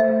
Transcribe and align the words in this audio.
Herzlich 0.00 0.12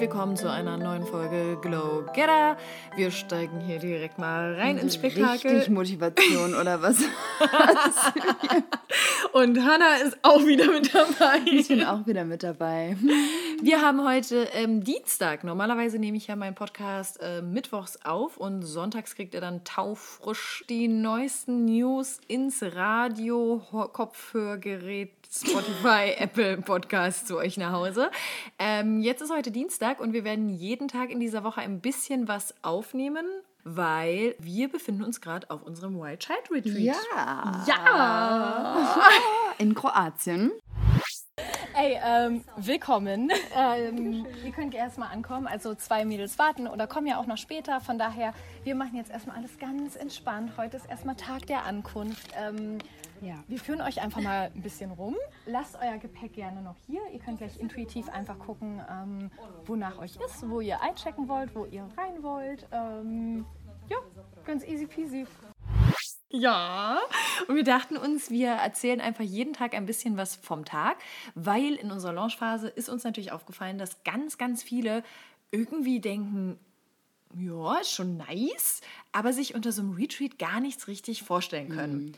willkommen 0.00 0.36
zu 0.36 0.50
einer 0.50 0.76
neuen 0.76 1.06
Folge 1.06 1.56
Glow 1.62 2.04
Getter. 2.12 2.58
Wir 2.96 3.10
steigen 3.10 3.60
hier 3.60 3.78
direkt 3.78 4.18
mal 4.18 4.54
rein 4.54 4.76
ins 4.76 4.96
Spektakel. 4.96 5.50
Richtig 5.50 5.70
Motivation 5.70 6.54
oder 6.54 6.82
was? 6.82 6.98
Und 9.32 9.64
Hannah 9.64 9.96
ist 10.04 10.18
auch 10.20 10.44
wieder 10.44 10.66
mit 10.66 10.94
dabei. 10.94 11.40
Ich 11.46 11.68
bin 11.68 11.84
auch 11.84 12.06
wieder 12.06 12.24
mit 12.24 12.42
dabei. 12.42 12.96
Wir 13.62 13.80
haben 13.80 14.06
heute 14.06 14.48
ähm, 14.52 14.84
Dienstag. 14.84 15.42
Normalerweise 15.42 15.98
nehme 15.98 16.16
ich 16.16 16.26
ja 16.26 16.36
meinen 16.36 16.54
Podcast 16.54 17.18
äh, 17.22 17.40
mittwochs 17.40 17.98
auf 18.04 18.36
und 18.36 18.62
sonntags 18.62 19.14
kriegt 19.14 19.34
ihr 19.34 19.40
dann 19.40 19.64
taufrisch 19.64 20.64
die 20.68 20.88
neuesten 20.88 21.64
News 21.64 22.20
ins 22.28 22.62
Radio, 22.62 23.62
Kopfhörgerät, 23.92 25.12
Spotify, 25.30 26.12
Apple 26.18 26.58
Podcast 26.58 27.28
zu 27.28 27.38
euch 27.38 27.56
nach 27.56 27.72
Hause. 27.72 28.10
Ähm, 28.58 29.00
jetzt 29.00 29.22
ist 29.22 29.32
heute 29.32 29.50
Dienstag 29.50 30.00
und 30.00 30.12
wir 30.12 30.24
werden 30.24 30.50
jeden 30.50 30.88
Tag 30.88 31.10
in 31.10 31.20
dieser 31.20 31.42
Woche 31.42 31.60
ein 31.60 31.80
bisschen 31.80 32.28
was 32.28 32.54
aufnehmen, 32.62 33.26
weil 33.64 34.34
wir 34.38 34.68
befinden 34.68 35.02
uns 35.02 35.20
gerade 35.20 35.50
auf 35.50 35.62
unserem 35.62 35.98
Wild 35.98 36.20
Child 36.20 36.50
Retreat. 36.50 36.96
Ja. 37.14 37.64
Ja! 37.66 38.96
In 39.58 39.74
Kroatien. 39.74 40.52
Ey, 41.78 41.98
ähm, 42.02 42.42
willkommen. 42.56 43.30
Ähm, 43.58 44.26
ihr 44.44 44.52
könnt 44.52 44.74
erstmal 44.74 45.12
ankommen. 45.12 45.46
Also 45.46 45.74
zwei 45.74 46.04
Mädels 46.04 46.38
warten 46.38 46.68
oder 46.68 46.86
kommen 46.86 47.06
ja 47.06 47.18
auch 47.18 47.26
noch 47.26 47.38
später. 47.38 47.80
Von 47.80 47.98
daher, 47.98 48.34
wir 48.64 48.74
machen 48.74 48.96
jetzt 48.96 49.10
erstmal 49.10 49.36
alles 49.36 49.58
ganz 49.58 49.96
entspannt. 49.96 50.52
Heute 50.58 50.76
ist 50.76 50.86
erstmal 50.86 51.16
Tag 51.16 51.46
der 51.46 51.64
Ankunft. 51.64 52.28
Ähm, 52.38 52.78
ja, 53.22 53.36
wir 53.48 53.58
führen 53.58 53.80
euch 53.80 54.02
einfach 54.02 54.20
mal 54.20 54.50
ein 54.54 54.62
bisschen 54.62 54.90
rum. 54.90 55.16
Lasst 55.46 55.78
euer 55.80 55.96
Gepäck 55.96 56.34
gerne 56.34 56.60
noch 56.60 56.76
hier. 56.86 57.00
Ihr 57.12 57.18
könnt 57.18 57.38
gleich 57.38 57.58
intuitiv 57.58 58.08
einfach 58.10 58.38
gucken, 58.38 58.82
ähm, 58.90 59.30
wonach 59.64 59.98
euch 59.98 60.16
ist, 60.16 60.48
wo 60.48 60.60
ihr 60.60 60.82
einchecken 60.82 61.28
wollt, 61.28 61.54
wo 61.54 61.64
ihr 61.64 61.88
rein 61.96 62.22
wollt. 62.22 62.66
Ähm, 62.72 63.46
ja, 63.88 63.96
ganz 64.44 64.66
easy 64.66 64.86
peasy. 64.86 65.26
Ja, 66.30 66.98
und 67.46 67.54
wir 67.54 67.64
dachten 67.64 67.96
uns, 67.96 68.30
wir 68.30 68.50
erzählen 68.50 69.00
einfach 69.00 69.24
jeden 69.24 69.52
Tag 69.52 69.74
ein 69.74 69.86
bisschen 69.86 70.16
was 70.16 70.36
vom 70.36 70.64
Tag, 70.64 70.96
weil 71.34 71.74
in 71.74 71.90
unserer 71.90 72.12
Launchphase 72.12 72.68
ist 72.68 72.88
uns 72.88 73.04
natürlich 73.04 73.32
aufgefallen, 73.32 73.78
dass 73.78 74.02
ganz, 74.02 74.36
ganz 74.36 74.62
viele 74.62 75.04
irgendwie 75.52 76.00
denken, 76.00 76.58
ja, 77.34 77.76
ist 77.78 77.92
schon 77.92 78.16
nice, 78.16 78.80
aber 79.12 79.32
sich 79.32 79.54
unter 79.54 79.70
so 79.70 79.82
einem 79.82 79.92
Retreat 79.92 80.38
gar 80.38 80.60
nichts 80.60 80.88
richtig 80.88 81.22
vorstellen 81.22 81.68
können. 81.68 82.16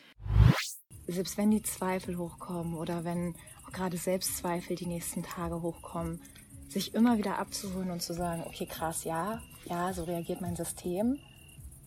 selbst 1.07 1.37
wenn 1.37 1.51
die 1.51 1.63
Zweifel 1.63 2.19
hochkommen 2.19 2.75
oder 2.75 3.05
wenn 3.05 3.35
auch 3.67 3.73
gerade 3.73 3.97
Selbstzweifel 3.97 4.77
die 4.77 4.87
nächsten 4.87 5.23
Tage 5.23 5.63
hochkommen, 5.63 6.21
sich 6.69 6.95
immer 6.95 7.19
wieder 7.19 7.39
abzuholen 7.39 7.91
und 7.91 8.03
zu 8.03 8.13
sagen, 8.13 8.45
okay, 8.47 8.67
krass, 8.67 9.05
ja, 9.05 9.43
ja, 9.65 9.93
so 9.93 10.05
reagiert 10.05 10.41
mein 10.41 10.57
System, 10.57 11.19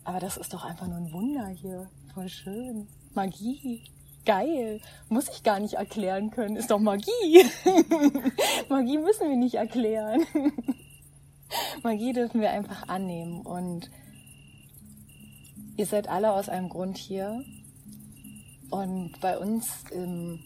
aber 0.04 0.20
das 0.20 0.38
ist 0.38 0.54
doch 0.54 0.66
einfach 0.66 0.88
nur 0.88 0.98
ein 0.98 1.12
Wunder 1.12 1.48
hier, 1.48 1.90
voll 2.14 2.30
schön, 2.30 2.88
Magie, 3.14 3.84
geil, 4.26 4.82
muss 5.10 5.30
ich 5.30 5.44
gar 5.44 5.60
nicht 5.60 5.76
erklären 5.76 6.32
können, 6.32 6.56
ist 6.56 6.72
doch 6.72 6.80
Magie. 6.80 7.46
Magie 8.70 8.98
müssen 8.98 9.30
wir 9.30 9.38
nicht 9.38 9.56
erklären. 9.56 10.26
Magie 11.84 12.14
dürfen 12.14 12.42
wir 12.42 12.52
einfach 12.52 12.88
annehmen 12.88 13.42
und 13.42 13.90
ihr 15.78 15.86
seid 15.86 16.08
alle 16.08 16.34
aus 16.34 16.50
einem 16.50 16.70
Grund 16.70 16.98
hier 16.98 17.44
und 18.70 19.20
bei 19.20 19.38
uns 19.38 19.84
im, 19.92 20.40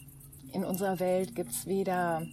in 0.52 0.64
unserer 0.64 0.98
Welt 0.98 1.34
gibt 1.34 1.52
es 1.52 1.66
weder 1.66 2.26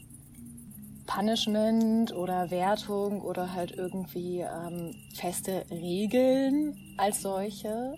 Punishment 1.05 2.13
oder 2.13 2.49
Wertung 2.49 3.21
oder 3.21 3.53
halt 3.53 3.71
irgendwie 3.71 4.39
ähm, 4.39 4.95
feste 5.15 5.65
Regeln 5.69 6.77
als 6.97 7.21
solche. 7.21 7.95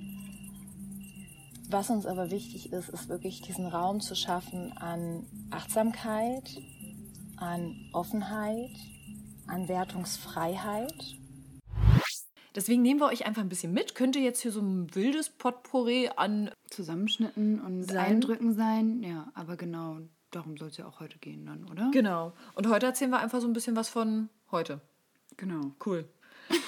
Was 1.69 1.89
uns 1.89 2.05
aber 2.05 2.31
wichtig 2.31 2.71
ist, 2.71 2.89
ist 2.89 3.09
wirklich 3.09 3.41
diesen 3.41 3.65
Raum 3.65 3.99
zu 3.99 4.15
schaffen 4.15 4.71
an 4.77 5.25
Achtsamkeit, 5.51 6.61
an 7.37 7.75
Offenheit, 7.91 8.71
an 9.47 9.67
Wertungsfreiheit. 9.67 11.17
Deswegen 12.55 12.81
nehmen 12.81 12.99
wir 12.99 13.07
euch 13.07 13.25
einfach 13.25 13.41
ein 13.41 13.49
bisschen 13.49 13.73
mit. 13.73 13.95
Könnte 13.95 14.19
jetzt 14.19 14.41
hier 14.41 14.51
so 14.51 14.61
ein 14.61 14.93
wildes 14.95 15.29
Potpourri 15.29 16.09
an 16.15 16.51
Zusammenschnitten 16.69 17.59
und 17.59 17.83
Sein. 17.83 17.97
Eindrücken 17.97 18.53
sein. 18.53 19.03
Ja, 19.03 19.29
aber 19.33 19.57
genau 19.57 19.99
darum 20.35 20.57
soll 20.57 20.69
es 20.69 20.77
ja 20.77 20.85
auch 20.85 20.99
heute 20.99 21.17
gehen 21.17 21.45
dann, 21.45 21.69
oder? 21.69 21.89
Genau. 21.91 22.33
Und 22.53 22.67
heute 22.67 22.85
erzählen 22.85 23.11
wir 23.11 23.19
einfach 23.19 23.41
so 23.41 23.47
ein 23.47 23.53
bisschen 23.53 23.75
was 23.75 23.89
von 23.89 24.29
heute. 24.51 24.81
Genau. 25.37 25.71
Cool. 25.85 26.07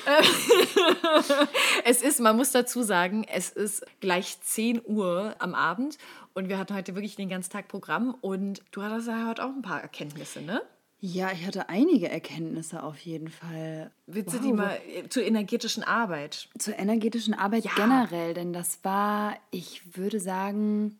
es 1.86 2.02
ist, 2.02 2.20
man 2.20 2.36
muss 2.36 2.52
dazu 2.52 2.84
sagen, 2.84 3.26
es 3.32 3.50
ist 3.50 3.86
gleich 4.00 4.40
10 4.42 4.82
Uhr 4.86 5.36
am 5.40 5.54
Abend 5.56 5.98
und 6.34 6.50
wir 6.50 6.58
hatten 6.58 6.76
heute 6.76 6.96
wirklich 6.96 7.16
den 7.16 7.30
ganzen 7.30 7.52
Tag 7.52 7.68
Programm 7.68 8.16
und 8.22 8.62
du 8.72 8.82
hattest 8.82 9.08
ja 9.08 9.28
heute 9.28 9.44
auch 9.44 9.50
ein 9.50 9.62
paar 9.62 9.82
Erkenntnisse, 9.82 10.42
ne? 10.42 10.62
Ja, 11.00 11.32
ich 11.32 11.46
hatte 11.46 11.70
einige 11.70 12.10
Erkenntnisse 12.10 12.82
auf 12.82 12.98
jeden 13.00 13.28
Fall. 13.30 13.92
Willst 14.08 14.34
du 14.34 14.38
Wow, 14.40 14.46
die 14.46 14.54
mal 14.54 14.82
äh, 14.88 15.08
zur 15.10 15.24
energetischen 15.24 15.84
Arbeit? 15.84 16.50
Zur 16.58 16.78
energetischen 16.80 17.36
Arbeit 17.36 17.66
Ja. 17.66 17.72
generell, 17.76 18.34
denn 18.34 18.52
das 18.52 18.80
war, 18.84 19.38
ich 19.52 19.96
würde 19.96 20.20
sagen, 20.20 20.98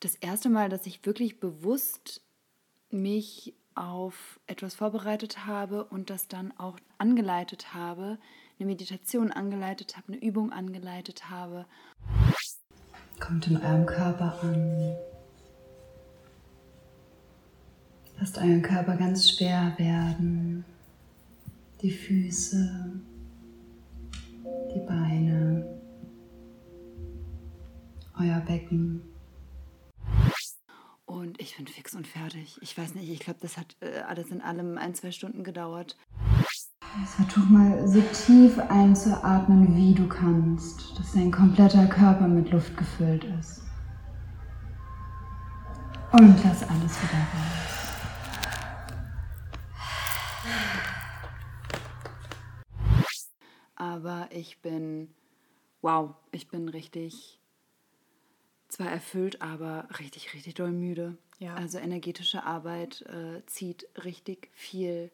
das 0.00 0.14
erste 0.14 0.48
Mal, 0.48 0.70
dass 0.70 0.86
ich 0.86 1.04
wirklich 1.04 1.40
bewusst 1.40 2.22
mich 2.90 3.52
auf 3.78 4.40
etwas 4.46 4.74
vorbereitet 4.74 5.46
habe 5.46 5.84
und 5.84 6.10
das 6.10 6.28
dann 6.28 6.52
auch 6.58 6.78
angeleitet 6.98 7.74
habe, 7.74 8.18
eine 8.58 8.66
Meditation 8.66 9.30
angeleitet 9.30 9.96
habe, 9.96 10.12
eine 10.12 10.22
Übung 10.22 10.52
angeleitet 10.52 11.30
habe. 11.30 11.64
Kommt 13.20 13.46
in 13.46 13.56
eurem 13.56 13.86
Körper 13.86 14.38
an. 14.42 14.96
Lasst 18.18 18.38
euren 18.38 18.62
Körper 18.62 18.96
ganz 18.96 19.30
schwer 19.30 19.74
werden. 19.76 20.64
Die 21.82 21.92
Füße, 21.92 23.00
die 24.74 24.80
Beine, 24.80 25.78
euer 28.18 28.40
Becken. 28.40 29.07
Und 31.08 31.40
ich 31.40 31.56
bin 31.56 31.66
fix 31.66 31.94
und 31.94 32.06
fertig. 32.06 32.58
Ich 32.60 32.76
weiß 32.76 32.94
nicht, 32.94 33.08
ich 33.08 33.20
glaube, 33.20 33.38
das 33.40 33.56
hat 33.56 33.76
äh, 33.80 34.00
alles 34.00 34.30
in 34.30 34.42
allem 34.42 34.76
ein, 34.76 34.94
zwei 34.94 35.10
Stunden 35.10 35.42
gedauert. 35.42 35.96
Versuch 37.16 37.48
mal 37.48 37.88
so 37.88 38.02
tief 38.12 38.58
einzuatmen, 38.58 39.74
wie 39.74 39.94
du 39.94 40.06
kannst, 40.06 40.98
dass 40.98 41.12
dein 41.12 41.30
kompletter 41.32 41.86
Körper 41.86 42.28
mit 42.28 42.50
Luft 42.50 42.76
gefüllt 42.76 43.24
ist. 43.24 43.62
Und 46.12 46.44
lass 46.44 46.62
alles 46.62 47.02
wieder 47.02 47.22
raus. 47.32 47.78
Aber 53.76 54.28
ich 54.30 54.60
bin, 54.60 55.14
wow, 55.80 56.16
ich 56.32 56.48
bin 56.48 56.68
richtig, 56.68 57.40
zwar 58.78 58.90
erfüllt, 58.92 59.42
aber 59.42 59.88
richtig, 59.98 60.32
richtig 60.34 60.54
doll 60.54 60.70
müde. 60.70 61.16
Ja. 61.40 61.54
Also 61.54 61.78
energetische 61.78 62.44
Arbeit 62.44 63.02
äh, 63.02 63.44
zieht 63.46 63.86
richtig 64.04 64.50
viel 64.54 65.10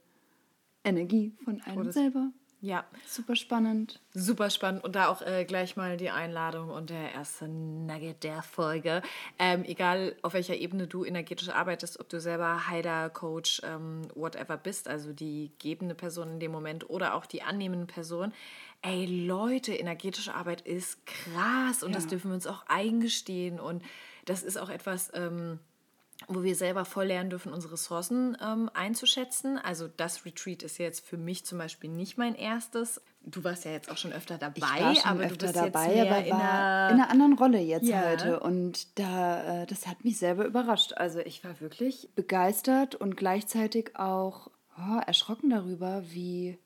Energie 0.85 1.33
von 1.45 1.61
einem 1.63 1.85
das- 1.85 1.95
selber. 1.95 2.31
Ja, 2.61 2.87
Super 3.07 3.37
spannend. 3.37 4.01
super 4.15 4.49
spannend. 4.49 4.85
Und 4.85 4.97
da 4.97 5.09
auch 5.09 5.21
äh, 5.21 5.45
gleich 5.45 5.77
mal 5.77 5.99
die 5.99 6.09
Einladung 6.09 6.71
und 6.71 6.89
der 6.89 7.13
erste 7.13 7.47
Nugget 7.47 8.25
der 8.25 8.43
Folge. 8.43 9.03
Ähm, 9.39 9.65
egal 9.65 10.17
auf 10.23 10.33
welcher 10.33 10.57
Ebene 10.57 10.87
du 10.87 11.05
energetisch 11.05 11.51
arbeitest, 11.51 12.01
ob 12.01 12.09
du 12.09 12.19
selber 12.21 12.67
Heiler, 12.67 13.11
Coach, 13.11 13.61
ähm, 13.65 14.01
whatever 14.15 14.57
bist, 14.57 14.89
also 14.89 15.13
die 15.13 15.53
gebende 15.59 15.95
Person 15.95 16.29
in 16.31 16.41
dem 16.41 16.53
Moment 16.53 16.89
oder 16.89 17.17
auch 17.17 17.27
die 17.27 17.43
annehmende 17.43 17.85
Person. 17.85 18.33
Ey, 18.85 19.07
Leute, 19.07 19.73
energetische 19.75 20.35
Arbeit 20.35 20.61
ist 20.61 21.05
krass 21.07 21.83
und 21.83 21.95
das 21.95 22.05
Ja. 22.05 22.11
dürfen 22.11 22.31
wir 22.31 22.35
uns 22.35 22.47
auch 22.47 22.65
eingestehen. 22.69 23.59
Und 23.59 23.83
das 24.27 24.43
ist 24.43 24.59
auch 24.59 24.69
etwas. 24.69 25.11
Ähm, 25.15 25.59
wo 26.29 26.43
wir 26.43 26.55
selber 26.55 26.85
voll 26.85 27.07
lernen 27.07 27.29
dürfen, 27.29 27.53
unsere 27.53 27.73
Ressourcen 27.75 28.37
ähm, 28.41 28.71
einzuschätzen. 28.73 29.59
Also 29.59 29.89
das 29.89 30.25
Retreat 30.25 30.63
ist 30.63 30.79
jetzt 30.79 31.05
für 31.05 31.17
mich 31.19 31.45
zum 31.45 31.59
Beispiel 31.59 31.91
nicht 31.91 32.17
mein 32.17 32.35
erstes. 32.37 33.01
Du 33.23 33.43
warst 33.43 33.65
ja 33.65 33.73
jetzt 33.73 33.91
auch 33.91 33.97
schon 33.97 34.13
öfter 34.13 34.39
dabei, 34.39 34.55
Ich 34.57 34.63
war 34.63 34.95
schon 34.95 35.11
aber 35.11 35.25
öfter 35.25 35.37
du 35.37 35.47
bist 35.47 35.57
dabei, 35.57 35.87
jetzt 35.87 35.95
mehr 35.95 36.07
aber 36.17 36.25
in 36.27 36.33
einer... 36.33 36.89
in 36.91 37.01
einer 37.01 37.11
anderen 37.11 37.33
Rolle 37.35 37.59
jetzt 37.61 37.87
Ja. 37.89 38.03
heute. 38.09 38.41
Und 38.41 38.99
da, 38.99 39.63
äh, 39.63 39.67
das 39.67 39.87
hat 39.87 40.05
mich 40.05 40.17
selber 40.19 40.47
überrascht. 40.47 40.93
Also 40.95 41.19
ich 41.19 41.43
war 41.45 41.61
wirklich 41.61 42.09
begeistert 42.15 42.95
und 42.95 43.17
gleichzeitig 43.17 43.97
auch 43.97 44.51
oh, 44.79 45.01
erschrocken 45.05 45.51
darüber, 45.51 46.05
wie 46.11 46.59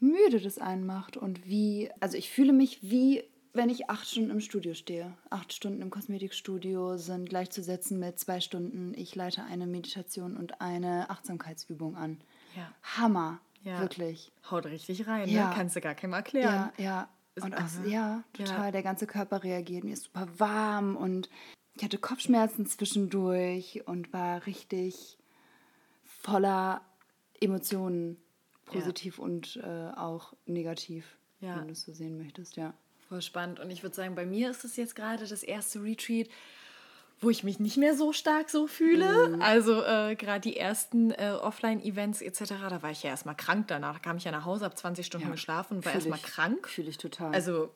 müde 0.00 0.40
das 0.40 0.58
einen 0.58 0.86
macht 0.86 1.16
und 1.16 1.46
wie, 1.46 1.90
also 2.00 2.16
ich 2.16 2.30
fühle 2.30 2.52
mich 2.52 2.78
wie, 2.82 3.24
wenn 3.52 3.68
ich 3.70 3.90
acht 3.90 4.08
Stunden 4.08 4.30
im 4.30 4.40
Studio 4.40 4.74
stehe. 4.74 5.12
Acht 5.30 5.52
Stunden 5.52 5.82
im 5.82 5.90
Kosmetikstudio 5.90 6.96
sind 6.96 7.28
gleichzusetzen 7.28 7.98
mit 7.98 8.18
zwei 8.18 8.40
Stunden, 8.40 8.92
ich 8.94 9.14
leite 9.14 9.42
eine 9.44 9.66
Meditation 9.66 10.36
und 10.36 10.60
eine 10.60 11.10
Achtsamkeitsübung 11.10 11.96
an. 11.96 12.20
Ja. 12.56 12.72
Hammer, 12.96 13.40
Ja. 13.64 13.80
wirklich. 13.80 14.30
Haut 14.50 14.66
richtig 14.66 15.06
rein, 15.06 15.28
Ja. 15.28 15.48
ne? 15.48 15.54
Kannst 15.54 15.74
du 15.76 15.80
gar 15.80 15.94
keinem 15.94 16.12
erklären. 16.12 16.70
Ja, 16.78 16.84
ja. 16.84 17.08
Und 17.40 17.54
auch, 17.56 17.84
ja, 17.86 18.24
total. 18.32 18.72
Der 18.72 18.82
ganze 18.82 19.06
Körper 19.06 19.44
reagiert. 19.44 19.84
Mir 19.84 19.92
ist 19.92 20.04
super 20.04 20.26
warm 20.38 20.96
und 20.96 21.28
ich 21.76 21.84
hatte 21.84 21.98
Kopfschmerzen 21.98 22.66
zwischendurch 22.66 23.82
und 23.86 24.12
war 24.12 24.44
richtig 24.46 25.18
voller 26.04 26.80
Emotionen, 27.40 28.16
positiv 28.72 29.18
und 29.18 29.56
äh, 29.62 29.90
auch 29.96 30.32
negativ, 30.46 31.16
Ja. 31.40 31.56
wenn 31.56 31.66
du 31.66 31.72
es 31.72 31.82
so 31.82 31.92
sehen 31.92 32.18
möchtest, 32.18 32.56
ja. 32.56 32.74
Voll 33.08 33.22
spannend. 33.22 33.58
Und 33.60 33.70
ich 33.70 33.82
würde 33.82 33.96
sagen, 33.96 34.14
bei 34.14 34.26
mir 34.26 34.50
ist 34.50 34.64
es 34.64 34.76
jetzt 34.76 34.94
gerade 34.94 35.26
das 35.26 35.42
erste 35.42 35.82
Retreat, 35.82 36.28
wo 37.20 37.30
ich 37.30 37.42
mich 37.42 37.58
nicht 37.58 37.76
mehr 37.78 37.96
so 37.96 38.12
stark 38.12 38.48
so 38.50 38.66
fühle. 38.66 39.30
Mhm. 39.36 39.42
Also 39.42 39.82
äh, 39.82 40.14
gerade 40.14 40.40
die 40.40 40.56
ersten 40.56 41.10
äh, 41.12 41.32
Offline-Events 41.40 42.20
etc., 42.22 42.44
da 42.68 42.82
war 42.82 42.90
ich 42.90 43.02
ja 43.02 43.10
erstmal 43.10 43.34
krank 43.34 43.66
danach. 43.68 43.94
Da 43.94 43.98
kam 43.98 44.18
ich 44.18 44.24
ja 44.24 44.30
nach 44.30 44.44
Hause, 44.44 44.64
habe 44.66 44.74
20 44.74 45.04
Stunden 45.06 45.26
Ja, 45.26 45.32
geschlafen 45.32 45.78
und 45.78 45.84
war 45.86 45.94
erstmal 45.94 46.18
krank. 46.20 46.68
Fühle 46.68 46.90
ich 46.90 46.98
total. 46.98 47.32
Also 47.34 47.70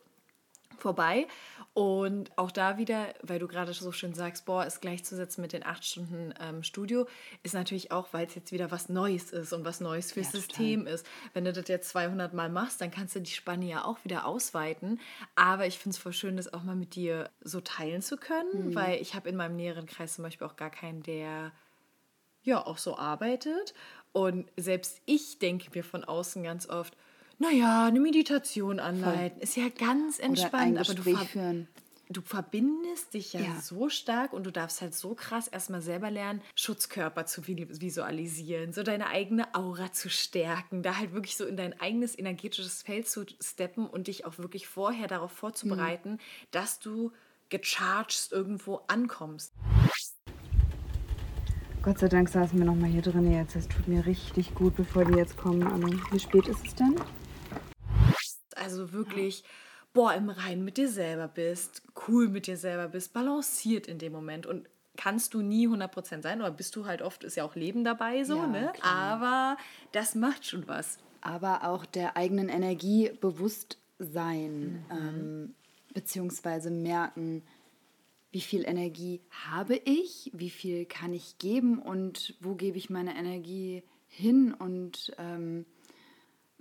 vorbei. 0.79 1.27
Und 1.75 2.37
auch 2.37 2.51
da 2.51 2.77
wieder, 2.77 3.15
weil 3.23 3.39
du 3.39 3.49
gerade 3.49 3.73
so 3.73 3.93
schön 3.93 4.13
sagst, 4.13 4.45
boah, 4.45 4.67
ist 4.67 4.83
gleichzusetzen 4.83 5.41
mit 5.41 5.55
den 5.55 5.65
acht 5.65 5.87
Stunden 5.87 6.35
ähm, 6.39 6.63
Studio, 6.63 7.07
ist 7.43 7.55
natürlich 7.55 7.91
auch, 7.93 8.09
weil 8.13 8.27
es 8.27 8.35
jetzt 8.35 8.53
wieder 8.53 8.71
was 8.71 8.91
Neues 8.91 9.31
ist 9.33 9.55
und 9.55 9.65
was 9.65 9.81
Neues 9.81 10.13
fürs 10.13 10.27
Ja, 10.27 10.33
total. 10.33 10.43
System 10.51 10.87
ist. 10.87 11.07
Wenn 11.33 11.47
du 11.47 11.53
das 11.55 11.69
jetzt 11.69 11.89
200 11.89 12.35
Mal 12.35 12.51
machst, 12.51 12.83
dann 12.83 12.91
kannst 12.91 13.17
du 13.17 13.21
die 13.23 13.31
Spanne 13.31 13.65
ja 13.65 13.85
auch 13.87 13.97
wieder 14.05 14.27
ausweiten. 14.27 15.01
Aber 15.35 15.67
ich 15.67 15.79
finde 15.79 15.95
es 15.97 16.03
voll 16.03 16.13
schön, 16.13 16.37
das 16.37 16.53
auch 16.53 16.63
mal 16.63 16.77
mit 16.77 16.95
dir 16.95 17.31
so 17.41 17.63
teilen 17.63 18.03
zu 18.03 18.19
können, 18.19 18.69
Mhm. 18.69 18.75
weil 18.75 19.01
ich 19.01 19.15
habe 19.15 19.31
in 19.31 19.37
meinem 19.37 19.57
näheren 19.57 19.87
Kreis 19.87 20.15
zum 20.17 20.25
Beispiel 20.25 20.47
auch 20.47 20.57
gar 20.57 20.71
keinen, 20.71 21.03
der 21.03 21.53
ja 22.43 22.67
auch 22.67 22.77
so 22.77 22.99
arbeitet. 22.99 23.73
Und 24.13 24.51
selbst 24.59 25.01
ich 25.07 25.39
denke 25.39 25.71
mir 25.75 25.85
von 25.85 26.05
außen 26.05 26.43
ganz 26.43 26.69
oft, 26.69 26.99
naja, 27.43 27.87
eine 27.87 27.99
Meditation 28.01 28.79
anleiten 28.79 29.41
ist 29.41 29.57
ja 29.57 29.69
ganz 29.69 30.19
Oder 30.19 30.25
ein 30.25 30.31
entspannt, 30.31 30.79
aber 30.79 30.95
du, 30.95 31.03
führen. 31.27 31.69
du 32.09 32.21
verbindest 32.23 33.15
dich 33.15 33.33
ja, 33.33 33.41
Ja. 33.41 33.61
so 33.61 33.89
stark 33.89 34.33
und 34.33 34.45
du 34.45 34.53
darfst 34.53 34.81
halt 34.81 34.95
so 34.95 35.15
krass 35.15 35.49
erstmal 35.49 35.83
selber 35.83 36.11
lernen, 36.11 36.41
Schutzkörper 36.55 37.27
zu 37.27 37.41
vi- 37.43 37.81
visualisieren, 37.81 38.73
so 38.73 38.83
deine 38.85 39.09
eigene 39.09 39.55
Aura 39.57 39.93
zu 39.93 40.09
stärken, 40.09 40.83
da 40.83 40.99
halt 40.99 41.13
wirklich 41.15 41.37
so 41.37 41.45
in 41.45 41.57
dein 41.57 41.79
eigenes 41.81 42.17
energetisches 42.17 42.83
Feld 42.83 43.09
zu 43.09 43.25
steppen 43.41 43.87
und 43.89 44.07
dich 44.07 44.25
auch 44.25 44.39
wirklich 44.39 44.69
vorher 44.69 45.09
darauf 45.09 45.33
vorzubereiten, 45.33 46.19
dass 46.53 46.79
du 46.79 47.11
gecharged 47.49 48.29
irgendwo 48.31 48.81
ankommst. 48.87 49.53
Gott 51.83 51.99
sei 51.99 52.07
Dank 52.09 52.29
saßen 52.29 52.57
wir 52.57 52.65
nochmal 52.65 52.91
hier 52.91 53.03
drin 53.03 53.33
jetzt. 53.33 53.57
Das 53.57 53.67
tut 53.67 53.89
mir 53.89 54.07
richtig 54.07 54.55
gut, 54.55 54.77
bevor 54.77 55.05
die 55.05 55.15
jetzt 55.19 55.37
kommen. 55.37 56.01
Wie 56.13 56.21
spät 56.21 56.47
ist 56.47 56.65
es 56.65 56.77
denn? 56.77 56.95
Also 58.63 58.93
wirklich, 58.93 59.45
boah, 59.93 60.15
im 60.15 60.29
Reinen 60.31 60.65
mit 60.65 60.77
dir 60.77 60.89
selber 60.89 61.29
bist, 61.29 61.83
cool 62.09 62.29
mit 62.29 62.47
dir 62.47 62.57
selber 62.57 62.89
bist, 62.89 63.13
balanciert 63.13 63.87
in 63.89 63.99
dem 63.99 64.13
Moment 64.13 64.47
und 64.47 64.69
kannst 64.97 65.35
du 65.35 65.41
nie 65.43 65.67
100% 65.69 66.23
sein, 66.23 66.41
oder 66.41 66.51
bist 66.51 66.77
du 66.77 66.85
halt 66.87 67.01
oft, 67.03 67.25
ist 67.25 67.37
ja 67.37 67.45
auch 67.45 67.55
Leben 67.57 67.83
dabei 67.83 68.25
so, 68.25 68.37
Ja, 68.37 68.47
ne? 68.47 68.73
klar. 68.75 68.93
Aber 68.95 69.57
das 69.93 70.15
macht 70.15 70.47
schon 70.47 70.69
was. 70.69 70.99
aber 71.23 71.65
auch 71.65 71.85
der 71.87 72.17
eigenen 72.17 72.49
Energie 72.49 73.11
bewusst 73.21 73.79
sein, 73.99 74.85
ähm, 74.91 75.55
beziehungsweise 75.95 76.71
merken, 76.71 77.43
wie 78.33 78.41
viel 78.41 78.65
Energie 78.67 79.21
habe 79.31 79.77
ich, 79.85 80.31
wie 80.35 80.51
viel 80.51 80.85
kann 80.87 81.13
ich 81.13 81.39
geben 81.39 81.79
und 81.79 82.35
wo 82.41 82.55
gebe 82.55 82.77
ich 82.79 82.89
meine 82.91 83.15
Energie 83.17 83.83
hin. 84.09 84.53
Und 84.55 85.13
ähm, 85.19 85.65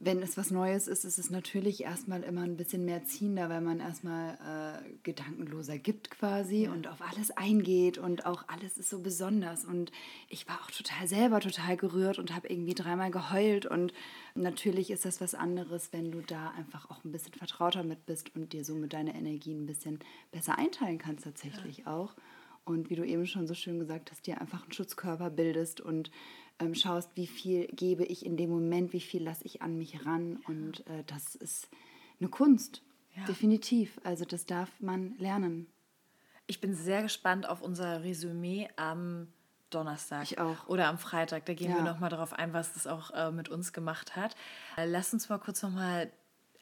wenn 0.03 0.23
es 0.23 0.35
was 0.35 0.49
Neues 0.49 0.87
ist, 0.87 1.05
ist 1.05 1.19
es 1.19 1.29
natürlich 1.29 1.83
erstmal 1.83 2.23
immer 2.23 2.41
ein 2.41 2.57
bisschen 2.57 2.85
mehr 2.85 3.05
ziehender, 3.05 3.49
weil 3.49 3.61
man 3.61 3.79
erstmal 3.79 4.33
äh, 4.33 4.89
gedankenloser 5.03 5.77
gibt 5.77 6.09
quasi 6.09 6.67
und 6.67 6.87
auf 6.87 7.01
alles 7.01 7.29
eingeht 7.29 7.99
und 7.99 8.25
auch 8.25 8.45
alles 8.47 8.79
ist 8.79 8.89
so 8.89 9.01
besonders. 9.01 9.63
Und 9.63 9.91
ich 10.27 10.47
war 10.47 10.59
auch 10.63 10.71
total 10.71 11.07
selber 11.07 11.39
total 11.39 11.77
gerührt 11.77 12.17
und 12.17 12.33
habe 12.33 12.47
irgendwie 12.47 12.73
dreimal 12.73 13.11
geheult. 13.11 13.67
Und 13.67 13.93
natürlich 14.33 14.89
ist 14.89 15.05
das 15.05 15.21
was 15.21 15.35
anderes, 15.35 15.93
wenn 15.93 16.11
du 16.11 16.21
da 16.21 16.49
einfach 16.57 16.89
auch 16.89 17.03
ein 17.03 17.11
bisschen 17.11 17.33
vertrauter 17.33 17.83
mit 17.83 18.07
bist 18.07 18.35
und 18.35 18.53
dir 18.53 18.65
somit 18.65 18.93
deine 18.93 19.13
Energie 19.13 19.53
ein 19.53 19.67
bisschen 19.67 19.99
besser 20.31 20.57
einteilen 20.57 20.97
kannst 20.97 21.25
tatsächlich 21.25 21.85
auch. 21.85 22.15
Und 22.63 22.89
wie 22.89 22.95
du 22.95 23.03
eben 23.03 23.27
schon 23.27 23.45
so 23.45 23.53
schön 23.53 23.79
gesagt 23.79 24.09
hast, 24.09 24.25
dir 24.25 24.41
einfach 24.41 24.63
einen 24.63 24.71
Schutzkörper 24.71 25.29
bildest 25.29 25.79
und 25.79 26.09
ähm, 26.61 26.75
schaust, 26.75 27.11
wie 27.15 27.27
viel 27.27 27.67
gebe 27.67 28.03
ich 28.05 28.25
in 28.25 28.37
dem 28.37 28.49
Moment, 28.49 28.93
wie 28.93 29.01
viel 29.01 29.23
lasse 29.23 29.45
ich 29.45 29.61
an 29.61 29.77
mich 29.77 30.05
ran. 30.05 30.37
Und 30.47 30.85
äh, 30.87 31.03
das 31.07 31.35
ist 31.35 31.69
eine 32.19 32.29
Kunst, 32.29 32.81
Ja. 33.15 33.25
definitiv. 33.25 33.99
Also 34.03 34.25
das 34.25 34.45
darf 34.45 34.69
man 34.79 35.15
lernen. 35.17 35.67
Ich 36.47 36.59
bin 36.61 36.73
sehr 36.75 37.01
gespannt 37.01 37.47
auf 37.47 37.61
unser 37.61 38.03
Resümee 38.03 38.67
am 38.75 39.27
Donnerstag. 39.69 40.23
Ich 40.23 40.37
auch. 40.39 40.67
Oder 40.67 40.87
am 40.87 40.97
Freitag. 40.97 41.45
Da 41.45 41.53
gehen 41.53 41.69
wir 41.71 41.77
Ja. 41.77 41.83
nochmal 41.83 42.09
darauf 42.09 42.33
ein, 42.33 42.51
was 42.53 42.73
das 42.73 42.87
auch 42.87 43.11
äh, 43.11 43.31
mit 43.31 43.47
uns 43.49 43.71
gemacht 43.73 44.15
hat. 44.15 44.35
Äh, 44.77 44.85
lass 44.85 45.13
uns 45.13 45.29
mal 45.29 45.37
kurz 45.39 45.61
nochmal 45.63 46.11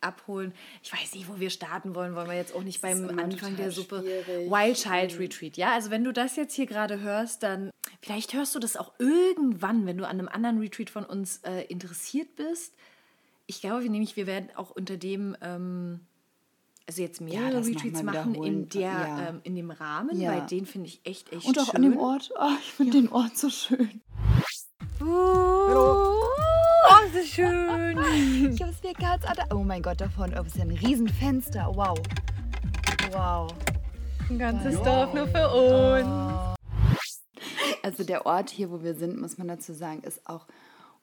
abholen. 0.02 0.54
Ich 0.84 0.92
weiß 0.94 1.14
nicht, 1.16 1.28
wo 1.30 1.40
wir 1.40 1.50
starten 1.50 1.96
wollen. 1.96 2.16
Wollen 2.16 2.28
wir 2.30 2.36
jetzt 2.36 2.56
auch 2.56 2.64
nicht 2.64 2.82
beim 2.82 3.10
immer 3.10 3.24
Anfang 3.24 3.56
der 3.56 3.72
Suppe. 3.72 4.00
schwierig. 4.02 4.50
Wild 4.52 4.78
Child 4.78 5.20
Retreat. 5.20 5.58
Ja, 5.58 5.74
also 5.74 5.90
wenn 5.92 6.04
du 6.04 6.12
das 6.14 6.36
jetzt 6.36 6.54
hier 6.56 6.66
gerade 6.66 7.00
hörst, 7.00 7.44
dann 7.44 7.72
vielleicht 8.02 8.34
hörst 8.34 8.56
du 8.56 8.60
das 8.60 8.78
auch 8.78 8.94
irgendwann, 9.00 9.86
wenn 9.86 9.98
du 9.98 10.06
an 10.06 10.20
einem 10.20 10.28
anderen 10.28 10.60
Retreat 10.60 10.90
von 10.90 11.06
uns 11.06 11.38
äh, 11.44 11.64
interessiert 11.66 12.36
bist. 12.36 12.74
Ich 13.48 13.62
glaube 13.62 13.84
wir 13.84 13.90
nämlich, 13.90 14.16
wir 14.16 14.28
werden 14.28 14.50
auch 14.56 14.70
unter 14.72 14.96
dem 14.98 15.36
ähm, 15.42 16.02
also 16.88 17.02
jetzt 17.04 17.22
mehrere 17.22 17.52
das 17.52 17.68
noch 17.68 17.76
Retreats 17.84 18.02
machen 18.04 18.34
in, 18.36 18.68
der, 18.70 18.82
Ja. 18.82 19.28
ähm, 19.30 19.42
in 19.44 19.56
dem 19.56 19.70
Rahmen, 19.70 20.20
Ja. 20.20 20.32
weil 20.32 20.48
den 20.48 20.66
finde 20.66 20.88
ich 20.88 21.02
echt, 21.04 21.32
echt 21.32 21.46
Und 21.46 21.60
auch 21.60 21.66
schön. 21.68 21.76
an 21.76 21.82
dem 21.84 21.98
Ort. 21.98 22.32
Oh, 22.40 22.50
ich 22.62 22.74
finde 22.74 22.94
den 22.94 23.10
Ort 23.10 23.38
so 23.38 23.50
schön. 23.50 24.02
Oh, 27.00 27.08
so 27.14 27.24
schön. 27.24 27.98
Ich 28.54 28.62
habe 28.62 28.72
es 28.72 28.84
mir 28.84 28.94
ganz 28.94 29.24
anders. 29.24 29.48
Oh 29.52 29.64
mein 29.64 29.82
Gott, 29.82 30.02
davon 30.02 30.34
oh, 30.38 30.44
ist 30.44 30.58
ja 30.58 30.64
ein 30.64 30.72
Riesenfenster. 30.72 31.72
Wow. 31.74 32.00
Wow. 33.12 33.54
Ein 34.30 34.40
ganzes 34.40 34.76
Dorf 34.82 35.14
nur 35.14 35.28
für 35.28 35.50
uns. 35.50 36.58
Also 37.84 38.04
der 38.04 38.26
Ort 38.26 38.50
hier, 38.50 38.70
wo 38.72 38.84
wir 38.84 38.96
sind, 38.96 39.20
muss 39.20 39.38
man 39.38 39.48
dazu 39.48 39.74
sagen, 39.74 40.02
ist 40.04 40.28
auch 40.28 40.48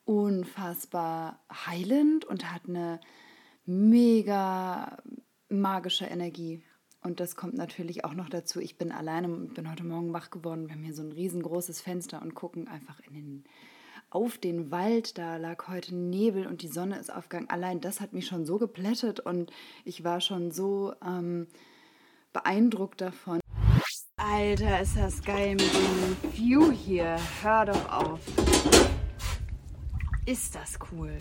unfassbar 0.04 1.40
heilend 1.50 2.25
und 2.25 2.52
hat 2.52 2.62
eine 2.68 3.00
mega 3.64 4.99
magische 5.49 6.04
Energie. 6.04 6.62
Und 7.00 7.20
das 7.20 7.37
kommt 7.37 7.54
natürlich 7.54 8.04
auch 8.04 8.14
noch 8.14 8.28
dazu. 8.28 8.61
Ich 8.61 8.76
bin 8.76 8.92
alleine 8.92 9.28
und 9.28 9.54
bin 9.54 9.70
heute 9.70 9.85
Morgen 9.85 10.12
wach 10.12 10.30
geworden. 10.30 10.66
Wir 10.66 10.75
haben 10.75 10.82
hier 10.82 10.94
so 10.94 11.02
ein 11.02 11.12
riesengroßes 11.12 11.80
Fenster 11.80 12.20
und 12.20 12.35
gucken 12.35 12.68
einfach 12.68 13.00
in 13.00 13.14
den, 13.14 13.44
auf 14.16 14.38
den 14.38 14.70
Wald. 14.70 15.18
Da 15.18 15.37
lag 15.37 15.68
heute 15.68 15.94
Nebel 15.94 16.46
und 16.46 16.62
die 16.62 16.68
Sonne 16.68 16.99
ist 16.99 17.12
aufgegangen. 17.12 17.50
Allein 17.50 17.82
das 17.82 18.00
hat 18.00 18.14
mich 18.14 18.26
schon 18.26 18.46
so 18.46 18.56
geplättet 18.56 19.20
und 19.20 19.52
ich 19.85 20.04
war 20.04 20.23
schon 20.23 20.50
so 20.50 20.94
ähm, 21.04 21.46
beeindruckt 22.32 23.02
davon. 23.02 23.40
Alter, 24.16 24.80
ist 24.80 24.96
das 24.96 25.23
geil 25.23 25.50
mit 25.50 25.70
dem 25.70 26.32
View 26.32 26.70
hier. 26.70 27.18
Hör 27.42 27.66
doch 27.66 27.92
auf. 27.92 28.20
Ist 30.25 30.54
das 30.54 30.78
cool. 30.90 31.18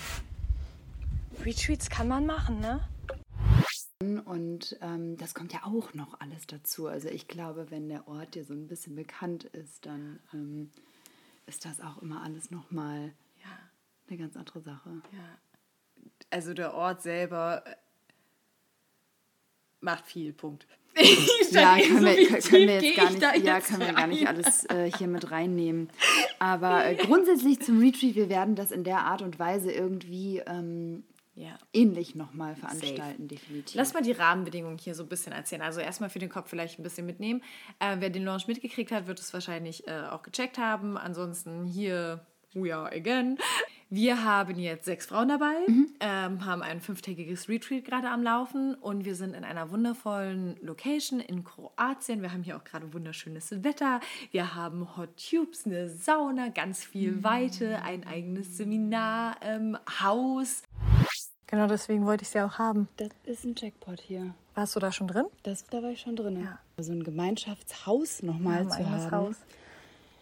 Retreats 1.43 1.89
kann 1.89 2.07
man 2.07 2.25
machen, 2.25 2.61
ne? 2.61 2.79
Und 4.23 4.77
ähm, 4.81 5.17
das 5.17 5.33
kommt 5.33 5.51
ja 5.51 5.65
auch 5.65 5.93
noch 5.93 6.21
alles 6.21 6.47
dazu. 6.47 6.87
Also 6.87 7.09
ich 7.09 7.27
glaube, 7.27 7.71
wenn 7.71 7.89
der 7.89 8.07
Ort 8.07 8.35
dir 8.35 8.45
so 8.45 8.53
ein 8.53 8.67
bisschen 8.67 8.95
bekannt 8.95 9.43
ist, 9.43 9.85
dann 9.85 10.19
ähm, 10.33 10.71
ist 11.47 11.65
das 11.65 11.79
auch 11.81 12.01
immer 12.01 12.21
alles 12.23 12.51
nochmal 12.51 13.13
Ja, 13.43 13.59
eine 14.09 14.17
ganz 14.17 14.35
andere 14.35 14.61
Sache. 14.61 14.89
ja. 15.11 15.37
Also 16.29 16.53
der 16.53 16.73
Ort 16.73 17.01
selber 17.01 17.63
äh, 17.65 17.75
macht 19.79 20.05
viel, 20.05 20.33
Punkt. 20.33 20.67
Ja, 21.51 21.77
können 21.77 21.99
so 21.99 22.05
wir, 22.05 22.39
können 22.41 22.67
wir 22.67 22.81
jetzt 22.81 22.97
gar 22.97 23.11
nicht, 23.11 23.45
ja, 23.45 23.55
jetzt 23.55 23.67
können 23.69 23.81
wir 23.81 23.93
gar 23.93 24.07
nicht 24.07 24.27
alles 24.27 24.65
äh, 24.65 24.91
hier 24.91 25.07
mit 25.07 25.29
reinnehmen. 25.31 25.89
Aber 26.39 26.85
äh, 26.85 26.95
grundsätzlich 26.95 27.61
zum 27.61 27.79
Retreat, 27.79 28.15
wir 28.15 28.29
werden 28.29 28.55
das 28.55 28.71
in 28.71 28.83
der 28.83 28.99
Art 29.01 29.21
und 29.21 29.37
Weise 29.39 29.71
irgendwie 29.71 30.39
ähm, 30.39 31.03
Ja. 31.35 31.57
ähnlich 31.73 32.15
nochmal 32.15 32.55
veranstalten, 32.55 33.27
definitiv. 33.27 33.75
Lass 33.75 33.93
mal 33.93 34.01
die 34.01 34.13
Rahmenbedingungen 34.13 34.77
hier 34.77 34.95
so 34.95 35.03
ein 35.03 35.09
bisschen 35.09 35.33
erzählen. 35.33 35.61
Also 35.61 35.81
erstmal 35.81 36.09
für 36.09 36.19
den 36.19 36.29
Kopf 36.29 36.49
vielleicht 36.49 36.79
ein 36.79 36.83
bisschen 36.83 37.05
mitnehmen. 37.05 37.41
Äh, 37.79 37.97
wer 37.99 38.09
den 38.09 38.23
Launch 38.23 38.47
mitgekriegt 38.47 38.91
hat, 38.91 39.07
wird 39.07 39.19
es 39.19 39.33
wahrscheinlich 39.33 39.85
äh, 39.87 40.03
auch 40.09 40.23
gecheckt 40.23 40.57
haben. 40.57 40.97
Ansonsten 40.97 41.65
hier, 41.65 42.25
we 42.53 42.73
are 42.73 42.89
again. 42.91 43.37
Wir 43.89 44.23
haben 44.23 44.57
jetzt 44.57 44.85
sechs 44.85 45.05
Frauen 45.05 45.27
dabei, 45.27 45.53
Mhm. 45.67 45.93
ähm, 45.99 46.43
haben 46.45 46.63
ein 46.63 46.81
fünftägiges 46.81 47.47
Retreat 47.49 47.85
gerade 47.85 48.09
am 48.09 48.23
Laufen 48.23 48.73
und 48.73 49.05
wir 49.05 49.13
sind 49.13 49.35
in 49.35 49.43
einer 49.43 49.69
wundervollen 49.69 50.57
Location 50.61 51.19
in 51.19 51.43
Kroatien. 51.43 52.21
Wir 52.23 52.31
haben 52.33 52.41
hier 52.43 52.57
auch 52.57 52.63
gerade 52.63 52.93
wunderschönes 52.93 53.63
Wetter. 53.63 53.99
Wir 54.31 54.55
haben 54.55 54.97
Hot 54.97 55.09
Tubes, 55.29 55.65
eine 55.67 55.87
Sauna, 55.89 56.47
ganz 56.49 56.83
viel 56.83 57.11
Mhm. 57.11 57.23
Weite, 57.25 57.81
ein 57.83 58.07
eigenes 58.07 58.57
Seminar, 58.57 59.35
ähm, 59.41 59.77
Haus. 60.01 60.63
Genau 61.55 61.67
deswegen 61.67 62.05
wollte 62.05 62.23
ich 62.23 62.29
sie 62.31 62.41
auch 62.41 62.59
haben. 62.59 62.89
Das 62.97 63.07
ist 63.23 63.45
ein 63.45 63.55
Jackpot 63.55 64.01
hier. 64.01 64.33
Warst 64.55 64.75
du 64.75 64.81
da 64.81 64.91
schon 64.91 65.07
drin? 65.07 65.23
Das, 65.43 65.63
da 65.63 65.81
war 65.81 65.89
ich 65.89 66.01
schon 66.01 66.17
drin. 66.17 66.43
Ja. 66.43 66.59
So 66.83 66.91
ein 66.91 67.01
Gemeinschaftshaus 67.01 68.23
nochmal 68.23 68.63
Ein 68.63 68.71
zu 68.71 68.89
haben. 68.89 69.11
Haus. 69.11 69.35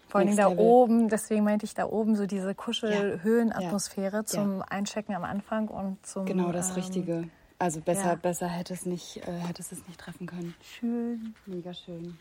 Vor 0.10 0.24
Next 0.24 0.38
da 0.38 0.50
oben, 0.50 1.10
deswegen 1.10 1.44
meinte 1.44 1.66
ich 1.66 1.74
da 1.74 1.88
oben 1.88 2.16
so 2.16 2.28
diese 2.28 2.54
Kuschelhöhenatmosphäre 2.54 4.18
Ja. 4.18 4.25
zum 4.25 4.62
Einchecken 4.62 5.16
am 5.16 5.24
Anfang 5.24 5.70
und 5.70 6.06
zum 6.06 6.28
Genau 6.28 6.52
das 6.52 6.70
ähm, 6.70 6.75
Richtige. 6.75 7.30
Also 7.58 7.82
besser, 7.82 8.10
ja. 8.10 8.16
besser 8.16 8.48
hätte 8.48 8.75
es 8.75 8.86
nicht, 8.86 9.18
äh, 9.28 9.32
hätte 9.32 9.63
es 9.63 9.72
es 9.72 9.88
nicht 9.88 10.00
treffen 10.00 10.28
können. 10.28 10.54
Schön. 10.62 11.34
Mega 11.48 11.74
schön. 11.74 12.16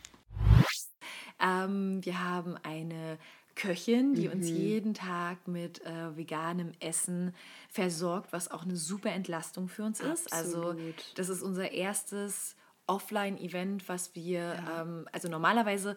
Ähm, 1.38 2.02
wir 2.02 2.24
haben 2.24 2.56
eine 2.62 3.18
Köchin, 3.54 4.14
die 4.14 4.28
uns 4.28 4.48
jeden 4.48 4.94
Tag 4.94 5.46
mit 5.46 5.84
äh, 5.84 6.16
veganem 6.16 6.72
Essen 6.80 7.34
versorgt, 7.68 8.32
was 8.32 8.50
auch 8.50 8.62
eine 8.62 8.76
super 8.76 9.10
Entlastung 9.10 9.68
für 9.68 9.82
uns 9.84 10.00
ist. 10.00 10.32
Also 10.32 10.70
Absolut. 10.70 11.12
das 11.16 11.28
ist 11.28 11.42
unser 11.42 11.70
erstes 11.72 12.56
Offline-Event, 12.86 13.88
was 13.88 14.14
wir, 14.14 14.62
ähm, 14.78 15.08
also 15.12 15.28
normalerweise 15.28 15.96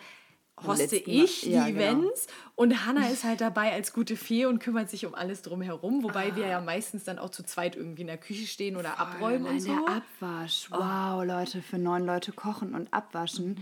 hoste 0.66 0.96
ich 0.96 1.42
die 1.42 1.52
ja, 1.52 1.66
genau. 1.66 1.80
Events 1.80 2.28
und 2.56 2.86
Hannah 2.86 3.08
ist 3.12 3.24
halt 3.26 3.42
dabei 3.42 3.74
als 3.74 3.92
gute 3.92 4.16
Fee 4.16 4.46
und 4.46 4.60
kümmert 4.60 4.90
sich 4.90 5.06
um 5.06 5.14
alles 5.14 5.42
drumherum, 5.42 6.02
wobei 6.04 6.32
Ah. 6.32 6.36
wir 6.38 6.48
ja 6.48 6.62
meistens 6.62 7.04
dann 7.04 7.20
auch 7.20 7.30
zu 7.30 7.44
zweit 7.44 7.76
irgendwie 7.76 8.02
in 8.02 8.08
der 8.08 8.18
Küche 8.18 8.48
stehen 8.48 8.78
oder 8.78 8.98
abräumen 9.00 9.46
Allein 9.48 9.56
und 9.56 9.60
so. 9.62 9.72
Oh. 9.72 9.86
der 9.86 9.96
Abwasch. 10.30 10.68
Wow, 10.72 11.26
Leute, 11.26 11.62
für 11.62 11.78
neun 11.78 12.06
Leute 12.06 12.32
kochen 12.32 12.74
und 12.74 12.94
abwaschen. 12.94 13.60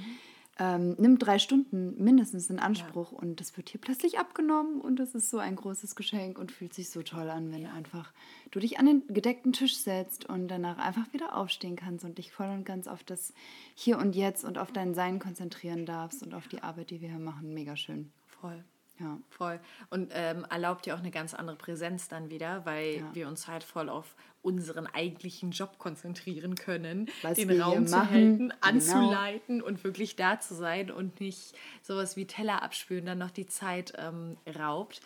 Ähm, 0.60 0.96
nimmt 1.00 1.26
drei 1.26 1.40
Stunden 1.40 1.96
mindestens 2.04 2.50
in 2.52 2.60
Anspruch 2.60 3.12
und 3.12 3.40
das 3.40 3.58
wird 3.58 3.70
hier 3.70 3.82
plötzlich 3.82 4.20
abgenommen 4.20 4.82
und 4.82 4.98
das 4.98 5.16
ist 5.16 5.32
so 5.32 5.40
ein 5.40 5.56
großes 5.56 5.96
Geschenk 5.96 6.38
und 6.38 6.52
fühlt 6.52 6.76
sich 6.76 6.92
so 6.92 7.02
toll 7.02 7.28
an, 7.32 7.52
wenn 7.52 7.66
einfach 7.66 8.14
du 8.52 8.60
dich 8.60 8.78
an 8.78 8.86
den 8.86 9.08
gedeckten 9.08 9.52
Tisch 9.52 9.76
setzt 9.78 10.30
und 10.30 10.48
danach 10.50 10.78
einfach 10.78 11.12
wieder 11.12 11.36
aufstehen 11.36 11.76
kannst 11.76 12.06
und 12.06 12.20
dich 12.20 12.32
voll 12.32 12.50
und 12.50 12.66
ganz 12.66 12.88
auf 12.88 13.04
das 13.04 13.34
Hier 13.74 13.98
und 13.98 14.16
Jetzt 14.16 14.46
und 14.46 14.60
auf 14.60 14.72
dein 14.72 14.94
Sein 14.94 15.18
konzentrieren 15.18 15.88
darfst 15.88 16.22
und 16.22 16.36
auf 16.36 16.48
die 16.48 16.62
Arbeit, 16.62 16.92
die 16.92 17.02
wir 17.02 17.10
hier 17.10 17.18
machen. 17.18 17.52
Mega 17.56 17.76
schön. 17.76 18.12
Voll. 18.28 18.64
Ja. 19.04 19.20
Voll. 19.30 19.60
Und 19.90 20.12
ähm, 20.14 20.46
erlaubt 20.50 20.88
ja 20.88 20.96
auch 20.96 21.00
eine 21.00 21.12
ganz 21.12 21.34
andere 21.34 21.58
Präsenz 21.58 22.08
dann 22.08 22.30
wieder, 22.30 22.66
weil 22.66 22.98
Ja. 22.98 23.10
wir 23.16 23.28
uns 23.28 23.48
halt 23.48 23.64
voll 23.64 23.90
auf 23.90 24.16
unseren 24.42 24.88
eigentlichen 24.88 25.52
Job 25.52 25.78
konzentrieren 25.78 26.56
können, 26.56 27.10
Was 27.22 27.38
den 27.38 27.62
Raum 27.62 27.86
zu 27.88 27.96
machen, 27.96 28.10
halten, 28.10 28.38
genau. 28.50 28.56
anzuleiten 28.62 29.62
und 29.62 29.84
wirklich 29.84 30.16
da 30.16 30.40
zu 30.40 30.54
sein 30.54 30.92
und 30.92 31.20
nicht 31.22 31.54
sowas 31.82 32.18
wie 32.18 32.26
Teller 32.26 32.62
abspülen 32.62 33.06
dann 33.06 33.20
noch 33.20 33.32
die 33.32 33.46
Zeit 33.46 33.94
ähm, 33.98 34.38
raubt. 34.58 35.02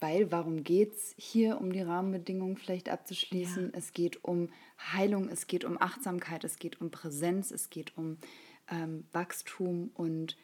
Weil, 0.00 0.30
warum 0.30 0.64
geht 0.64 0.92
es 0.92 1.14
hier, 1.16 1.58
um 1.60 1.72
die 1.72 1.80
Rahmenbedingungen 1.80 2.56
vielleicht 2.58 2.90
abzuschließen? 2.90 3.72
Es 3.72 3.92
geht 3.94 4.22
um 4.22 4.50
Heilung, 4.92 5.28
es 5.30 5.46
geht 5.46 5.64
um 5.64 5.80
Achtsamkeit, 5.80 6.44
es 6.44 6.58
geht 6.58 6.80
um 6.80 6.90
Präsenz, 6.90 7.50
es 7.50 7.70
geht 7.70 7.96
um 7.96 8.18
ähm, 8.70 9.04
Wachstum 9.12 9.90
und 9.94 10.36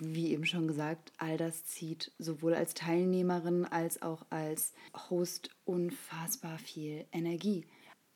wie 0.00 0.32
eben 0.32 0.46
schon 0.46 0.66
gesagt, 0.66 1.12
all 1.18 1.36
das 1.36 1.64
zieht 1.64 2.12
sowohl 2.18 2.54
als 2.54 2.74
Teilnehmerin 2.74 3.64
als 3.64 4.02
auch 4.02 4.24
als 4.30 4.72
Host 5.10 5.50
unfassbar 5.64 6.58
viel 6.58 7.06
Energie. 7.12 7.66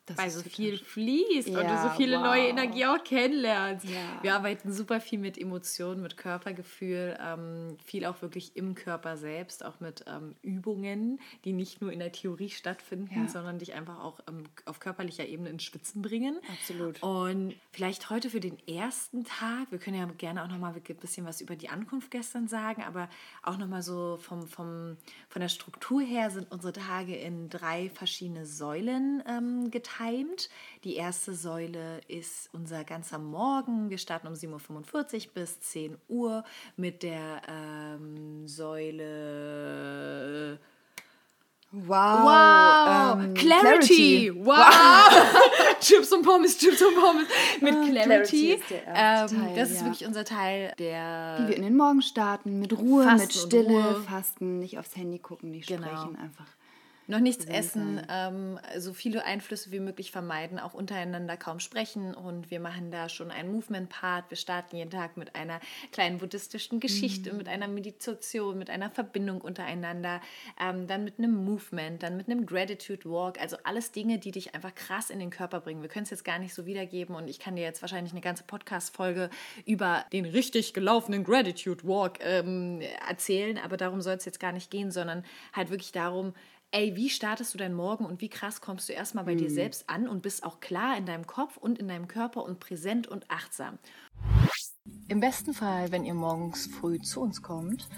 Das 0.06 0.18
weil 0.18 0.30
so 0.30 0.42
viel 0.42 0.78
fließt 0.78 1.48
und 1.48 1.54
du 1.54 1.60
so 1.60 1.64
Ja, 1.64 1.94
viele 1.96 2.18
neue 2.20 2.42
wow. 2.42 2.50
Energie 2.50 2.86
auch 2.86 3.04
kennenlernst. 3.04 3.84
Ja. 3.88 4.18
Wir 4.22 4.34
arbeiten 4.34 4.72
super 4.72 5.00
viel 5.00 5.20
mit 5.20 5.38
Emotionen, 5.38 6.02
mit 6.02 6.16
Körpergefühl, 6.16 7.16
ähm, 7.24 7.76
viel 7.84 8.04
auch 8.06 8.20
wirklich 8.20 8.56
im 8.56 8.74
Körper 8.74 9.16
selbst, 9.16 9.64
auch 9.64 9.78
mit 9.78 10.04
ähm, 10.08 10.34
Übungen, 10.42 11.20
die 11.44 11.52
nicht 11.52 11.80
nur 11.80 11.92
in 11.92 12.00
der 12.00 12.10
Theorie 12.10 12.50
stattfinden, 12.50 13.08
Ja. 13.14 13.28
sondern 13.28 13.60
dich 13.60 13.74
einfach 13.74 14.00
auch 14.00 14.18
ähm, 14.28 14.42
auf 14.64 14.80
körperlicher 14.80 15.24
Ebene 15.26 15.50
ins 15.50 15.62
Schwitzen 15.62 16.02
bringen. 16.02 16.38
Absolut. 16.52 17.00
Und 17.02 17.54
vielleicht 17.70 18.10
heute 18.10 18.28
für 18.28 18.40
den 18.40 18.58
ersten 18.66 19.22
Tag, 19.24 19.70
wir 19.70 19.78
können 19.78 19.96
ja 19.96 20.06
gerne 20.06 20.42
auch 20.42 20.48
noch 20.48 20.58
mal 20.58 20.74
ein 20.74 20.96
bisschen 20.96 21.26
was 21.26 21.40
über 21.40 21.54
die 21.54 21.68
Ankunft 21.68 22.10
gestern 22.10 22.48
sagen, 22.48 22.82
aber 22.82 23.08
auch 23.44 23.56
noch 23.56 23.68
mal 23.68 23.82
so 23.82 24.18
vom, 24.20 24.48
vom, 24.48 24.96
von 25.28 25.40
der 25.40 25.48
Struktur 25.48 26.00
her 26.02 26.30
sind 26.30 26.50
unsere 26.50 26.72
Tage 26.72 27.14
in 27.14 27.48
drei 27.50 27.88
verschiedene 27.90 28.46
Säulen 28.46 29.22
ähm, 29.28 29.70
getimt. 29.98 30.48
Die 30.84 30.96
erste 30.96 31.34
Säule 31.34 32.00
ist 32.08 32.48
unser 32.52 32.84
ganzer 32.84 33.18
Morgen. 33.18 33.90
Wir 33.90 33.98
starten 33.98 34.26
um 34.26 34.34
7.45 34.34 35.26
Uhr 35.26 35.32
bis 35.34 35.60
10 35.60 35.96
Uhr 36.08 36.44
mit 36.76 37.02
der 37.02 37.42
ähm, 37.48 38.46
Säule 38.48 40.58
Wow. 41.74 43.16
Wow, 43.16 43.24
ähm, 43.24 43.32
Clarity. 43.32 44.30
Wow. 44.44 44.58
Chips 45.80 46.12
und 46.12 46.22
Pommes, 46.22 46.58
Chips 46.58 46.82
und 46.82 46.94
Pommes 46.96 47.26
mit 47.62 47.72
Ah, 47.74 47.86
Clarity. 47.88 48.02
Clarity 48.04 48.52
ist 48.52 48.64
ähm, 48.70 48.84
Teil, 49.40 49.54
das 49.56 49.70
ist 49.70 49.78
ja. 49.80 49.86
wirklich 49.86 50.06
unser 50.06 50.24
Teil, 50.26 50.74
der 50.78 51.38
Wie 51.40 51.48
wir 51.48 51.56
in 51.56 51.62
den 51.62 51.74
Morgen 51.78 52.02
starten, 52.02 52.58
mit 52.58 52.76
Ruhe, 52.76 53.04
Fasten 53.04 53.20
mit 53.22 53.32
Stille, 53.32 53.68
Ruhe. 53.68 54.02
fasten, 54.06 54.58
nicht 54.58 54.78
aufs 54.78 54.94
Handy 54.96 55.18
gucken, 55.18 55.50
nicht 55.50 55.66
Genau. 55.66 55.86
sprechen, 55.86 56.16
einfach. 56.16 56.44
Noch 57.06 57.20
nichts 57.20 57.44
essen, 57.44 58.00
ähm, 58.08 58.58
so 58.78 58.92
viele 58.92 59.24
Einflüsse 59.24 59.72
wie 59.72 59.80
möglich 59.80 60.12
vermeiden, 60.12 60.58
auch 60.58 60.74
untereinander 60.74 61.36
kaum 61.36 61.60
sprechen. 61.60 62.14
Und 62.14 62.50
wir 62.50 62.60
machen 62.60 62.90
da 62.90 63.08
schon 63.08 63.30
einen 63.30 63.52
Movement-Part. 63.52 64.30
Wir 64.30 64.36
starten 64.36 64.76
jeden 64.76 64.90
Tag 64.90 65.16
mit 65.16 65.34
einer 65.34 65.60
kleinen 65.90 66.18
buddhistischen 66.18 66.80
Geschichte, 66.80 67.32
mit 67.34 67.48
einer 67.48 67.68
Meditation, 67.68 68.58
mit 68.58 68.70
einer 68.70 68.90
Verbindung 68.90 69.40
untereinander, 69.40 70.20
ähm, 70.60 70.86
dann 70.86 71.04
mit 71.04 71.18
einem 71.18 71.44
Movement, 71.44 72.02
dann 72.02 72.16
mit 72.16 72.28
einem 72.28 72.46
Gratitude 72.46 73.08
Walk, 73.10 73.40
also 73.40 73.56
alles 73.64 73.92
Dinge, 73.92 74.18
die 74.18 74.30
dich 74.30 74.54
einfach 74.54 74.74
krass 74.74 75.10
in 75.10 75.18
den 75.18 75.30
Körper 75.30 75.60
bringen. 75.60 75.82
Wir 75.82 75.88
können 75.88 76.04
es 76.04 76.10
jetzt 76.10 76.24
gar 76.24 76.38
nicht 76.38 76.54
so 76.54 76.66
wiedergeben 76.66 77.14
und 77.14 77.28
ich 77.28 77.38
kann 77.38 77.56
dir 77.56 77.62
jetzt 77.62 77.82
wahrscheinlich 77.82 78.12
eine 78.12 78.20
ganze 78.20 78.44
Podcast-Folge 78.44 79.30
über 79.66 80.04
den 80.12 80.24
richtig 80.24 80.72
gelaufenen 80.72 81.24
Gratitude 81.24 81.84
Walk 81.84 82.18
ähm, 82.20 82.80
erzählen, 83.08 83.58
aber 83.58 83.76
darum 83.76 84.00
soll 84.00 84.14
es 84.14 84.24
jetzt 84.24 84.40
gar 84.40 84.52
nicht 84.52 84.70
gehen, 84.70 84.90
sondern 84.90 85.24
halt 85.52 85.70
wirklich 85.70 85.92
darum, 85.92 86.34
ey, 86.72 86.96
wie 86.96 87.10
startest 87.10 87.52
du 87.52 87.58
deinen 87.58 87.74
Morgen 87.74 88.06
und 88.06 88.20
wie 88.20 88.30
krass 88.30 88.60
kommst 88.60 88.88
du 88.88 88.94
erstmal 88.94 89.24
bei 89.24 89.34
dir 89.34 89.50
selbst 89.50 89.88
an 89.88 90.08
und 90.08 90.22
bist 90.22 90.42
auch 90.42 90.58
klar 90.60 90.96
in 90.96 91.06
deinem 91.06 91.26
Kopf 91.26 91.58
und 91.58 91.78
in 91.78 91.86
deinem 91.86 92.08
Körper 92.08 92.42
und 92.42 92.60
präsent 92.60 93.06
und 93.06 93.30
achtsam. 93.30 93.78
Im 95.08 95.20
besten 95.20 95.52
Fall, 95.52 95.92
wenn 95.92 96.04
ihr 96.04 96.14
morgens 96.14 96.66
früh 96.66 96.98
zu 96.98 97.20
uns 97.20 97.42
kommt, 97.42 97.88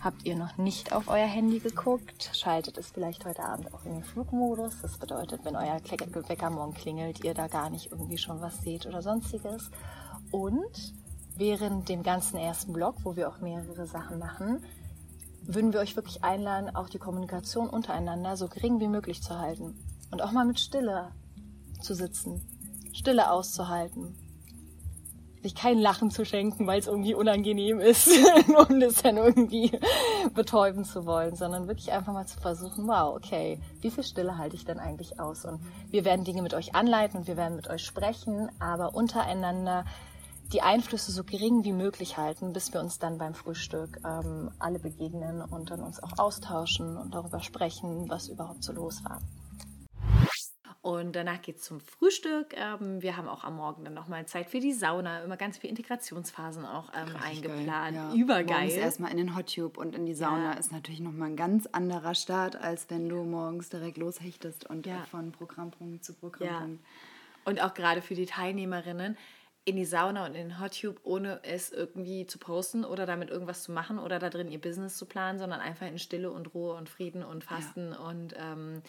habt 0.00 0.24
ihr 0.24 0.36
noch 0.36 0.58
nicht 0.58 0.92
auf 0.92 1.08
euer 1.08 1.26
Handy 1.26 1.60
geguckt, 1.60 2.30
schaltet 2.34 2.76
es 2.76 2.90
vielleicht 2.90 3.24
heute 3.24 3.44
Abend 3.44 3.72
auch 3.72 3.84
in 3.86 3.94
den 3.94 4.04
Flugmodus. 4.04 4.82
Das 4.82 4.98
bedeutet, 4.98 5.44
wenn 5.44 5.56
euer 5.56 5.80
Wecker 5.80 6.50
morgen 6.50 6.74
klingelt, 6.74 7.24
ihr 7.24 7.34
da 7.34 7.46
gar 7.46 7.70
nicht 7.70 7.92
irgendwie 7.92 8.18
schon 8.18 8.40
was 8.40 8.60
seht 8.62 8.84
oder 8.84 9.00
sonstiges. 9.00 9.70
Und 10.32 10.94
während 11.36 11.88
dem 11.88 12.02
ganzen 12.02 12.36
ersten 12.36 12.72
Block, 12.72 12.96
wo 13.04 13.16
wir 13.16 13.28
auch 13.28 13.40
mehrere 13.40 13.86
Sachen 13.86 14.18
machen, 14.18 14.64
würden 15.46 15.72
wir 15.72 15.80
euch 15.80 15.96
wirklich 15.96 16.24
einladen, 16.24 16.74
auch 16.74 16.88
die 16.88 16.98
Kommunikation 16.98 17.68
untereinander 17.68 18.36
so 18.36 18.48
gering 18.48 18.80
wie 18.80 18.88
möglich 18.88 19.22
zu 19.22 19.38
halten. 19.38 19.74
Und 20.10 20.22
auch 20.22 20.32
mal 20.32 20.44
mit 20.44 20.60
Stille 20.60 21.10
zu 21.80 21.94
sitzen, 21.94 22.40
Stille 22.92 23.30
auszuhalten. 23.30 24.14
Sich 25.42 25.54
kein 25.54 25.78
Lachen 25.78 26.10
zu 26.10 26.24
schenken, 26.24 26.66
weil 26.66 26.80
es 26.80 26.86
irgendwie 26.86 27.12
unangenehm 27.12 27.78
ist 27.78 28.08
und 28.68 28.80
es 28.80 29.02
dann 29.02 29.18
irgendwie 29.18 29.78
betäuben 30.32 30.84
zu 30.84 31.04
wollen, 31.04 31.36
sondern 31.36 31.68
wirklich 31.68 31.92
einfach 31.92 32.14
mal 32.14 32.26
zu 32.26 32.40
versuchen, 32.40 32.88
wow, 32.88 33.14
okay, 33.14 33.60
wie 33.82 33.90
viel 33.90 34.04
Stille 34.04 34.38
halte 34.38 34.56
ich 34.56 34.64
denn 34.64 34.78
eigentlich 34.78 35.20
aus? 35.20 35.44
Und 35.44 35.60
wir 35.90 36.06
werden 36.06 36.24
Dinge 36.24 36.40
mit 36.40 36.54
euch 36.54 36.74
anleiten 36.74 37.18
und 37.18 37.26
wir 37.26 37.36
werden 37.36 37.56
mit 37.56 37.68
euch 37.68 37.84
sprechen, 37.84 38.48
aber 38.58 38.94
untereinander 38.94 39.84
die 40.54 40.62
Einflüsse 40.62 41.10
so 41.10 41.24
gering 41.24 41.64
wie 41.64 41.72
möglich 41.72 42.16
halten, 42.16 42.52
bis 42.52 42.72
wir 42.72 42.80
uns 42.80 43.00
dann 43.00 43.18
beim 43.18 43.34
Frühstück 43.34 43.98
ähm, 44.06 44.52
alle 44.60 44.78
begegnen 44.78 45.42
und 45.42 45.70
dann 45.70 45.82
uns 45.82 46.00
auch 46.00 46.16
austauschen 46.16 46.96
und 46.96 47.12
darüber 47.12 47.40
sprechen, 47.40 48.08
was 48.08 48.28
überhaupt 48.28 48.62
so 48.62 48.72
los 48.72 49.02
war. 49.04 49.20
Und 50.80 51.16
danach 51.16 51.40
geht 51.42 51.56
es 51.56 51.62
zum 51.62 51.80
Frühstück. 51.80 52.54
Ähm, 52.56 53.02
wir 53.02 53.16
haben 53.16 53.26
auch 53.26 53.42
am 53.42 53.56
Morgen 53.56 53.84
dann 53.84 53.94
nochmal 53.94 54.26
Zeit 54.26 54.48
für 54.48 54.60
die 54.60 54.72
Sauna, 54.72 55.24
immer 55.24 55.36
ganz 55.36 55.56
viele 55.58 55.70
Integrationsphasen 55.70 56.64
auch 56.66 56.90
ähm, 56.94 57.16
eingeplant. 57.16 57.96
Ja. 57.96 58.14
Übergeil. 58.14 58.66
Morgens 58.66 58.74
erstmal 58.74 59.10
in 59.10 59.16
den 59.16 59.34
Hot 59.34 59.52
Tube 59.54 59.76
und 59.78 59.96
in 59.96 60.06
die 60.06 60.14
Sauna 60.14 60.52
Ja. 60.52 60.58
ist 60.58 60.70
natürlich 60.72 61.00
nochmal 61.00 61.30
ein 61.30 61.36
ganz 61.36 61.66
anderer 61.66 62.14
Start, 62.14 62.54
als 62.56 62.90
wenn 62.90 63.08
du 63.08 63.24
morgens 63.24 63.70
direkt 63.70 63.96
loshechtest 63.96 64.68
und 64.70 64.86
Ja. 64.86 65.04
von 65.10 65.32
Programmpunkt 65.32 66.04
zu 66.04 66.12
Programmpunkt. 66.12 66.84
Und 67.46 67.60
auch 67.62 67.74
gerade 67.74 68.00
für 68.02 68.14
die 68.14 68.26
Teilnehmerinnen. 68.26 69.16
In 69.64 69.76
die 69.76 69.86
Sauna 69.86 70.26
und 70.26 70.34
in 70.34 70.48
den 70.48 70.60
Hot 70.60 70.80
Tube, 70.80 71.00
ohne 71.04 71.40
es 71.42 71.70
irgendwie 71.72 72.26
zu 72.26 72.38
posten 72.38 72.84
oder 72.84 73.06
damit 73.06 73.30
irgendwas 73.30 73.62
zu 73.62 73.72
machen 73.72 73.98
oder 73.98 74.18
da 74.18 74.28
drin 74.28 74.50
ihr 74.50 74.60
Business 74.60 74.96
zu 74.96 75.06
planen, 75.06 75.38
sondern 75.38 75.60
einfach 75.60 75.86
in 75.86 75.98
Stille 75.98 76.30
und 76.30 76.52
Ruhe 76.54 76.74
und 76.74 76.88
Frieden 76.88 77.22
und 77.22 77.44
Fasten 77.44 77.92
ja. 77.92 77.98
und 77.98 78.34
ähm, 78.38 78.82
äh, 78.82 78.88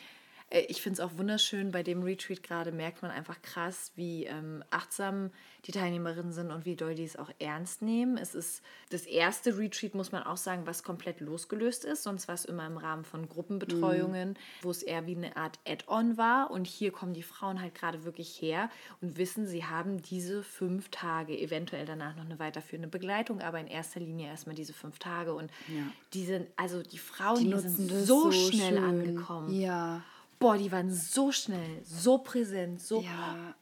ich 0.51 0.81
finde 0.81 1.01
es 1.01 1.05
auch 1.07 1.17
wunderschön, 1.17 1.71
bei 1.71 1.81
dem 1.81 2.03
Retreat 2.03 2.43
gerade 2.43 2.71
merkt 2.71 3.01
man 3.01 3.09
einfach 3.09 3.41
krass, 3.41 3.91
wie 3.95 4.25
ähm, 4.25 4.63
achtsam 4.69 5.31
die 5.65 5.71
Teilnehmerinnen 5.71 6.31
sind 6.31 6.51
und 6.51 6.65
wie 6.65 6.75
doll 6.75 6.93
die 6.93 7.03
es 7.03 7.17
auch 7.17 7.31
ernst 7.39 7.81
nehmen. 7.81 8.17
Es 8.17 8.35
ist 8.35 8.61
das 8.91 9.07
erste 9.07 9.57
Retreat, 9.57 9.95
muss 9.95 10.11
man 10.11 10.21
auch 10.21 10.37
sagen, 10.37 10.67
was 10.67 10.83
komplett 10.83 11.19
losgelöst 11.19 11.83
ist. 11.83 12.03
Sonst 12.03 12.27
war 12.27 12.35
es 12.35 12.45
immer 12.45 12.67
im 12.67 12.77
Rahmen 12.77 13.03
von 13.03 13.27
Gruppenbetreuungen, 13.27 14.29
mhm. 14.29 14.35
wo 14.61 14.69
es 14.69 14.83
eher 14.83 15.07
wie 15.07 15.15
eine 15.15 15.35
Art 15.35 15.57
Add-on 15.67 16.17
war. 16.17 16.51
Und 16.51 16.67
hier 16.67 16.91
kommen 16.91 17.13
die 17.13 17.23
Frauen 17.23 17.59
halt 17.59 17.73
gerade 17.73 18.05
wirklich 18.05 18.39
her 18.39 18.69
und 19.01 19.17
wissen, 19.17 19.47
sie 19.47 19.65
haben 19.65 20.03
diese 20.03 20.43
fünf 20.43 20.89
Tage, 20.89 21.37
eventuell 21.37 21.85
danach 21.85 22.15
noch 22.15 22.25
eine 22.25 22.37
weiterführende 22.37 22.87
Begleitung, 22.87 23.41
aber 23.41 23.59
in 23.59 23.67
erster 23.67 23.99
Linie 23.99 24.27
erstmal 24.27 24.55
diese 24.55 24.73
fünf 24.73 24.99
Tage. 24.99 25.33
Und 25.33 25.49
ja. 25.67 25.83
die 26.13 26.25
sind, 26.25 26.47
also 26.55 26.83
die 26.83 26.99
Frauen, 26.99 27.39
die, 27.39 27.51
die 27.51 27.59
sind 27.59 27.89
so, 28.05 28.29
so 28.29 28.31
schnell 28.31 28.75
schön. 28.75 28.83
angekommen. 28.83 29.59
Ja 29.59 30.03
Boah, 30.39 30.57
die 30.57 30.71
waren 30.71 30.91
so 30.91 31.31
schnell, 31.31 31.81
so 31.83 32.17
präsent, 32.19 32.81
so. 32.81 33.01
Ja. 33.01 33.55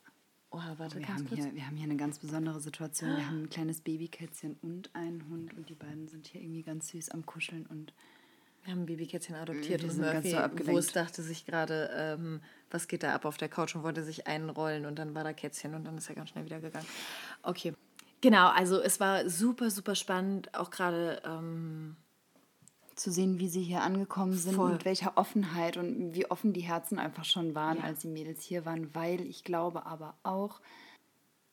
Oh, 0.52 0.60
warte, 0.78 1.00
wir, 1.00 1.08
haben 1.08 1.26
hier, 1.26 1.56
wir 1.56 1.66
haben 1.66 1.76
hier 1.76 1.86
eine 1.86 1.96
ganz 1.96 2.20
besondere 2.20 2.60
Situation. 2.60 3.18
Wir 3.18 3.28
haben 3.28 3.44
ein 3.44 3.50
kleines 3.50 3.82
Babykätzchen 3.82 4.58
und 4.62 4.94
einen 4.94 5.28
Hund 5.28 5.56
und 5.56 5.68
die 5.70 5.76
beiden 5.76 6.08
sind 6.08 6.28
hier 6.28 6.42
irgendwie 6.42 6.62
ganz 6.62 6.90
süß 6.90 7.10
am 7.10 7.26
Kuscheln 7.26 7.66
und. 7.66 7.94
Wir 8.64 8.72
haben 8.72 8.84
ein 8.84 8.86
Babykätzchen 8.86 9.36
adoptiert 9.36 9.84
wir 9.84 9.90
und 9.90 9.98
Murphy 9.98 10.30
so 10.30 10.48
bewusst 10.56 10.96
dachte 10.96 11.22
sich 11.22 11.46
gerade, 11.46 11.90
ähm, 11.98 12.40
was 12.72 12.88
geht 12.88 13.04
da 13.04 13.14
ab 13.14 13.26
auf 13.26 13.36
der 13.36 13.50
Couch 13.50 13.76
und 13.76 13.84
wollte 13.84 14.04
sich 14.04 14.26
einrollen 14.26 14.86
und 14.86 14.98
dann 14.98 15.14
war 15.16 15.26
da 15.26 15.34
Kätzchen 15.34 15.76
und 15.76 15.84
dann 15.84 15.98
ist 15.98 16.08
er 16.08 16.16
ganz 16.16 16.30
schnell 16.30 16.46
wieder 16.46 16.62
gegangen. 16.62 16.86
Okay. 17.42 17.74
Genau, 18.22 18.48
also 18.48 18.80
es 18.80 19.02
war 19.02 19.30
super, 19.30 19.70
super 19.70 19.96
spannend, 19.96 20.54
auch 20.56 20.70
gerade 20.70 21.22
ähm, 21.26 21.98
zu 23.04 23.12
sehen, 23.12 23.38
wie 23.38 23.50
sie 23.50 23.62
hier 23.62 23.82
angekommen 23.82 24.34
sind, 24.34 24.56
Voll. 24.56 24.72
mit 24.72 24.86
welcher 24.86 25.18
Offenheit 25.18 25.76
und 25.76 26.16
wie 26.16 26.30
offen 26.32 26.54
die 26.54 26.62
Herzen 26.62 26.98
einfach 27.00 27.26
schon 27.26 27.54
waren, 27.54 27.80
ja. 27.80 27.84
als 27.84 28.00
die 28.00 28.08
Mädels 28.08 28.42
hier 28.44 28.66
waren, 28.66 28.96
weil 28.96 29.22
ich 29.22 29.44
glaube 29.44 29.86
aber 29.86 30.16
auch, 30.24 30.62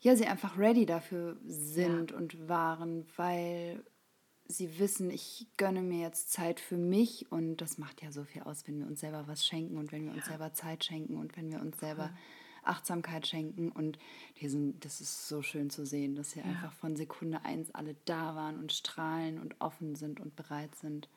ja, 0.00 0.14
sie 0.14 0.26
einfach 0.26 0.56
ready 0.56 0.86
dafür 0.86 1.36
sind 1.44 2.12
ja. 2.12 2.16
und 2.16 2.48
waren, 2.48 3.04
weil 3.16 3.82
sie 4.46 4.78
wissen, 4.78 5.10
ich 5.10 5.48
gönne 5.56 5.82
mir 5.82 6.00
jetzt 6.00 6.32
Zeit 6.32 6.60
für 6.60 6.76
mich 6.76 7.30
und 7.32 7.56
das 7.56 7.78
macht 7.78 8.00
ja 8.00 8.12
so 8.12 8.24
viel 8.24 8.42
aus, 8.42 8.66
wenn 8.66 8.78
wir 8.78 8.86
uns 8.86 9.00
selber 9.00 9.24
was 9.26 9.44
schenken 9.44 9.76
und 9.76 9.90
wenn 9.90 10.04
wir 10.04 10.12
uns 10.12 10.26
ja. 10.26 10.30
selber 10.30 10.54
Zeit 10.54 10.84
schenken 10.84 11.16
und 11.16 11.36
wenn 11.36 11.50
wir 11.50 11.60
uns 11.60 11.78
selber 11.80 12.10
Achtsamkeit 12.62 13.26
schenken 13.26 13.70
und 13.70 13.98
diesen, 14.40 14.78
das 14.80 15.00
ist 15.00 15.26
so 15.26 15.42
schön 15.42 15.70
zu 15.70 15.84
sehen, 15.84 16.14
dass 16.14 16.32
sie 16.32 16.40
ja. 16.40 16.46
einfach 16.46 16.72
von 16.72 16.94
Sekunde 16.94 17.44
eins 17.44 17.74
alle 17.74 17.96
da 18.04 18.36
waren 18.36 18.58
und 18.58 18.72
strahlen 18.72 19.38
und 19.40 19.60
offen 19.60 19.96
sind 19.96 20.20
und 20.20 20.36
bereit 20.36 20.74
sind. 20.76 21.08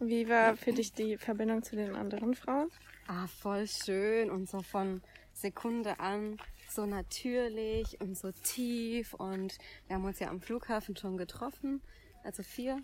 Wie 0.00 0.28
war 0.28 0.56
für 0.56 0.72
dich 0.72 0.92
die 0.92 1.16
Verbindung 1.16 1.62
zu 1.62 1.76
den 1.76 1.94
anderen 1.94 2.34
Frauen? 2.34 2.70
Ah, 3.06 3.26
voll 3.26 3.66
schön 3.66 4.30
und 4.30 4.48
so 4.48 4.60
von 4.62 5.02
Sekunde 5.32 5.98
an 6.00 6.38
so 6.70 6.86
natürlich 6.86 8.00
und 8.00 8.16
so 8.16 8.32
tief 8.32 9.14
und 9.14 9.56
wir 9.86 9.96
haben 9.96 10.04
uns 10.04 10.18
ja 10.18 10.28
am 10.28 10.40
Flughafen 10.40 10.96
schon 10.96 11.16
getroffen, 11.16 11.82
also 12.22 12.42
vier 12.42 12.82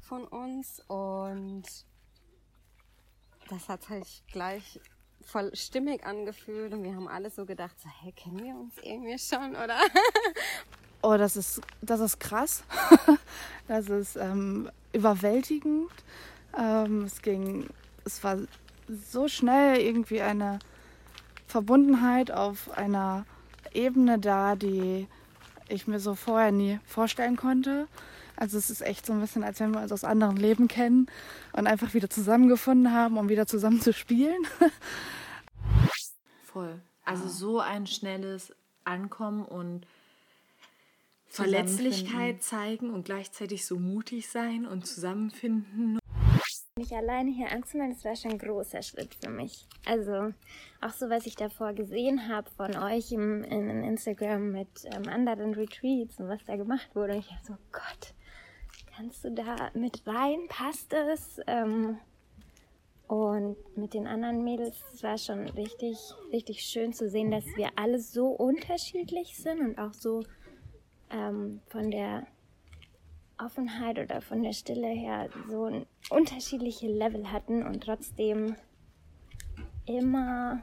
von 0.00 0.24
uns 0.24 0.82
und 0.88 1.64
das 3.48 3.68
hat 3.68 3.84
sich 3.84 4.24
gleich 4.32 4.80
voll 5.22 5.54
stimmig 5.54 6.04
angefühlt 6.04 6.72
und 6.72 6.82
wir 6.82 6.94
haben 6.94 7.08
alle 7.08 7.30
so 7.30 7.44
gedacht, 7.44 7.78
so, 7.80 7.88
hey, 8.00 8.12
kennen 8.12 8.42
wir 8.42 8.54
uns 8.54 8.74
irgendwie 8.82 9.18
schon, 9.18 9.50
oder? 9.50 9.78
Oh, 11.02 11.16
das 11.16 11.36
ist, 11.36 11.60
das 11.80 12.00
ist 12.00 12.18
krass. 12.18 12.64
das 13.68 13.88
ist 13.88 14.16
ähm, 14.16 14.70
überwältigend. 14.92 15.90
Ähm, 16.56 17.04
es 17.04 17.22
ging, 17.22 17.68
es 18.04 18.22
war 18.24 18.38
so 19.10 19.28
schnell 19.28 19.80
irgendwie 19.80 20.20
eine 20.20 20.58
Verbundenheit 21.46 22.30
auf 22.30 22.70
einer 22.76 23.26
Ebene 23.72 24.18
da, 24.18 24.56
die 24.56 25.06
ich 25.68 25.86
mir 25.86 26.00
so 26.00 26.14
vorher 26.14 26.52
nie 26.52 26.80
vorstellen 26.86 27.36
konnte. 27.36 27.86
Also 28.36 28.56
es 28.56 28.70
ist 28.70 28.82
echt 28.82 29.04
so 29.04 29.12
ein 29.12 29.20
bisschen, 29.20 29.42
als 29.42 29.60
wenn 29.60 29.72
wir 29.72 29.80
uns 29.80 29.92
aus 29.92 30.04
anderen 30.04 30.36
Leben 30.36 30.68
kennen 30.68 31.08
und 31.52 31.66
einfach 31.66 31.94
wieder 31.94 32.08
zusammengefunden 32.08 32.92
haben, 32.92 33.18
um 33.18 33.28
wieder 33.28 33.46
zusammen 33.46 33.80
zu 33.80 33.92
spielen. 33.92 34.40
Voll. 36.44 36.80
Also 37.04 37.28
so 37.28 37.58
ein 37.58 37.86
schnelles 37.86 38.52
Ankommen 38.84 39.44
und 39.44 39.86
Verletzlichkeit 41.28 42.42
zeigen 42.42 42.90
und 42.90 43.04
gleichzeitig 43.04 43.66
so 43.66 43.78
mutig 43.78 44.28
sein 44.28 44.66
und 44.66 44.86
zusammenfinden. 44.86 45.98
Mich 46.76 46.94
alleine 46.94 47.30
hier 47.32 47.50
anzumelden, 47.50 47.94
das 47.94 48.04
war 48.04 48.16
schon 48.16 48.32
ein 48.32 48.38
großer 48.38 48.82
Schritt 48.82 49.14
für 49.14 49.30
mich. 49.30 49.66
Also 49.84 50.32
auch 50.80 50.92
so, 50.92 51.10
was 51.10 51.26
ich 51.26 51.34
davor 51.34 51.72
gesehen 51.72 52.28
habe 52.28 52.48
von 52.50 52.76
euch 52.76 53.10
im, 53.10 53.42
in 53.44 53.82
Instagram 53.82 54.52
mit 54.52 54.68
ähm, 54.84 55.08
anderen 55.08 55.54
Retreats 55.54 56.20
und 56.20 56.28
was 56.28 56.44
da 56.46 56.56
gemacht 56.56 56.88
wurde. 56.94 57.14
Und 57.14 57.18
ich 57.18 57.30
habe 57.30 57.44
so, 57.44 57.54
Gott, 57.72 58.14
kannst 58.94 59.24
du 59.24 59.32
da 59.32 59.70
mit 59.74 60.06
rein? 60.06 60.46
Passt 60.48 60.92
es? 60.92 61.40
Ähm, 61.48 61.98
und 63.08 63.56
mit 63.74 63.94
den 63.94 64.06
anderen 64.06 64.44
Mädels, 64.44 64.76
es 64.92 65.02
war 65.02 65.16
schon 65.16 65.48
richtig, 65.48 65.96
richtig 66.30 66.60
schön 66.60 66.92
zu 66.92 67.08
sehen, 67.08 67.30
dass 67.30 67.44
wir 67.56 67.70
alle 67.76 67.98
so 67.98 68.28
unterschiedlich 68.28 69.34
sind 69.34 69.60
und 69.60 69.78
auch 69.78 69.94
so 69.94 70.24
ähm, 71.10 71.60
von 71.68 71.90
der 71.90 72.26
Offenheit 73.38 73.98
oder 73.98 74.20
von 74.20 74.42
der 74.42 74.52
Stille 74.52 74.88
her 74.88 75.28
so 75.48 75.64
ein 75.64 75.86
unterschiedliche 76.10 76.88
Level 76.88 77.30
hatten 77.30 77.64
und 77.64 77.84
trotzdem 77.84 78.56
immer, 79.86 80.62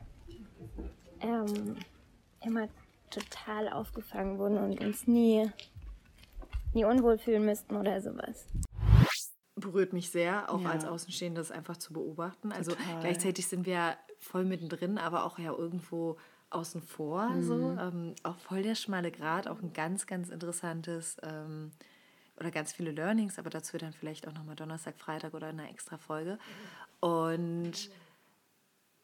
ähm, 1.21 1.77
immer 2.43 2.67
total 3.09 3.69
aufgefangen 3.69 4.37
wurden 4.37 4.57
und 4.57 4.83
uns 4.83 5.07
nie, 5.07 5.49
nie 6.73 6.85
unwohl 6.85 7.17
fühlen 7.17 7.45
müssten 7.45 7.75
oder 7.75 8.01
sowas. 8.01 8.45
Berührt 9.55 9.93
mich 9.93 10.09
sehr, 10.09 10.53
auch 10.53 10.61
ja. 10.61 10.69
als 10.69 10.83
Außenstehende 10.83 11.39
das 11.39 11.51
einfach 11.51 11.77
zu 11.77 11.93
beobachten. 11.93 12.51
Also 12.51 12.71
total. 12.71 12.99
gleichzeitig 12.99 13.47
sind 13.47 13.65
wir 13.65 13.95
voll 14.19 14.43
mittendrin, 14.43 14.97
aber 14.97 15.25
auch 15.25 15.39
ja 15.39 15.53
irgendwo 15.53 16.17
außen 16.55 16.81
vor. 16.81 17.29
Mhm. 17.29 17.43
So. 17.43 17.77
Ähm, 17.79 18.15
auch 18.23 18.37
voll 18.37 18.63
der 18.63 18.75
schmale 18.75 19.11
Grad, 19.11 19.47
auch 19.47 19.61
ein 19.61 19.73
ganz, 19.73 20.07
ganz 20.07 20.29
interessantes 20.29 21.17
ähm, 21.23 21.71
oder 22.39 22.51
ganz 22.51 22.73
viele 22.73 22.91
Learnings, 22.91 23.37
aber 23.39 23.49
dazu 23.49 23.77
dann 23.77 23.93
vielleicht 23.93 24.27
auch 24.27 24.33
nochmal 24.33 24.55
Donnerstag, 24.55 24.97
Freitag 24.97 25.33
oder 25.33 25.49
in 25.49 25.59
einer 25.59 25.69
extra 25.69 25.97
Folge. 25.97 26.39
Und 26.99 27.89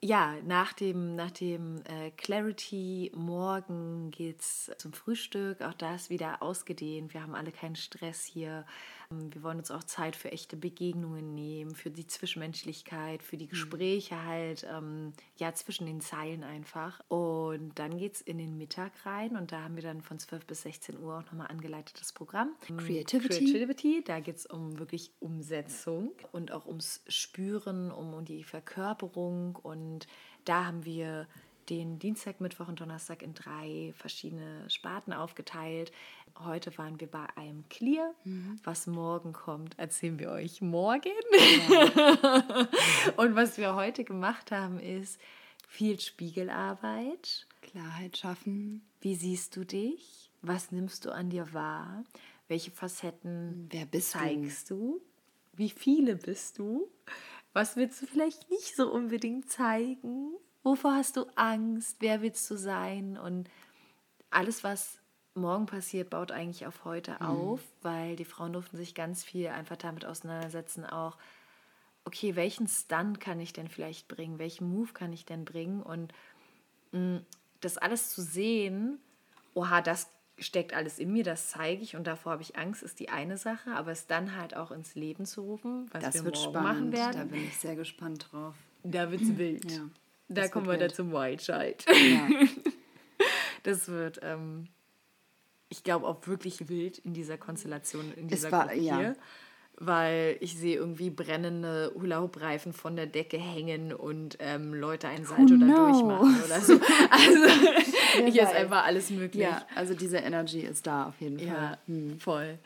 ja, 0.04 0.36
nach 0.44 0.74
dem, 0.74 1.16
nach 1.16 1.30
dem 1.30 1.84
äh, 1.86 2.10
Clarity 2.12 3.12
morgen 3.14 4.10
geht 4.10 4.40
es 4.40 4.72
zum 4.80 4.94
Frühstück. 4.94 5.62
Auch 5.62 5.76
da 5.76 5.94
ist 5.94 6.10
wieder 6.10 6.42
ausgedehnt. 6.42 7.14
Wir 7.14 7.22
haben 7.22 7.36
alle 7.36 7.52
keinen 7.52 7.76
Stress 7.76 8.24
hier. 8.26 8.66
Wir 9.12 9.44
wollen 9.44 9.58
uns 9.58 9.72
auch 9.72 9.84
Zeit 9.84 10.16
für 10.16 10.32
echte 10.32 10.56
Begegnungen 10.56 11.36
nehmen, 11.36 11.76
für 11.76 11.90
die 11.90 12.08
Zwischenmenschlichkeit, 12.08 13.22
für 13.22 13.38
die 13.38 13.46
mhm. 13.46 13.50
Gespräche 13.50 14.24
halt, 14.26 14.66
ähm, 14.72 15.14
ja, 15.38 15.54
zwischen 15.54 15.86
den 15.86 16.02
Zeilen 16.02 16.44
einfach. 16.44 17.02
Und 17.08 17.78
dann 17.78 17.98
geht 17.98 18.16
es 18.16 18.22
in 18.22 18.38
den 18.38 18.58
Mittag 18.58 18.92
rein 19.06 19.36
und 19.36 19.52
da 19.52 19.64
haben 19.64 19.76
wir 19.76 19.84
dann 19.84 20.02
von 20.02 20.20
12 20.20 20.46
bis 20.46 20.62
16 20.62 21.00
Uhr 21.00 21.18
auch 21.18 21.26
nochmal 21.26 21.48
angeleitetes 21.48 22.14
Programm. 22.14 22.50
Ähm, 22.70 22.78
Creativity. 22.78 23.52
Creativity, 23.52 24.04
da 24.06 24.20
geht 24.20 24.38
es 24.38 24.46
um 24.46 24.80
wirklich 24.80 25.12
Umsetzung 25.20 26.12
und 26.32 26.52
auch 26.52 26.66
ums 26.66 27.02
Spüren, 27.08 27.92
um, 27.92 28.14
um 28.14 28.26
die 28.26 28.44
Verkörperung 28.44 29.56
und 29.56 30.08
da 30.46 30.66
haben 30.66 30.86
wir 30.86 31.28
den 31.72 32.00
Dienstag, 32.00 32.42
Mittwoch 32.42 32.68
und 32.68 32.82
Donnerstag 32.82 33.22
in 33.22 33.34
drei 33.34 33.94
verschiedene 33.96 34.70
Sparten 34.70 35.14
aufgeteilt. 35.14 35.94
Heute 36.38 36.78
waren 36.78 37.00
wir 37.00 37.08
bei 37.08 37.26
einem 37.38 37.68
Clear. 37.70 38.14
Mhm. 38.26 38.60
Was 38.66 38.88
morgen 38.88 39.32
kommt, 39.32 39.80
erzählen 39.80 40.20
wir 40.20 40.32
euch 40.32 40.62
morgen. 40.62 41.14
Ja. 41.32 42.68
und 43.16 43.36
was 43.38 43.58
wir 43.58 43.76
heute 43.76 44.04
gemacht 44.04 44.52
haben, 44.52 44.82
ist 44.82 45.18
viel 45.70 45.98
Spiegelarbeit. 45.98 47.48
Klarheit 47.62 48.18
schaffen. 48.18 48.82
Wie 49.00 49.16
siehst 49.16 49.56
du 49.56 49.64
dich? 49.64 50.30
Was 50.42 50.74
nimmst 50.74 51.06
du 51.06 51.12
an 51.12 51.30
dir 51.30 51.54
wahr? 51.54 52.04
Welche 52.50 52.72
Facetten 52.72 53.70
Wer 53.72 53.86
bist 53.86 54.12
zeigst 54.12 54.70
du? 54.72 54.76
du? 54.76 55.02
Wie 55.54 55.70
viele 55.70 56.18
bist 56.18 56.60
du? 56.60 56.90
Was 57.54 57.78
willst 57.78 58.02
du 58.02 58.08
vielleicht 58.08 58.50
nicht 58.50 58.76
so 58.76 58.92
unbedingt 58.92 59.50
zeigen? 59.50 60.34
Wovor 60.64 60.94
hast 60.94 61.18
du 61.18 61.26
Angst? 61.36 61.98
Wer 62.00 62.22
willst 62.22 62.50
du 62.50 62.56
sein? 62.56 63.18
Und 63.18 63.50
alles, 64.30 64.64
was 64.64 65.00
morgen 65.34 65.66
passiert, 65.66 66.10
baut 66.10 66.32
eigentlich 66.32 66.66
auf 66.66 66.86
heute 66.86 67.14
mhm. 67.20 67.26
auf, 67.26 67.62
weil 67.82 68.16
die 68.16 68.26
Frauen 68.26 68.54
durften 68.54 68.78
sich 68.78 68.94
ganz 68.94 69.24
viel 69.24 69.48
einfach 69.48 69.78
damit 69.78 70.06
auseinandersetzen, 70.06 70.86
auch, 70.86 71.18
okay, 72.06 72.36
welchen 72.36 72.68
Stunt 72.68 73.20
kann 73.20 73.40
ich 73.40 73.54
denn 73.54 73.68
vielleicht 73.68 74.08
bringen? 74.08 74.40
Welchen 74.40 74.70
Move 74.70 74.94
kann 74.94 75.14
ich 75.14 75.26
denn 75.26 75.46
bringen? 75.46 75.82
Und 75.82 76.14
mh, 76.92 77.00
mm, 77.00 77.26
das 77.62 77.78
alles 77.78 78.10
zu 78.10 78.22
sehen 78.22 79.00
oha, 79.54 79.82
das 79.82 80.10
steckt 80.38 80.74
alles 80.74 80.98
in 80.98 81.12
mir, 81.12 81.24
das 81.24 81.50
zeige 81.50 81.84
ich 81.84 81.96
und 81.96 82.08
davor 82.08 82.34
habe 82.34 82.42
ich 82.42 82.58
Angst, 82.58 82.82
ist 82.82 83.00
die 83.00 83.10
eine 83.10 83.38
Sache, 83.38 83.72
aber 83.72 83.92
es 83.92 84.08
dann 84.08 84.36
halt 84.36 84.56
auch 84.56 84.72
ins 84.72 84.96
Leben 84.96 85.26
zu 85.26 85.42
rufen, 85.42 85.88
was 85.92 86.04
Das 86.04 86.14
wir 86.16 86.26
wird 86.26 86.36
morgen 86.36 86.50
spannend. 86.50 86.70
machen 86.70 86.92
werden, 86.94 87.18
Da 87.18 87.24
bin 87.36 87.44
ich 87.46 87.58
sehr 87.58 87.76
gespannt 87.76 88.28
drauf. 88.32 88.56
da 88.84 89.12
wird's 89.12 89.38
wild. 89.38 89.72
Ja, 89.72 89.88
da 90.34 90.48
kommen 90.48 90.66
wir 90.66 90.72
wird 90.74 90.82
dann 90.84 90.94
zum 90.94 91.12
White 91.14 91.44
Child. 91.44 91.86
Ja. 91.88 92.28
Das 93.64 93.88
wird, 93.90 94.20
ähm, 94.24 94.68
ich 95.70 95.84
glaube, 95.84 96.08
auch 96.08 96.26
wirklich 96.26 96.68
wild 96.68 96.98
in 96.98 97.14
dieser 97.14 97.38
Konstellation, 97.38 98.12
in 98.16 98.28
dieser 98.28 98.52
war- 98.52 98.68
Gruppe 98.68 98.80
ja. 98.80 98.98
hier. 98.98 99.16
Weil 99.84 100.38
ich 100.42 100.58
sehe 100.58 100.76
irgendwie 100.78 101.10
brennende 101.10 101.92
Hula-Hoop-Reifen 101.96 102.72
von 102.74 102.96
der 102.96 103.08
Decke 103.08 103.38
hängen 103.38 103.94
und 103.94 104.38
ähm, 104.40 104.74
Leute 104.76 105.08
einen 105.08 105.26
Salto 105.26 105.56
da 105.58 105.66
knows? 105.66 105.92
durchmachen 106.00 106.44
oder 106.44 106.60
so. 106.62 106.80
Also 107.12 108.26
hier 108.32 108.44
ist 108.44 108.54
einfach 108.54 108.84
alles 108.86 109.10
möglich. 109.10 109.44
ja, 109.44 109.66
also 109.76 109.94
diese 109.96 110.18
Energy 110.18 110.60
ist 110.62 110.86
da 110.86 111.06
auf 111.08 111.20
jeden 111.22 111.40
Ja, 111.40 111.78
Fall. 111.88 112.18
voll. 112.20 112.60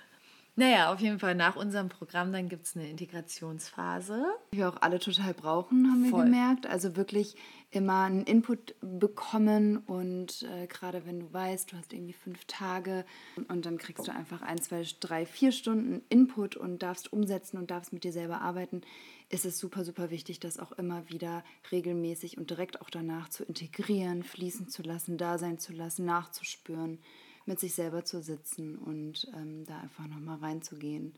Naja, 0.58 0.94
auf 0.94 1.02
jeden 1.02 1.20
Fall 1.20 1.36
nach 1.36 1.58
unserem 1.58 1.90
Programm, 1.90 2.32
dann 2.32 2.48
gibt 2.48 2.66
es 2.66 2.76
eine 2.78 2.90
Integrationsphase. 2.90 4.26
Die 4.54 4.58
wir 4.58 4.70
auch 4.70 4.82
alle 4.82 5.00
total 5.00 5.34
brauchen, 5.34 5.92
haben 5.92 6.04
wir 6.04 6.12
Voll. 6.12 6.24
gemerkt. 6.24 6.66
Also 6.66 6.96
wirklich 6.96 7.36
immer 7.72 8.04
einen 8.04 8.24
Input 8.24 8.76
bekommen 8.80 9.78
und 9.80 10.44
äh, 10.44 10.68
gerade 10.68 11.06
wenn 11.06 11.20
du 11.20 11.34
weißt, 11.34 11.74
du 11.74 11.78
hast 11.78 11.92
irgendwie 11.92 12.14
fünf 12.14 12.46
Tage 12.46 13.06
und 13.50 13.66
dann 13.66 13.78
kriegst 13.78 14.08
du 14.08 14.14
einfach 14.14 14.42
ein, 14.42 14.62
zwei, 14.62 14.84
drei, 15.02 15.26
vier 15.26 15.52
Stunden 15.52 16.02
Input 16.08 16.56
und 16.56 16.82
darfst 16.84 17.12
umsetzen 17.12 17.58
und 17.58 17.72
darfst 17.72 17.92
mit 17.92 18.06
dir 18.06 18.14
selber 18.14 18.40
arbeiten, 18.40 18.82
ist 19.28 19.44
es 19.44 19.60
super, 19.60 19.84
super 19.84 20.10
wichtig, 20.10 20.40
das 20.40 20.58
auch 20.58 20.72
immer 20.74 21.10
wieder 21.10 21.44
regelmäßig 21.70 22.38
und 22.38 22.50
direkt 22.50 22.82
auch 22.82 22.90
danach 22.90 23.28
zu 23.28 23.44
integrieren, 23.44 24.24
fließen 24.24 24.70
zu 24.70 24.82
lassen, 24.82 25.18
da 25.18 25.38
sein 25.38 25.60
zu 25.60 25.74
lassen, 25.74 26.06
nachzuspüren, 26.06 27.00
mit 27.46 27.60
sich 27.60 27.76
selber 27.76 28.04
zu 28.06 28.22
sitzen 28.22 28.78
und 28.78 29.28
ähm, 29.36 29.66
da 29.66 29.80
einfach 29.80 30.08
nochmal 30.08 30.38
reinzugehen. 30.38 31.14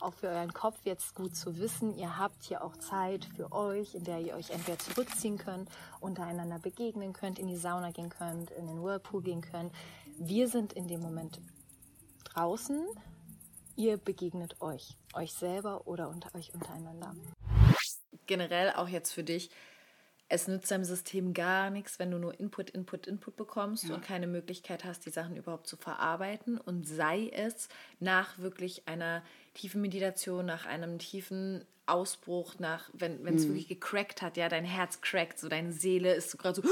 auch 0.00 0.14
für 0.14 0.28
euren 0.28 0.52
Kopf 0.52 0.78
jetzt 0.84 1.14
gut 1.14 1.34
zu 1.36 1.58
wissen, 1.58 1.96
ihr 1.96 2.18
habt 2.18 2.42
hier 2.42 2.62
auch 2.64 2.76
Zeit 2.76 3.24
für 3.36 3.52
euch, 3.52 3.94
in 3.94 4.04
der 4.04 4.20
ihr 4.20 4.34
euch 4.34 4.50
entweder 4.50 4.78
zurückziehen 4.78 5.38
könnt, 5.38 5.70
untereinander 6.00 6.58
begegnen 6.58 7.12
könnt, 7.12 7.38
in 7.38 7.46
die 7.46 7.56
Sauna 7.56 7.90
gehen 7.90 8.10
könnt, 8.10 8.50
in 8.50 8.66
den 8.66 8.82
Whirlpool 8.82 9.22
gehen 9.22 9.40
könnt. 9.40 9.72
Wir 10.18 10.48
sind 10.48 10.72
in 10.72 10.88
dem 10.88 11.00
Moment 11.00 11.40
draußen. 12.24 12.86
Ihr 13.76 13.96
begegnet 13.96 14.60
euch, 14.60 14.96
euch 15.14 15.32
selber 15.32 15.86
oder 15.86 16.08
unter 16.08 16.34
euch 16.34 16.54
untereinander. 16.54 17.14
generell 18.26 18.72
auch 18.72 18.88
jetzt 18.88 19.12
für 19.12 19.24
dich, 19.24 19.50
es 20.28 20.48
nützt 20.48 20.70
deinem 20.70 20.84
System 20.84 21.34
gar 21.34 21.70
nichts, 21.70 21.98
wenn 21.98 22.10
du 22.10 22.18
nur 22.18 22.38
Input, 22.40 22.70
Input, 22.70 23.06
Input 23.06 23.36
bekommst 23.36 23.84
und 23.90 24.02
keine 24.02 24.26
Möglichkeit 24.26 24.84
hast, 24.84 25.04
die 25.06 25.10
Sachen 25.10 25.36
überhaupt 25.36 25.66
zu 25.66 25.76
verarbeiten. 25.76 26.58
Und 26.58 26.86
sei 26.88 27.28
es 27.28 27.68
nach 28.00 28.38
wirklich 28.38 28.88
einer 28.88 29.22
tiefen 29.52 29.80
Meditation, 29.80 30.46
nach 30.46 30.66
einem 30.66 30.98
tiefen 30.98 31.64
Ausbruch, 31.86 32.54
nach, 32.58 32.88
wenn 32.94 33.20
Mhm. 33.22 33.28
es 33.34 33.46
wirklich 33.46 33.68
gecrackt 33.68 34.22
hat, 34.22 34.36
ja, 34.38 34.48
dein 34.48 34.64
Herz 34.64 35.02
crackt, 35.02 35.38
so 35.38 35.48
deine 35.48 35.70
Seele 35.72 36.14
ist 36.14 36.30
so 36.30 36.38
gerade 36.38 36.56
so, 36.56 36.62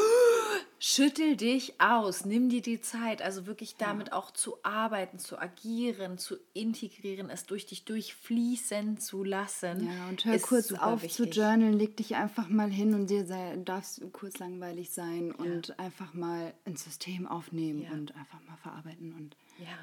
schüttel 0.84 1.36
dich 1.36 1.80
aus, 1.80 2.24
nimm 2.24 2.48
dir 2.48 2.60
die 2.60 2.80
Zeit, 2.80 3.22
also 3.22 3.46
wirklich 3.46 3.76
damit 3.76 4.12
auch 4.12 4.32
zu 4.32 4.56
arbeiten, 4.64 5.20
zu 5.20 5.38
agieren, 5.38 6.18
zu 6.18 6.34
integrieren, 6.54 7.30
es 7.30 7.46
durch 7.46 7.66
dich 7.66 7.84
durchfließen 7.84 8.98
zu 8.98 9.22
lassen. 9.22 9.86
Ja, 9.86 10.08
und 10.08 10.24
hör 10.24 10.36
kurz 10.40 10.72
auf 10.72 11.02
zu 11.02 11.22
wichtig. 11.22 11.36
journalen, 11.36 11.74
leg 11.74 11.96
dich 11.96 12.16
einfach 12.16 12.48
mal 12.48 12.68
hin 12.68 12.94
und 12.94 13.06
dir 13.10 13.24
sei, 13.26 13.56
darfst 13.64 14.02
kurz 14.12 14.40
langweilig 14.40 14.90
sein 14.90 15.30
und 15.30 15.78
einfach 15.78 16.14
mal 16.14 16.52
ins 16.64 16.82
System 16.82 17.28
aufnehmen 17.28 17.82
Ja. 17.82 17.92
und 17.92 18.16
einfach 18.16 18.40
mal 18.48 18.56
verarbeiten 18.56 19.14
und 19.14 19.36
Ja. 19.58 19.78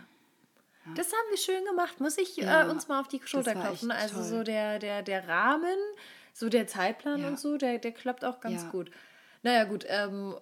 Das 0.96 1.08
haben 1.14 1.30
wir 1.30 1.38
schön 1.38 1.64
gemacht, 1.66 2.00
muss 2.02 2.18
ich 2.18 2.36
Ja, 2.38 2.66
äh, 2.66 2.70
uns 2.70 2.88
mal 2.90 3.00
auf 3.00 3.08
die 3.08 3.22
Schulter 3.24 3.54
klopfen. 3.54 3.92
Also 3.92 4.16
toll. 4.16 4.24
so 4.24 4.44
der, 4.44 4.80
der, 4.80 5.02
der 5.04 5.28
Rahmen, 5.28 5.78
so 6.34 6.50
der 6.50 6.68
Zeitplan 6.68 7.22
Ja. 7.22 7.28
und 7.30 7.40
so, 7.40 7.58
der, 7.58 7.78
der 7.78 7.92
klappt 7.92 8.26
auch 8.26 8.40
ganz 8.42 8.64
Ja. 8.64 8.70
gut. 8.70 8.90
Naja 9.42 9.64
gut, 9.64 9.86
ähm, 9.88 10.36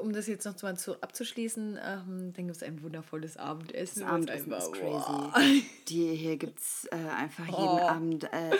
um 0.00 0.12
das 0.12 0.26
jetzt 0.26 0.44
noch 0.44 0.60
mal 0.62 0.76
zu, 0.76 1.00
abzuschließen, 1.00 1.78
ähm, 1.80 2.32
dann 2.34 2.46
gibt 2.46 2.56
es 2.56 2.62
ein 2.64 2.82
wundervolles 2.82 3.36
Abendessen. 3.36 4.00
das 4.02 4.08
Abendessen 4.10 4.52
ist 4.52 4.74
einfach- 4.74 5.32
crazy. 5.34 5.64
Die, 5.88 6.14
hier 6.16 6.36
gibt 6.36 6.58
es 6.58 6.88
äh, 6.90 6.96
einfach 6.96 7.46
jeden 7.46 7.58
Oh. 7.58 7.88
Abend 7.88 8.24
äh, 8.24 8.50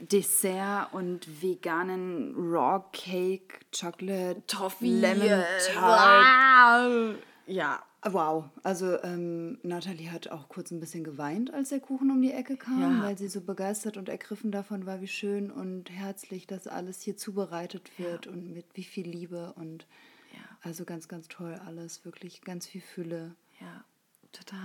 Dessert 0.00 0.92
und 0.92 1.40
veganen 1.42 2.34
Raw 2.36 2.82
Cake, 2.92 3.60
Chocolate, 3.78 4.42
Toffee, 4.48 4.86
Lemon 5.00 5.44
Tart. 5.72 7.12
wow. 7.14 7.14
Ja, 7.46 7.80
Wow, 8.04 8.46
also 8.64 9.00
ähm, 9.04 9.58
Nathalie 9.62 10.10
hat 10.10 10.26
auch 10.28 10.48
kurz 10.48 10.72
ein 10.72 10.80
bisschen 10.80 11.04
geweint, 11.04 11.54
als 11.54 11.68
der 11.68 11.78
Kuchen 11.78 12.10
um 12.10 12.20
die 12.20 12.32
Ecke 12.32 12.56
kam, 12.56 12.80
Ja. 12.80 13.02
weil 13.04 13.16
sie 13.16 13.28
so 13.28 13.40
begeistert 13.40 13.96
und 13.96 14.08
ergriffen 14.08 14.50
davon 14.50 14.86
war, 14.86 15.00
wie 15.00 15.06
schön 15.06 15.52
und 15.52 15.88
herzlich 15.88 16.48
das 16.48 16.66
alles 16.66 17.00
hier 17.00 17.16
zubereitet 17.16 17.96
wird 17.98 18.26
und 18.26 18.52
mit 18.52 18.66
wie 18.74 18.82
viel 18.82 19.06
Liebe 19.08 19.52
und 19.54 19.86
Ja. 20.32 20.40
also 20.62 20.84
ganz, 20.84 21.06
ganz 21.06 21.28
toll 21.28 21.54
alles, 21.64 22.04
wirklich 22.04 22.42
ganz 22.42 22.66
viel 22.66 22.80
Fülle. 22.80 23.36
ja, 23.60 23.84
total. 24.32 24.58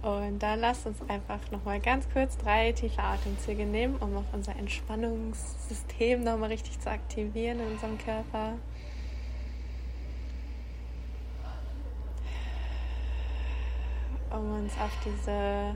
Und 0.00 0.38
dann 0.42 0.58
lasst 0.58 0.86
uns 0.86 1.00
einfach 1.06 1.50
nochmal 1.52 1.80
ganz 1.80 2.08
kurz 2.12 2.36
drei 2.38 2.72
tiefe 2.72 3.00
Atemzüge 3.00 3.66
nehmen, 3.66 3.94
um 3.96 4.16
auch 4.16 4.32
unser 4.32 4.56
Entspannungssystem 4.56 6.24
nochmal 6.24 6.48
richtig 6.50 6.80
zu 6.80 6.90
aktivieren 6.90 7.60
in 7.60 7.72
unserem 7.72 7.98
Körper. 7.98 8.54
Um 14.32 14.62
uns 14.62 14.72
auf 14.78 14.90
diese 15.04 15.74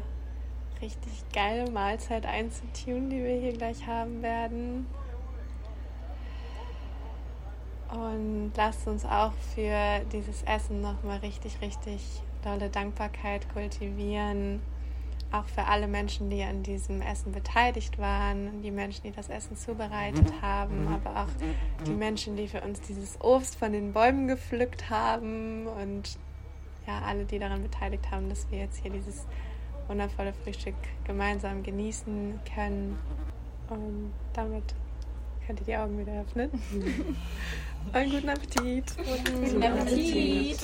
richtig 0.81 1.25
geile 1.33 1.71
Mahlzeit 1.71 2.27
einzutun, 2.27 3.11
die 3.11 3.23
wir 3.23 3.39
hier 3.39 3.53
gleich 3.53 3.87
haben 3.87 4.23
werden. 4.23 4.87
Und 7.91 8.53
lasst 8.57 8.87
uns 8.89 9.05
auch 9.05 9.33
für 9.55 10.05
dieses 10.13 10.43
Essen 10.43 10.81
nochmal 10.81 11.19
richtig, 11.19 11.61
richtig 11.61 12.03
dolle 12.43 12.69
Dankbarkeit 12.69 13.49
kultivieren. 13.53 14.61
Auch 15.33 15.47
für 15.47 15.65
alle 15.65 15.89
Menschen, 15.89 16.31
die 16.31 16.43
an 16.43 16.63
diesem 16.63 17.03
Essen 17.03 17.33
beteiligt 17.33 17.99
waren, 17.99 18.63
die 18.63 18.71
Menschen, 18.71 19.03
die 19.03 19.11
das 19.11 19.29
Essen 19.29 19.57
zubereitet 19.57 20.33
haben, 20.41 20.87
aber 20.89 21.23
auch 21.23 21.85
die 21.85 21.91
Menschen, 21.91 22.37
die 22.37 22.47
für 22.47 22.61
uns 22.61 22.81
dieses 22.83 23.21
Obst 23.21 23.57
von 23.57 23.73
den 23.73 23.93
Bäumen 23.93 24.29
gepflückt 24.29 24.89
haben 24.89 25.67
und 25.67 26.17
ja, 26.87 27.01
alle, 27.03 27.25
die 27.25 27.39
daran 27.39 27.63
beteiligt 27.63 28.11
haben, 28.11 28.29
dass 28.29 28.51
wir 28.51 28.59
jetzt 28.59 28.79
hier 28.83 28.91
dieses 28.91 29.27
wundervolle 29.89 30.33
Frühstück 30.33 30.75
gemeinsam 31.05 31.63
genießen 31.63 32.41
können. 32.55 32.99
Und 33.69 34.13
damit 34.33 34.75
könnt 35.47 35.61
ihr 35.61 35.67
die 35.67 35.77
Augen 35.77 35.99
wieder 35.99 36.21
öffnen. 36.21 36.51
Und 37.93 38.11
guten 38.11 38.29
Appetit. 38.29 38.97
Guten 38.97 39.63
Appetit. 39.63 40.59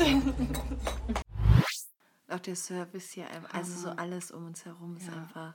Auch 2.29 2.41
der 2.41 2.57
Service 2.57 3.11
hier, 3.13 3.27
also 3.53 3.73
so 3.73 3.89
alles 3.91 4.31
um 4.31 4.47
uns 4.47 4.65
herum 4.65 4.97
ist 4.97 5.07
Ja. 5.07 5.13
einfach, 5.13 5.55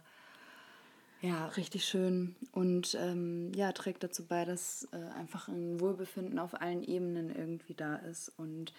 ja, 1.22 1.48
Richtig 1.48 1.86
schön 1.86 2.36
und 2.52 2.96
ähm, 3.02 3.52
ja, 3.56 3.72
trägt 3.72 4.04
dazu 4.04 4.26
bei, 4.28 4.46
dass 4.46 4.88
äh, 4.92 4.98
einfach 5.18 5.48
ein 5.48 5.80
Wohlbefinden 5.82 6.38
auf 6.38 6.62
allen 6.62 6.84
Ebenen 6.84 7.36
irgendwie 7.36 7.74
da 7.74 7.96
ist 7.96 8.32
und 8.38 8.72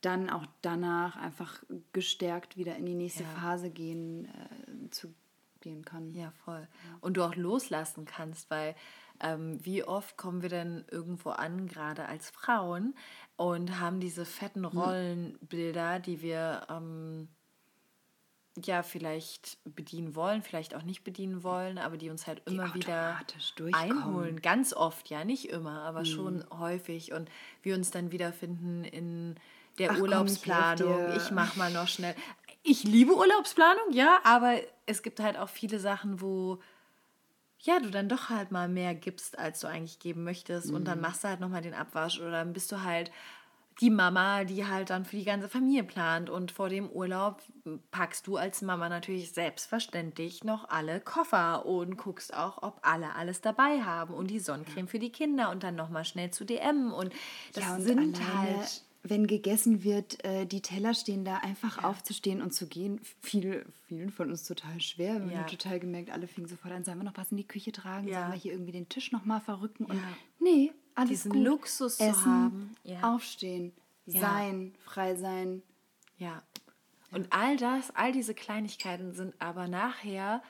dann 0.00 0.30
auch 0.30 0.46
danach 0.62 1.16
einfach 1.16 1.62
gestärkt 1.92 2.56
wieder 2.56 2.76
in 2.76 2.86
die 2.86 2.94
nächste 2.94 3.24
Ja. 3.24 3.28
Phase 3.30 3.70
gehen 3.70 4.26
äh, 4.26 4.90
zu 4.90 5.14
gehen 5.60 5.84
kann. 5.84 6.14
Ja, 6.14 6.30
voll. 6.44 6.66
Und 7.00 7.16
du 7.18 7.22
auch 7.22 7.36
loslassen 7.36 8.06
kannst, 8.06 8.50
weil 8.50 8.74
ähm, 9.20 9.58
wie 9.62 9.84
oft 9.84 10.16
kommen 10.16 10.40
wir 10.40 10.48
denn 10.48 10.84
irgendwo 10.90 11.30
an, 11.30 11.66
gerade 11.66 12.06
als 12.06 12.30
Frauen, 12.30 12.94
und 13.36 13.80
haben 13.80 14.00
diese 14.00 14.26
fetten 14.26 14.66
Rollenbilder, 14.66 15.98
die 15.98 16.20
wir 16.20 16.66
ähm, 16.68 17.28
ja 18.62 18.82
vielleicht 18.82 19.56
bedienen 19.64 20.14
wollen, 20.14 20.42
vielleicht 20.42 20.74
auch 20.74 20.82
nicht 20.82 21.04
bedienen 21.04 21.42
wollen, 21.42 21.78
aber 21.78 21.96
die 21.96 22.10
uns 22.10 22.26
halt 22.26 22.42
immer 22.46 22.74
wieder 22.74 23.18
einholen. 23.72 24.42
Ganz 24.42 24.74
oft, 24.74 25.08
ja, 25.08 25.24
nicht 25.24 25.48
immer, 25.48 25.84
aber 25.84 26.04
schon 26.04 26.44
häufig. 26.50 27.12
Und 27.12 27.30
wir 27.62 27.74
uns 27.76 27.90
dann 27.90 28.12
wiederfinden 28.12 28.84
in 28.84 29.36
der 29.78 29.90
Ach 29.90 29.94
komm, 29.96 29.98
ich 29.98 30.02
Urlaubsplanung. 30.02 31.08
Ich 31.16 31.30
mach 31.30 31.56
mal 31.56 31.70
noch 31.72 31.88
schnell. 31.88 32.14
Ich 32.62 32.84
liebe 32.84 33.14
Urlaubsplanung, 33.16 33.92
ja, 33.92 34.18
aber 34.24 34.54
es 34.86 35.02
gibt 35.02 35.20
halt 35.20 35.38
auch 35.38 35.48
viele 35.48 35.78
Sachen, 35.78 36.20
wo 36.20 36.60
ja, 37.62 37.78
du 37.78 37.90
dann 37.90 38.08
doch 38.08 38.30
halt 38.30 38.52
mal 38.52 38.68
mehr 38.68 38.94
gibst, 38.94 39.38
als 39.38 39.60
du 39.60 39.66
eigentlich 39.66 39.98
geben 39.98 40.24
möchtest. 40.24 40.70
Und 40.70 40.82
Mhm. 40.82 40.84
dann 40.86 41.00
machst 41.00 41.24
du 41.24 41.28
halt 41.28 41.40
nochmal 41.40 41.60
den 41.62 41.74
Abwasch 41.74 42.18
oder 42.18 42.30
dann 42.30 42.52
bist 42.54 42.72
du 42.72 42.82
halt 42.82 43.10
die 43.80 43.90
Mama, 43.90 44.44
die 44.44 44.66
halt 44.66 44.90
dann 44.90 45.04
für 45.06 45.16
die 45.16 45.24
ganze 45.24 45.48
Familie 45.48 45.84
plant. 45.84 46.30
Und 46.30 46.52
vor 46.52 46.68
dem 46.70 46.88
Urlaub 46.90 47.42
packst 47.90 48.26
du 48.26 48.36
als 48.36 48.62
Mama 48.62 48.88
natürlich 48.88 49.32
selbstverständlich 49.32 50.42
noch 50.44 50.68
alle 50.70 51.00
Koffer 51.00 51.64
und 51.66 51.96
guckst 51.98 52.34
auch, 52.34 52.62
ob 52.62 52.78
alle 52.82 53.14
alles 53.14 53.40
dabei 53.42 53.82
haben 53.82 54.14
und 54.14 54.28
die 54.30 54.40
Sonnencreme 54.40 54.88
für 54.88 54.98
die 54.98 55.12
Kinder 55.12 55.50
und 55.50 55.62
dann 55.62 55.76
nochmal 55.76 56.04
schnell 56.06 56.30
zu 56.30 56.44
DM. 56.44 56.92
Und 56.92 57.12
das 57.54 57.64
ja, 57.64 57.74
und 57.74 57.82
sind 57.82 58.20
halt. 58.34 58.82
Wenn 59.02 59.26
gegessen 59.26 59.82
wird, 59.82 60.22
äh, 60.24 60.44
die 60.46 60.60
Teller 60.60 60.92
stehen 60.94 61.24
da, 61.24 61.36
einfach 61.38 61.82
aufzustehen 61.84 62.42
und 62.42 62.52
zu 62.52 62.66
gehen. 62.66 63.00
Viele, 63.20 63.64
vielen 63.86 64.10
von 64.10 64.30
uns 64.30 64.44
total 64.44 64.80
schwer. 64.80 65.24
Wir 65.24 65.32
Ja. 65.32 65.38
haben 65.40 65.46
total 65.48 65.80
gemerkt, 65.80 66.10
alle 66.10 66.26
fingen 66.26 66.48
sofort 66.48 66.74
an, 66.74 66.84
sollen 66.84 66.98
wir 66.98 67.04
noch 67.04 67.16
was 67.16 67.30
in 67.30 67.38
die 67.38 67.46
Küche 67.46 67.72
tragen? 67.72 68.06
Ja. 68.08 68.20
Sollen 68.20 68.32
wir 68.32 68.38
hier 68.38 68.52
irgendwie 68.52 68.72
den 68.72 68.88
Tisch 68.88 69.10
nochmal 69.12 69.40
verrücken? 69.40 69.86
Und 69.86 69.96
Ja. 69.96 70.02
nee, 70.38 70.72
alles 70.94 71.10
Diesen 71.10 71.32
gut. 71.32 71.44
Luxus 71.44 71.96
zu 71.96 72.04
Essen, 72.04 72.26
haben. 72.26 72.76
Ja. 72.84 73.14
aufstehen, 73.14 73.72
Ja. 74.06 74.20
sein, 74.20 74.74
frei 74.84 75.14
sein. 75.16 75.62
Ja. 76.18 76.42
Und 77.12 77.32
all 77.32 77.56
das, 77.56 77.90
all 77.96 78.12
diese 78.12 78.34
Kleinigkeiten 78.34 79.14
sind 79.14 79.34
aber 79.40 79.66
nachher 79.66 80.42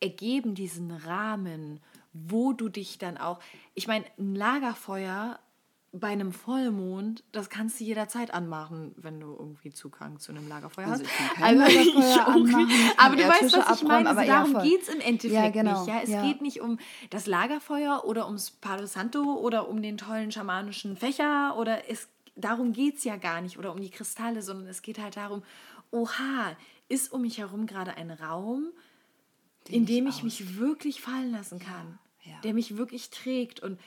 ergeben 0.00 0.54
diesen 0.54 0.90
Rahmen, 0.92 1.80
wo 2.12 2.52
du 2.52 2.68
dich 2.68 2.98
dann 2.98 3.16
auch. 3.18 3.40
Ich 3.74 3.86
meine, 3.88 4.04
ein 4.18 4.34
Lagerfeuer 4.34 5.38
bei 5.92 6.08
einem 6.08 6.32
Vollmond, 6.32 7.24
das 7.32 7.48
kannst 7.48 7.80
du 7.80 7.84
jederzeit 7.84 8.34
anmachen, 8.34 8.94
wenn 8.98 9.20
du 9.20 9.34
irgendwie 9.38 9.70
Zugang 9.70 10.18
zu 10.18 10.32
einem 10.32 10.46
Lagerfeuer 10.46 10.86
Also 10.86 11.04
hast. 11.04 11.10
ich 11.12 11.34
kann 11.34 11.60
Also, 11.60 11.62
Lagerfeuer 11.62 12.12
ich 12.12 12.20
anmachen, 12.20 12.68
ich 12.70 12.98
Aber 12.98 13.16
du 13.16 13.28
weißt, 13.28 13.40
Tische 13.40 13.56
was 13.58 13.64
ich 13.80 13.86
abräumen, 13.86 14.04
meine. 14.04 14.10
aber 14.10 14.18
Also 14.20 14.30
ja, 14.30 14.44
darum 14.44 14.62
geht 14.62 14.82
es 14.82 14.88
im 14.88 15.00
Endeffekt 15.00 15.32
Ja, 15.32 15.48
genau, 15.50 15.80
nicht. 15.84 15.88
Ja? 15.94 16.00
Es 16.02 16.10
ja. 16.10 16.22
geht 16.26 16.42
nicht 16.42 16.60
um 16.60 16.78
das 17.08 17.26
Lagerfeuer 17.26 18.02
oder 18.04 18.26
ums 18.26 18.50
Palo 18.50 18.86
Santo 18.86 19.22
oder 19.22 19.68
um 19.68 19.80
den 19.80 19.96
tollen 19.96 20.30
schamanischen 20.30 20.94
Fächer 20.96 21.56
oder 21.56 21.90
es, 21.90 22.08
darum 22.36 22.72
geht 22.74 22.98
es 22.98 23.04
ja 23.04 23.16
gar 23.16 23.40
nicht 23.40 23.58
oder 23.58 23.72
um 23.72 23.80
die 23.80 23.90
Kristalle, 23.90 24.42
sondern 24.42 24.68
es 24.68 24.82
geht 24.82 24.98
halt 24.98 25.16
darum, 25.16 25.42
oha, 25.90 26.54
ist 26.90 27.12
um 27.12 27.22
mich 27.22 27.38
herum 27.38 27.66
gerade 27.66 27.96
ein 27.96 28.10
Raum, 28.10 28.66
in 29.68 29.86
dem 29.86 30.06
ich 30.06 30.22
mich 30.22 30.58
wirklich 30.58 31.00
fallen 31.00 31.32
lassen 31.32 31.58
kann, 31.60 31.98
der 32.44 32.52
mich 32.52 32.76
wirklich 32.76 33.08
trägt 33.10 33.60
und 33.60 33.78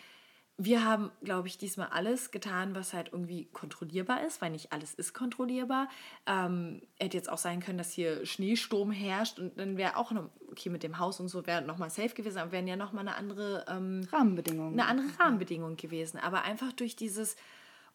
wir 0.64 0.86
haben, 0.86 1.12
glaube 1.24 1.48
ich, 1.48 1.58
diesmal 1.58 1.88
alles 1.88 2.30
getan, 2.30 2.76
was 2.76 2.94
halt 2.94 3.10
irgendwie 3.12 3.46
kontrollierbar 3.46 4.24
ist, 4.24 4.42
weil 4.42 4.52
nicht 4.52 4.72
alles 4.72 4.94
ist 4.94 5.14
kontrollierbar. 5.14 5.90
Ähm, 6.28 6.84
hätte 7.00 7.18
jetzt 7.18 7.30
auch 7.30 7.40
sein 7.40 7.62
können, 7.62 7.80
dass 7.80 7.92
hier 7.92 8.28
Schneesturm 8.28 8.92
herrscht 8.92 9.40
und 9.40 9.58
dann 9.58 9.76
wäre 9.78 9.98
auch 9.98 10.12
noch, 10.12 10.30
okay, 10.52 10.70
mit 10.70 10.84
dem 10.84 11.00
Haus 11.00 11.20
und 11.20 11.30
so 11.30 11.48
wäre 11.48 11.64
nochmal 11.64 11.90
safe 11.90 12.14
gewesen, 12.14 12.38
aber 12.38 12.52
wären 12.52 12.68
ja 12.68 12.76
nochmal 12.76 13.08
eine 13.08 13.16
andere 13.16 13.66
ähm, 13.68 14.08
Rahmenbedingungen. 14.12 14.80
eine 14.80 14.88
andere 14.88 15.08
Rahmenbedingung 15.20 15.78
gewesen. 15.78 16.20
Aber 16.20 16.44
einfach 16.44 16.72
durch 16.74 16.96
dieses, 16.96 17.38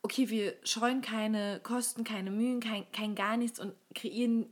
okay, 0.03 0.29
wir 0.29 0.55
scheuen 0.65 1.03
keine 1.03 1.61
Kosten, 1.63 2.03
keine 2.03 2.33
Mühen, 2.33 2.59
kein, 2.59 2.91
kein 2.91 3.15
gar 3.15 3.37
nichts 3.37 3.61
und 3.61 3.75
kreieren 3.95 4.47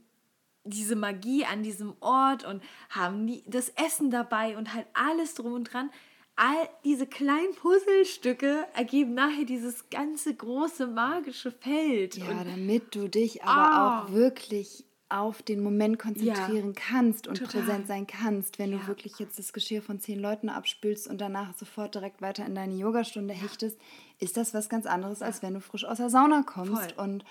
diese 0.63 0.95
Magie 0.95 1.45
an 1.45 1.63
diesem 1.63 1.95
Ort 1.99 2.45
und 2.45 2.63
haben 2.89 3.27
die, 3.27 3.43
das 3.45 3.69
Essen 3.69 4.09
dabei 4.09 4.57
und 4.57 4.73
halt 4.73 4.87
alles 4.93 5.33
drum 5.35 5.51
und 5.51 5.65
dran. 5.65 5.91
All 6.37 6.67
diese 6.83 7.07
kleinen 7.07 7.55
Puzzlestücke 7.55 8.65
ergeben 8.73 9.13
nachher 9.13 9.45
dieses 9.45 9.89
ganze 9.89 10.33
große 10.35 10.85
magische 10.87 11.51
Feld. 11.51 12.17
Ja, 12.17 12.25
und 12.29 12.45
damit 12.45 12.93
du 12.93 13.07
dich 13.07 13.43
aber 13.43 13.51
Ah. 13.71 14.03
auch 14.05 14.11
wirklich 14.11 14.83
auf 15.07 15.43
den 15.43 15.61
Moment 15.63 15.97
konzentrieren 15.99 16.73
kannst 16.73 17.27
und 17.27 17.37
total. 17.37 17.61
präsent 17.61 17.87
sein 17.87 18.05
kannst, 18.07 18.59
wenn 18.59 18.71
Ja. 18.71 18.79
du 18.79 18.87
wirklich 18.87 19.17
jetzt 19.19 19.37
das 19.39 19.53
Geschirr 19.53 19.81
von 19.81 19.99
zehn 19.99 20.19
Leuten 20.19 20.49
abspülst 20.49 21.07
und 21.07 21.21
danach 21.21 21.55
sofort 21.55 21.95
direkt 21.95 22.21
weiter 22.21 22.45
in 22.45 22.55
deine 22.55 22.73
Yogastunde 22.75 23.33
hechtest, 23.33 23.77
ist 24.19 24.35
das 24.35 24.53
was 24.53 24.67
ganz 24.67 24.85
anderes, 24.87 25.21
als 25.21 25.41
wenn 25.41 25.53
du 25.53 25.61
frisch 25.61 25.85
aus 25.85 25.97
der 25.97 26.09
Sauna 26.09 26.41
kommst 26.43 26.91
Voll. 26.93 27.05
und 27.05 27.23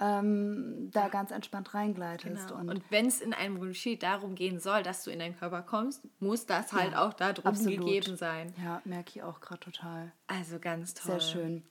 ähm, 0.00 0.90
da 0.92 1.08
ganz 1.08 1.30
entspannt 1.30 1.74
reingleitest. 1.74 2.48
Genau. 2.48 2.60
Und, 2.60 2.68
Und, 2.70 2.82
wenn 2.90 3.06
es 3.06 3.20
in 3.20 3.34
einem 3.34 3.60
Retreat 3.60 4.02
darum 4.02 4.34
gehen 4.34 4.58
soll, 4.58 4.82
dass 4.82 5.04
du 5.04 5.10
in 5.10 5.18
deinen 5.18 5.36
Körper 5.36 5.62
kommst, 5.62 6.02
muss 6.20 6.46
das 6.46 6.72
halt 6.72 6.96
auch 6.96 7.12
da 7.12 7.32
drum 7.32 7.46
absolut. 7.46 7.80
gegeben 7.80 8.16
sein. 8.16 8.54
Ja, 8.62 8.80
merke 8.84 9.10
ich 9.10 9.22
auch 9.22 9.40
gerade 9.40 9.60
total. 9.60 10.12
Also 10.26 10.58
ganz 10.58 10.94
toll. 10.94 11.20
Sehr 11.20 11.20
schön. 11.20 11.62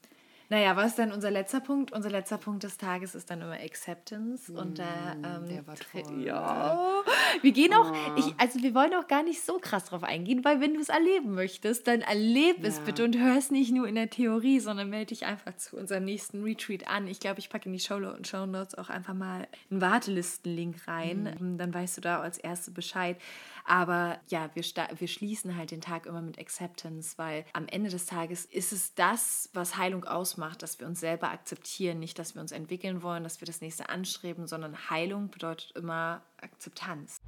Naja, 0.50 0.76
was 0.76 0.88
ist 0.88 0.98
dann 0.98 1.12
unser 1.12 1.30
letzter 1.30 1.60
Punkt? 1.60 1.92
Unser 1.92 2.10
letzter 2.10 2.36
Punkt 2.36 2.62
des 2.64 2.76
Tages 2.76 3.14
ist 3.14 3.30
dann 3.30 3.40
immer 3.40 3.52
Acceptance. 3.54 4.52
und 4.52 4.78
da. 4.78 4.84
Ähm, 5.24 5.44
Mm, 5.44 5.48
der 5.48 5.66
war 5.66 5.76
toll. 5.76 6.22
Ja. 6.24 7.02
Wir 7.40 7.52
gehen 7.52 7.72
auch. 7.72 7.92
Ich, 8.16 8.34
also, 8.36 8.60
wir 8.62 8.74
wollen 8.74 8.92
auch 8.94 9.06
gar 9.06 9.22
nicht 9.22 9.42
so 9.42 9.58
krass 9.58 9.84
drauf 9.86 10.02
eingehen, 10.02 10.44
weil, 10.44 10.60
wenn 10.60 10.74
du 10.74 10.80
es 10.80 10.88
erleben 10.88 11.34
möchtest, 11.34 11.86
dann 11.86 12.00
erleb 12.02 12.64
es 12.64 12.78
Ja. 12.78 12.82
bitte 12.84 13.04
und 13.04 13.16
hör 13.16 13.36
es 13.38 13.50
nicht 13.50 13.72
nur 13.72 13.86
in 13.86 13.94
der 13.94 14.10
Theorie, 14.10 14.58
sondern 14.60 14.90
melde 14.90 15.06
dich 15.06 15.24
einfach 15.24 15.56
zu 15.56 15.76
unserem 15.76 16.04
nächsten 16.04 16.42
Retreat 16.42 16.88
an. 16.88 17.06
Ich 17.06 17.20
glaube, 17.20 17.38
ich 17.38 17.48
packe 17.48 17.66
in 17.68 17.72
die 17.72 17.78
Show 17.80 17.98
Notes 18.00 18.74
auch 18.74 18.90
einfach 18.90 19.14
mal 19.14 19.46
einen 19.70 19.80
Wartelistenlink 19.80 20.88
rein. 20.88 21.36
Mhm. 21.38 21.58
Dann 21.58 21.72
weißt 21.72 21.96
du 21.98 22.00
da 22.00 22.20
als 22.20 22.38
Erste 22.38 22.70
Bescheid. 22.72 23.16
Aber 23.64 24.20
ja, 24.28 24.50
wir, 24.54 24.64
wir 24.98 25.08
schließen 25.08 25.56
halt 25.56 25.70
den 25.70 25.80
Tag 25.80 26.06
immer 26.06 26.22
mit 26.22 26.38
Acceptance, 26.38 27.18
weil 27.18 27.44
am 27.52 27.66
Ende 27.68 27.90
des 27.90 28.06
Tages 28.06 28.44
ist 28.44 28.72
es 28.72 28.94
das, 28.94 29.50
was 29.52 29.76
Heilung 29.76 30.04
ausmacht, 30.04 30.62
dass 30.62 30.78
wir 30.80 30.86
uns 30.86 31.00
selber 31.00 31.30
akzeptieren. 31.30 31.98
Nicht, 31.98 32.18
dass 32.18 32.34
wir 32.34 32.42
uns 32.42 32.52
entwickeln 32.52 33.02
wollen, 33.02 33.24
dass 33.24 33.40
wir 33.40 33.46
das 33.46 33.60
nächste 33.60 33.88
anstreben, 33.88 34.46
sondern 34.46 34.90
Heilung 34.90 35.30
bedeutet 35.30 35.72
immer 35.76 36.22
Akzeptanz. 36.40 37.18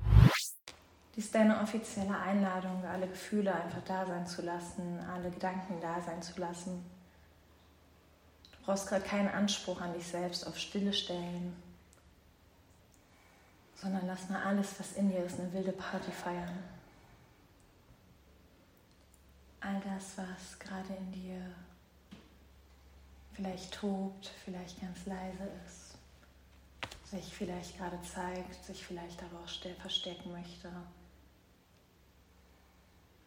Dies 1.15 1.27
ist 1.27 1.35
deine 1.35 1.61
offizielle 1.61 2.17
Einladung, 2.19 2.85
alle 2.87 3.07
Gefühle 3.07 3.55
einfach 3.55 3.83
da 3.85 4.07
sein 4.07 4.27
zu 4.27 4.41
lassen, 4.41 4.99
alle 5.01 5.31
Gedanken 5.31 5.79
da 5.81 6.01
sein 6.01 6.23
zu 6.23 6.41
lassen. 6.41 6.83
Du 8.53 8.65
brauchst 8.65 8.89
gerade 8.89 9.05
keinen 9.05 9.29
Anspruch 9.29 9.81
an 9.83 9.93
dich 9.93 10.07
selbst 10.07 10.47
auf 10.47 10.57
Stille 10.57 10.95
stellen, 10.95 11.55
sondern 13.83 14.07
lass 14.07 14.29
mal 14.29 14.41
alles, 14.45 14.79
was 14.79 14.93
in 14.93 15.11
dir 15.11 15.25
ist, 15.25 15.41
eine 15.41 15.53
wilde 15.53 15.73
Party 15.73 16.13
feiern. 16.13 16.63
All 19.61 19.81
das, 19.81 20.17
was 20.17 20.59
gerade 20.61 20.95
in 20.95 21.11
dir 21.11 21.41
vielleicht 23.33 23.75
tobt, 23.75 24.31
vielleicht 24.45 24.81
ganz 24.81 25.05
leise 25.05 25.51
ist, 25.67 27.11
sich 27.11 27.35
vielleicht 27.35 27.77
gerade 27.77 28.01
zeigt, 28.03 28.65
sich 28.65 28.87
vielleicht 28.87 29.21
aber 29.21 29.41
auch 29.41 29.81
verstecken 29.81 30.31
möchte. 30.31 30.71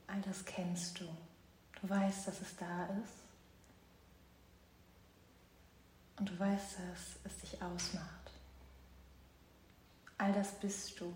All 0.07 0.21
das 0.21 0.45
kennst 0.45 1.01
du. 1.01 1.05
Du 1.81 1.89
weißt, 1.89 2.27
dass 2.29 2.39
es 2.39 2.55
da 2.55 2.85
ist. 2.85 3.25
Und 6.17 6.29
du 6.29 6.39
weißt, 6.39 6.77
dass 6.79 7.19
es 7.25 7.37
dich 7.39 7.61
ausmacht. 7.61 8.24
All 10.17 10.31
das 10.33 10.53
bist 10.59 10.99
du. 10.99 11.13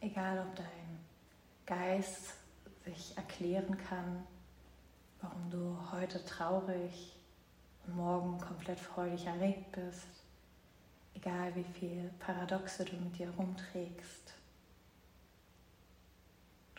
Egal, 0.00 0.38
ob 0.40 0.56
dein 0.56 0.98
Geist 1.64 2.34
sich 2.84 3.16
erklären 3.16 3.76
kann, 3.88 4.26
warum 5.20 5.50
du 5.50 5.78
heute 5.92 6.24
traurig 6.24 7.16
und 7.86 7.96
morgen 7.96 8.38
komplett 8.40 8.78
freudig 8.78 9.26
erregt 9.26 9.72
bist. 9.72 10.06
Egal, 11.14 11.54
wie 11.54 11.64
viel 11.64 12.10
Paradoxe 12.18 12.84
du 12.84 12.96
mit 12.96 13.18
dir 13.18 13.30
rumträgst. 13.30 14.34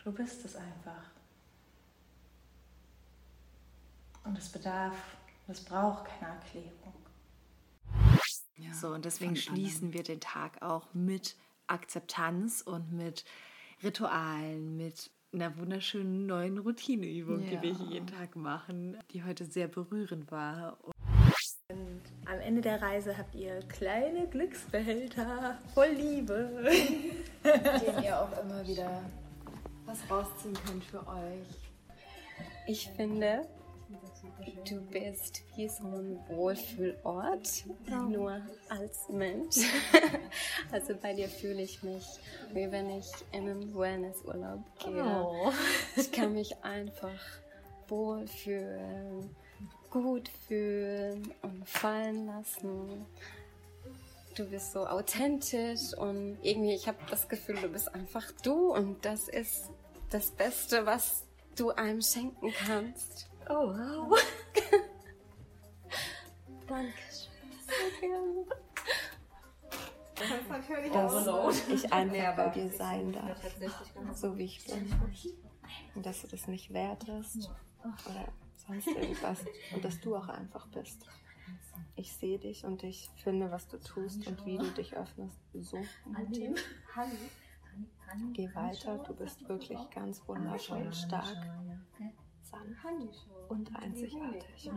Du 0.04 0.12
bist 0.12 0.44
es 0.44 0.56
einfach. 0.56 1.10
Und 4.24 4.38
es 4.38 4.48
bedarf, 4.48 5.16
es 5.48 5.64
braucht 5.64 6.04
keine 6.06 6.34
Erklärung. 6.34 7.07
Ja, 8.58 8.72
So, 8.74 8.88
und 8.88 9.04
deswegen 9.04 9.36
von 9.36 9.48
anderen. 9.48 9.56
schließen 9.70 9.92
wir 9.92 10.02
den 10.02 10.20
Tag 10.20 10.62
auch 10.62 10.92
mit 10.94 11.36
Akzeptanz 11.66 12.60
und 12.62 12.92
mit 12.92 13.24
Ritualen, 13.82 14.76
mit 14.76 15.10
einer 15.32 15.56
wunderschönen 15.58 16.26
neuen 16.26 16.58
Routineübung, 16.58 17.44
die 17.44 17.60
wir 17.62 17.70
Ja. 17.70 17.78
hier 17.78 17.86
jeden 17.92 18.06
Tag 18.06 18.34
machen, 18.36 18.96
die 19.12 19.22
heute 19.24 19.44
sehr 19.44 19.68
berührend 19.68 20.30
war. 20.30 20.78
Am 22.24 22.40
Ende 22.40 22.60
der 22.62 22.80
Reise 22.82 23.16
habt 23.16 23.34
ihr 23.34 23.60
kleine 23.68 24.26
Glücksbehälter 24.28 25.58
voll 25.74 25.88
Liebe. 25.88 26.64
den 27.44 28.02
ihr 28.02 28.18
auch 28.20 28.42
immer 28.42 28.66
wieder 28.66 29.02
was 29.86 29.98
rausziehen 30.10 30.54
könnt 30.66 30.84
für 30.84 31.06
euch. 31.06 31.46
Ich 32.66 32.88
finde, 32.96 33.48
du 34.68 34.80
bist 34.82 35.42
wie 35.56 35.68
so 35.68 35.84
ein 35.84 36.18
Wohlfühlort, 36.28 37.64
nur 38.08 38.40
als 38.68 39.08
Mensch. 39.08 39.56
Also 40.70 40.94
bei 40.94 41.14
dir 41.14 41.28
fühle 41.28 41.62
ich 41.62 41.82
mich, 41.82 42.04
wie 42.52 42.70
wenn 42.70 42.90
ich 42.90 43.06
in 43.32 43.48
einen 43.48 43.74
Wellnessurlaub 43.74 44.60
gehe. 44.78 45.52
Ich 45.96 46.12
kann 46.12 46.34
mich 46.34 46.62
einfach 46.62 47.18
wohlfühlen, 47.88 49.34
gut 49.90 50.28
fühlen 50.46 51.32
und 51.40 51.66
fallen 51.66 52.26
lassen. 52.26 53.06
Du 54.34 54.44
bist 54.44 54.72
so 54.72 54.86
authentisch 54.86 55.94
und 55.96 56.38
irgendwie, 56.42 56.74
ich 56.74 56.86
habe 56.86 56.98
das 57.10 57.28
Gefühl, 57.28 57.56
du 57.56 57.68
bist 57.68 57.94
einfach 57.94 58.30
du 58.42 58.74
und 58.74 59.04
das 59.04 59.28
ist 59.28 59.70
das 60.10 60.30
Beste, 60.30 60.84
was 60.84 61.24
du 61.56 61.70
einem 61.70 62.02
schenken 62.02 62.52
kannst. 62.66 63.27
Oh, 63.48 63.72
wow. 63.72 64.18
Dankeschön. 66.66 67.28
Dass 70.92 71.68
ich 71.68 71.92
einfach 71.92 72.36
bei 72.36 72.48
dir 72.48 72.68
sein 72.70 73.12
darf, 73.12 73.38
so 74.14 74.36
wie 74.36 74.44
ich 74.44 74.64
bin. 74.66 74.92
Und 75.94 76.04
dass 76.04 76.22
du 76.22 76.28
das 76.28 76.48
nicht 76.48 76.72
wertest 76.72 77.50
oder 77.84 78.32
sonst 78.56 78.88
irgendwas. 78.88 79.44
Und 79.74 79.84
dass 79.84 80.00
du 80.00 80.16
auch 80.16 80.28
einfach 80.28 80.66
bist. 80.68 81.06
Ich 81.96 82.12
sehe 82.12 82.38
dich 82.38 82.64
und 82.64 82.82
ich 82.82 83.10
finde, 83.22 83.50
was 83.50 83.66
du 83.68 83.78
tust 83.78 84.26
und 84.26 84.44
wie 84.44 84.58
du 84.58 84.70
dich 84.72 84.96
öffnest. 84.96 85.38
So 85.54 85.78
mutig. 86.04 86.56
Geh 88.32 88.54
weiter, 88.54 88.98
du 88.98 89.14
bist 89.14 89.48
wirklich 89.48 89.78
ganz 89.90 90.26
wundervoll, 90.26 90.92
stark, 90.92 91.36
sanft 92.50 93.26
und 93.48 93.74
einzigartig. 93.76 94.70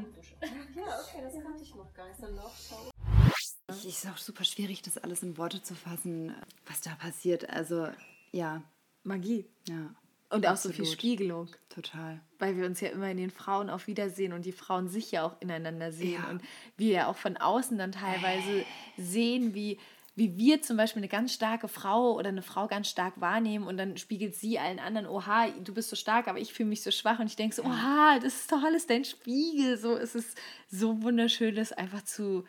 Ich, 3.70 3.86
ist 3.86 4.08
auch 4.08 4.18
super 4.18 4.44
schwierig, 4.44 4.82
das 4.82 4.98
alles 4.98 5.24
in 5.24 5.38
Worte 5.38 5.62
zu 5.62 5.76
fassen, 5.76 6.36
was 6.66 6.82
da 6.82 6.96
passiert. 6.96 7.50
Also, 7.50 7.88
ja. 8.32 8.62
Magie. 9.04 9.46
Ja. 9.68 9.96
Und 10.30 10.48
auch 10.48 10.56
so 10.56 10.70
viel 10.70 10.82
Absolut. 10.82 10.88
Spiegelung. 10.88 11.50
Total. 11.70 12.22
Weil 12.40 12.56
wir 12.56 12.66
uns 12.66 12.80
ja 12.80 12.90
immer 12.90 13.10
in 13.12 13.18
den 13.18 13.32
Frauen 13.32 13.70
auf 13.70 13.88
Wiedersehen 13.88 14.32
und 14.32 14.46
die 14.46 14.54
Frauen 14.54 14.88
sich 14.88 15.12
ja 15.12 15.26
auch 15.26 15.36
ineinander 15.42 15.92
sehen. 15.92 16.22
Ja. 16.24 16.30
Und 16.30 16.42
wir 16.78 16.92
ja 16.92 17.08
auch 17.08 17.18
von 17.18 17.36
außen 17.36 17.78
dann 17.78 17.92
teilweise 17.92 18.66
sehen, 18.98 19.54
wie, 19.54 19.78
wie 20.16 20.36
wir 20.38 20.62
zum 20.62 20.76
Beispiel 20.78 21.00
eine 21.00 21.08
ganz 21.08 21.34
starke 21.34 21.68
Frau 21.68 22.16
oder 22.18 22.30
eine 22.30 22.42
Frau 22.42 22.68
ganz 22.68 22.90
stark 22.90 23.22
wahrnehmen 23.22 23.66
und 23.66 23.78
dann 23.78 23.96
spiegelt 23.98 24.36
sie 24.36 24.60
allen 24.60 24.80
anderen, 24.80 25.08
oha, 25.08 25.48
du 25.64 25.74
bist 25.74 25.90
so 25.90 25.96
stark, 25.96 26.28
aber 26.28 26.40
ich 26.40 26.54
fühle 26.54 26.70
mich 26.70 26.84
so 26.84 26.92
schwach 26.92 27.20
und 27.20 27.28
ich 27.28 27.38
denke 27.38 27.56
so, 27.56 27.64
oha, 27.64 28.20
das 28.20 28.36
ist 28.42 28.52
doch 28.52 28.62
alles 28.62 28.88
dein 28.88 29.06
Spiegel. 29.06 29.78
So 29.78 29.96
es 29.96 30.14
ist 30.16 30.38
so 30.70 31.02
wunderschön, 31.02 31.56
das 31.56 31.72
einfach 31.72 32.04
zu, 32.04 32.44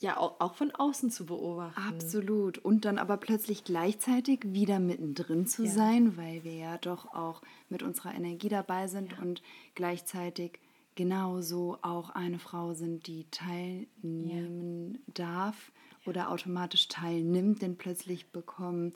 ja, 0.00 0.16
auch, 0.16 0.40
auch 0.40 0.56
von 0.56 0.72
außen 0.72 1.10
zu 1.10 1.26
beobachten. 1.26 1.80
Absolut. 1.80 2.58
Und 2.58 2.84
dann 2.84 2.98
aber 2.98 3.16
plötzlich 3.18 3.62
gleichzeitig 3.62 4.40
wieder 4.44 4.80
mittendrin 4.80 5.46
zu 5.46 5.64
Ja. 5.64 5.70
sein, 5.70 6.16
weil 6.16 6.42
wir 6.42 6.54
ja 6.54 6.76
doch 6.78 7.14
auch 7.14 7.40
mit 7.68 7.84
unserer 7.84 8.14
Energie 8.14 8.48
dabei 8.48 8.88
sind 8.88 9.16
und 9.20 9.42
gleichzeitig 9.76 10.58
genauso 10.96 11.78
auch 11.82 12.10
eine 12.10 12.38
Frau 12.40 12.74
sind, 12.74 13.06
die 13.06 13.30
teilnehmen 13.30 14.98
darf 15.06 15.70
oder 16.08 16.30
automatisch 16.30 16.88
teilnimmt, 16.88 17.62
denn 17.62 17.76
plötzlich 17.76 18.30
bekomme 18.30 18.92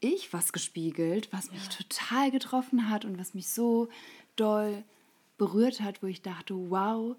ich 0.00 0.32
was 0.32 0.52
gespiegelt, 0.52 1.32
was 1.32 1.50
mich 1.52 1.68
total 1.68 2.30
getroffen 2.30 2.90
hat 2.90 3.04
und 3.04 3.18
was 3.18 3.34
mich 3.34 3.48
so 3.48 3.88
doll 4.34 4.82
berührt 5.38 5.80
hat, 5.80 6.02
wo 6.02 6.06
ich 6.06 6.22
dachte, 6.22 6.54
wow, 6.70 7.16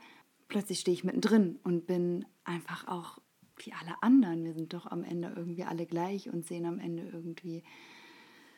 plötzlich 0.47 0.79
stehe 0.79 0.93
ich 0.93 1.03
mittendrin 1.03 1.59
und 1.63 1.87
bin 1.87 2.25
einfach 2.43 2.87
auch 2.87 3.19
wie 3.57 3.73
alle 3.73 4.01
anderen. 4.01 4.43
Wir 4.43 4.53
sind 4.53 4.73
doch 4.73 4.85
am 4.85 5.03
Ende 5.03 5.33
irgendwie 5.35 5.63
alle 5.63 5.85
gleich 5.85 6.29
und 6.29 6.45
sehen 6.45 6.65
am 6.65 6.79
Ende 6.79 7.03
irgendwie. 7.03 7.63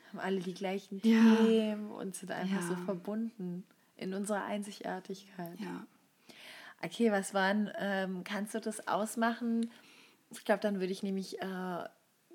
Haben 0.10 0.20
alle 0.20 0.40
die 0.40 0.54
gleichen 0.56 1.00
Ja. 1.04 1.22
Themen 1.36 1.92
und 1.92 2.16
sind 2.16 2.32
einfach 2.32 2.64
so 2.64 2.74
Ja. 2.74 2.80
verbunden 2.86 3.64
in 3.96 4.14
unserer 4.14 4.44
Einzigartigkeit. 4.44 5.60
Ja. 5.60 5.86
Okay, 6.82 7.12
was 7.12 7.34
waren, 7.34 7.70
ähm, 7.78 8.24
kannst 8.24 8.56
du 8.56 8.60
das 8.62 8.88
ausmachen? 8.88 9.70
Ich 10.32 10.46
glaube, 10.46 10.62
dann 10.62 10.80
würde 10.80 10.92
ich 10.92 11.04
nämlich, 11.04 11.42
äh, 11.42 11.46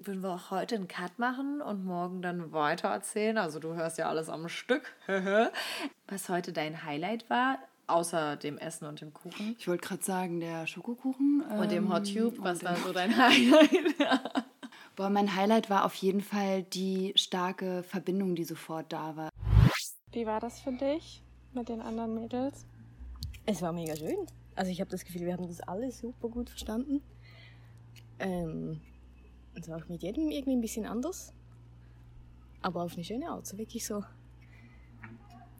würden 0.01 0.23
wir 0.23 0.31
auch 0.31 0.51
heute 0.51 0.75
einen 0.75 0.89
Cut 0.89 1.19
machen 1.19 1.63
und 1.63 1.85
morgen 1.85 2.23
dann 2.23 2.53
weiter 2.53 2.89
erzählen. 2.89 3.39
Also 3.39 3.61
du 3.61 3.75
hörst 3.75 3.99
ja 3.99 4.09
alles 4.09 4.29
am 4.29 4.49
Stück. 4.49 4.93
was 6.09 6.29
heute 6.29 6.53
dein 6.53 6.85
Highlight 6.85 7.31
war, 7.31 7.59
außer 7.87 8.37
dem 8.37 8.59
Essen 8.59 8.87
und 8.87 9.01
dem 9.01 9.13
Kuchen. 9.13 9.55
Ich 9.59 9.69
wollte 9.69 9.87
gerade 9.87 10.03
sagen, 10.03 10.41
der 10.41 10.67
Schokokuchen. 10.67 11.43
Und 11.43 11.71
dem 11.71 11.93
Hot 11.93 12.09
ähm, 12.09 12.33
Tube, 12.33 12.43
was 12.43 12.65
war 12.65 12.77
so 12.77 12.93
dein 12.93 13.17
Highlight? 13.17 13.97
Boah, 14.97 15.11
mein 15.11 15.35
Highlight 15.35 15.71
war 15.71 15.85
auf 15.85 15.95
jeden 15.95 16.21
Fall 16.21 16.63
die 16.63 17.13
starke 17.17 17.83
Verbindung, 17.83 18.35
die 18.35 18.45
sofort 18.45 18.93
da 18.93 19.17
war. 19.17 19.31
Wie 20.13 20.27
war 20.27 20.39
das 20.39 20.61
für 20.61 20.73
dich 20.73 21.23
mit 21.53 21.69
den 21.69 21.81
anderen 21.81 22.15
Mädels? 22.15 22.67
Es 23.47 23.61
war 23.61 23.73
mega 23.73 23.97
schön. 23.97 24.27
Also 24.55 24.71
ich 24.71 24.81
habe 24.81 24.91
das 24.91 25.05
Gefühl, 25.05 25.27
wir 25.27 25.33
haben 25.33 25.49
das 25.49 25.61
alle 25.61 25.91
super 25.91 26.29
gut 26.29 26.49
verstanden. 26.49 27.03
Ähm, 28.19 28.81
es 29.55 29.69
war 29.69 29.79
auch 29.79 29.89
mit 29.89 30.03
jedem 30.03 30.31
irgendwie 30.31 30.57
ein 30.57 30.61
bisschen 30.61 30.87
anders. 30.87 31.33
Aber 32.63 32.83
auf 32.83 32.95
eine 32.95 33.05
schöne 33.05 33.29
Art. 33.29 33.47
So 33.47 33.59
wirklich 33.59 33.85
so 33.87 34.03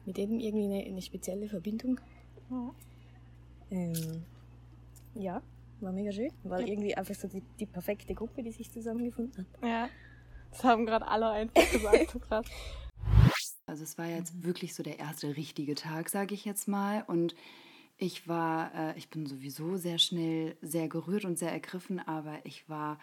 mit 0.05 0.17
jedem 0.17 0.39
irgendwie 0.39 0.65
eine, 0.65 0.85
eine 0.85 1.01
spezielle 1.01 1.47
Verbindung. 1.47 1.99
Ähm, 3.71 4.23
ja, 5.15 5.41
war 5.81 5.91
mega 5.91 6.11
schön. 6.11 6.31
War 6.43 6.59
irgendwie 6.59 6.95
einfach 6.95 7.15
so 7.15 7.27
die, 7.27 7.43
die 7.59 7.65
perfekte 7.65 8.13
Gruppe, 8.13 8.43
die 8.43 8.51
sich 8.51 8.71
zusammengefunden 8.71 9.45
hat. 9.45 9.67
Ja, 9.67 9.89
das 10.51 10.63
haben 10.63 10.85
gerade 10.85 11.07
alle 11.07 11.29
einfach 11.29 11.71
gesagt. 11.71 12.11
So 12.11 12.19
krass. 12.19 12.45
Also 13.67 13.83
es 13.83 13.97
war 13.97 14.05
jetzt 14.05 14.43
wirklich 14.43 14.75
so 14.75 14.83
der 14.83 14.99
erste 14.99 15.35
richtige 15.35 15.75
Tag, 15.75 16.09
sage 16.09 16.33
ich 16.33 16.45
jetzt 16.45 16.67
mal. 16.67 17.03
Und 17.07 17.35
ich 17.97 18.27
war, 18.27 18.73
äh, 18.75 18.97
ich 18.97 19.09
bin 19.09 19.25
sowieso 19.25 19.77
sehr 19.77 19.97
schnell 19.97 20.57
sehr 20.61 20.87
gerührt 20.87 21.25
und 21.25 21.39
sehr 21.39 21.51
ergriffen, 21.51 21.99
aber 21.99 22.39
ich 22.45 22.67
war 22.69 22.99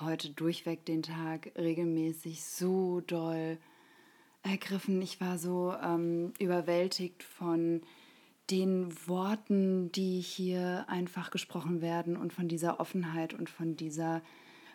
heute 0.00 0.30
durchweg 0.30 0.84
den 0.84 1.02
Tag 1.02 1.52
regelmäßig 1.56 2.44
so 2.44 3.00
doll 3.00 3.58
ergriffen. 4.42 5.00
Ich 5.00 5.20
war 5.20 5.38
so 5.38 5.74
ähm, 5.82 6.32
überwältigt 6.38 7.22
von 7.22 7.82
den 8.50 8.92
Worten, 9.08 9.90
die 9.92 10.20
hier 10.20 10.84
einfach 10.88 11.30
gesprochen 11.30 11.80
werden 11.80 12.16
und 12.16 12.32
von 12.32 12.48
dieser 12.48 12.78
Offenheit 12.80 13.32
und 13.32 13.48
von 13.48 13.76
dieser 13.76 14.22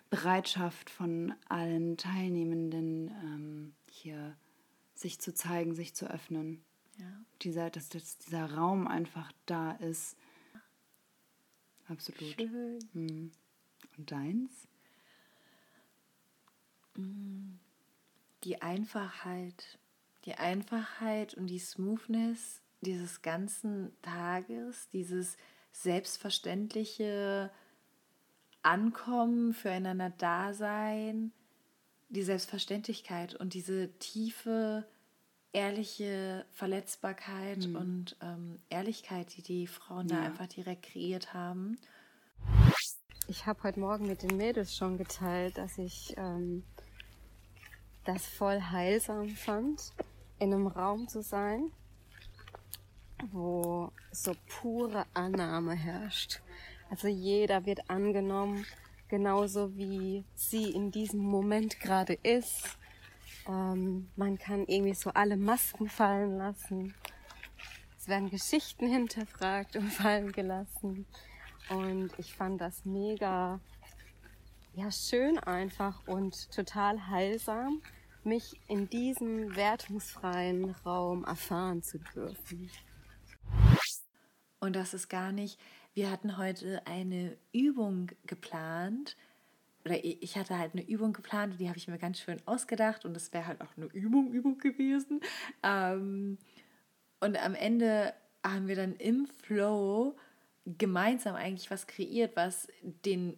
Bereitschaft 0.09 0.89
von 0.89 1.33
allen 1.47 1.95
Teilnehmenden 1.97 3.11
ähm, 3.23 3.73
hier 3.91 4.35
sich 4.95 5.19
zu 5.19 5.35
zeigen, 5.35 5.75
sich 5.75 5.93
zu 5.93 6.09
öffnen. 6.09 6.65
Ja. 6.99 7.25
Dieser, 7.41 7.69
dass, 7.69 7.89
dass 7.89 8.17
dieser 8.19 8.53
Raum 8.53 8.87
einfach 8.87 9.31
da 9.45 9.71
ist. 9.73 10.15
Absolut. 11.87 12.35
Schön. 12.35 12.79
Mhm. 12.93 13.31
Und 13.97 14.11
deins? 14.11 14.67
die 18.43 18.61
Einfachheit, 18.61 19.79
die 20.25 20.35
Einfachheit 20.35 21.33
und 21.33 21.47
die 21.47 21.59
Smoothness 21.59 22.61
dieses 22.81 23.21
ganzen 23.21 23.91
Tages, 24.01 24.89
dieses 24.89 25.37
selbstverständliche 25.71 27.51
Ankommen, 28.61 29.53
füreinander 29.53 30.09
Dasein, 30.09 31.31
die 32.09 32.23
Selbstverständlichkeit 32.23 33.35
und 33.35 33.53
diese 33.53 33.91
tiefe, 33.99 34.85
ehrliche 35.53 36.45
Verletzbarkeit 36.51 37.65
und 37.65 38.15
ähm, 38.21 38.59
Ehrlichkeit, 38.69 39.35
die 39.35 39.41
die 39.41 39.67
Frauen 39.67 40.07
da 40.07 40.15
Ja. 40.15 40.21
einfach 40.23 40.47
direkt 40.47 40.83
kreiert 40.91 41.33
haben. 41.33 41.77
Ich 43.27 43.45
habe 43.45 43.61
heute 43.63 43.79
Morgen 43.79 44.07
mit 44.07 44.23
den 44.23 44.37
Mädels 44.37 44.75
schon 44.75 44.97
geteilt, 44.97 45.57
dass 45.57 45.77
ich 45.77 46.13
ähm, 46.17 46.63
das 48.05 48.25
voll 48.25 48.59
heilsam 48.61 49.29
fand, 49.29 49.93
in 50.39 50.53
einem 50.53 50.67
Raum 50.67 51.07
zu 51.07 51.21
sein, 51.21 51.71
wo 53.31 53.91
so 54.11 54.33
pure 54.47 55.05
Annahme 55.13 55.73
herrscht. 55.75 56.41
Also 56.89 57.07
jeder 57.07 57.65
wird 57.65 57.89
angenommen, 57.89 58.65
genauso 59.09 59.75
wie 59.77 60.23
sie 60.35 60.71
in 60.71 60.91
diesem 60.91 61.19
Moment 61.19 61.79
gerade 61.79 62.13
ist. 62.13 62.78
Ähm, 63.47 64.09
man 64.15 64.37
kann 64.37 64.65
irgendwie 64.67 64.93
so 64.93 65.11
alle 65.11 65.37
Masken 65.37 65.89
fallen 65.89 66.37
lassen. 66.37 66.93
Es 67.97 68.07
werden 68.07 68.29
Geschichten 68.29 68.87
hinterfragt 68.87 69.75
und 69.75 69.89
fallen 69.93 70.31
gelassen. 70.31 71.05
Und 71.69 72.11
ich 72.17 72.33
fand 72.33 72.59
das 72.61 72.85
mega 72.85 73.59
ja, 74.73 74.91
schön 74.91 75.37
einfach 75.39 76.07
und 76.07 76.51
total 76.51 77.07
heilsam, 77.07 77.81
mich 78.23 78.59
in 78.67 78.89
diesem 78.89 79.55
wertungsfreien 79.55 80.71
Raum 80.85 81.25
erfahren 81.25 81.81
zu 81.83 81.99
dürfen. 81.99 82.69
Und 84.59 84.75
das 84.75 84.93
ist 84.93 85.09
gar 85.09 85.31
nicht, 85.31 85.59
wir 85.93 86.11
hatten 86.11 86.37
heute 86.37 86.85
eine 86.85 87.37
Übung 87.51 88.11
geplant, 88.25 89.15
oder 89.85 90.03
ich 90.03 90.37
hatte 90.37 90.57
halt 90.57 90.73
eine 90.73 90.87
Übung 90.87 91.13
geplant, 91.13 91.53
und 91.53 91.59
die 91.59 91.67
habe 91.69 91.77
ich 91.77 91.87
mir 91.87 91.97
ganz 91.97 92.19
schön 92.19 92.41
ausgedacht 92.45 93.05
und 93.05 93.15
es 93.15 93.31
wäre 93.33 93.47
halt 93.47 93.61
auch 93.61 93.75
eine 93.77 93.85
Übung, 93.87 94.31
Übung 94.31 94.57
gewesen. 94.57 95.21
Ähm, 95.63 96.37
und 97.21 97.37
am 97.43 97.55
Ende 97.55 98.13
haben 98.45 98.67
wir 98.67 98.75
dann 98.75 98.95
im 98.95 99.27
Flow 99.43 100.15
gemeinsam 100.65 101.35
eigentlich 101.35 101.71
was 101.71 101.87
kreiert, 101.87 102.35
was 102.35 102.67
den 102.81 103.37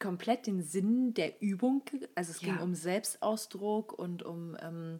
komplett 0.00 0.46
den 0.46 0.62
Sinn 0.62 1.14
der 1.14 1.40
Übung, 1.40 1.82
also 2.14 2.32
es 2.32 2.40
ging 2.40 2.56
Ja. 2.56 2.62
um 2.62 2.74
Selbstausdruck 2.74 3.92
und 3.92 4.22
um 4.24 4.56
ähm, 4.60 4.98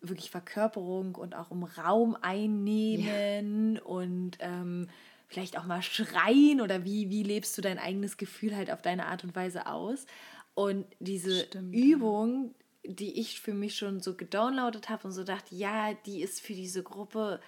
wirklich 0.00 0.30
Verkörperung 0.30 1.14
und 1.14 1.34
auch 1.34 1.50
um 1.50 1.64
Raum 1.64 2.16
einnehmen 2.20 3.78
und 3.78 4.36
ähm, 4.40 4.88
vielleicht 5.28 5.58
auch 5.58 5.64
mal 5.64 5.82
schreien 5.82 6.60
oder 6.60 6.84
wie, 6.84 7.10
wie 7.10 7.22
lebst 7.22 7.56
du 7.58 7.62
dein 7.62 7.78
eigenes 7.78 8.16
Gefühl 8.16 8.54
halt 8.56 8.70
auf 8.70 8.82
deine 8.82 9.06
Art 9.06 9.24
und 9.24 9.34
Weise 9.34 9.66
aus. 9.66 10.06
Und 10.54 10.86
diese 11.00 11.44
Stimmt. 11.44 11.74
Übung, 11.74 12.54
die 12.84 13.20
ich 13.20 13.40
für 13.40 13.52
mich 13.54 13.76
schon 13.76 14.00
so 14.00 14.14
gedownloadet 14.14 14.88
habe 14.88 15.08
und 15.08 15.12
so 15.12 15.24
dachte, 15.24 15.54
ja, 15.54 15.92
die 16.06 16.22
ist 16.22 16.40
für 16.40 16.54
diese 16.54 16.82
Gruppe 16.82 17.40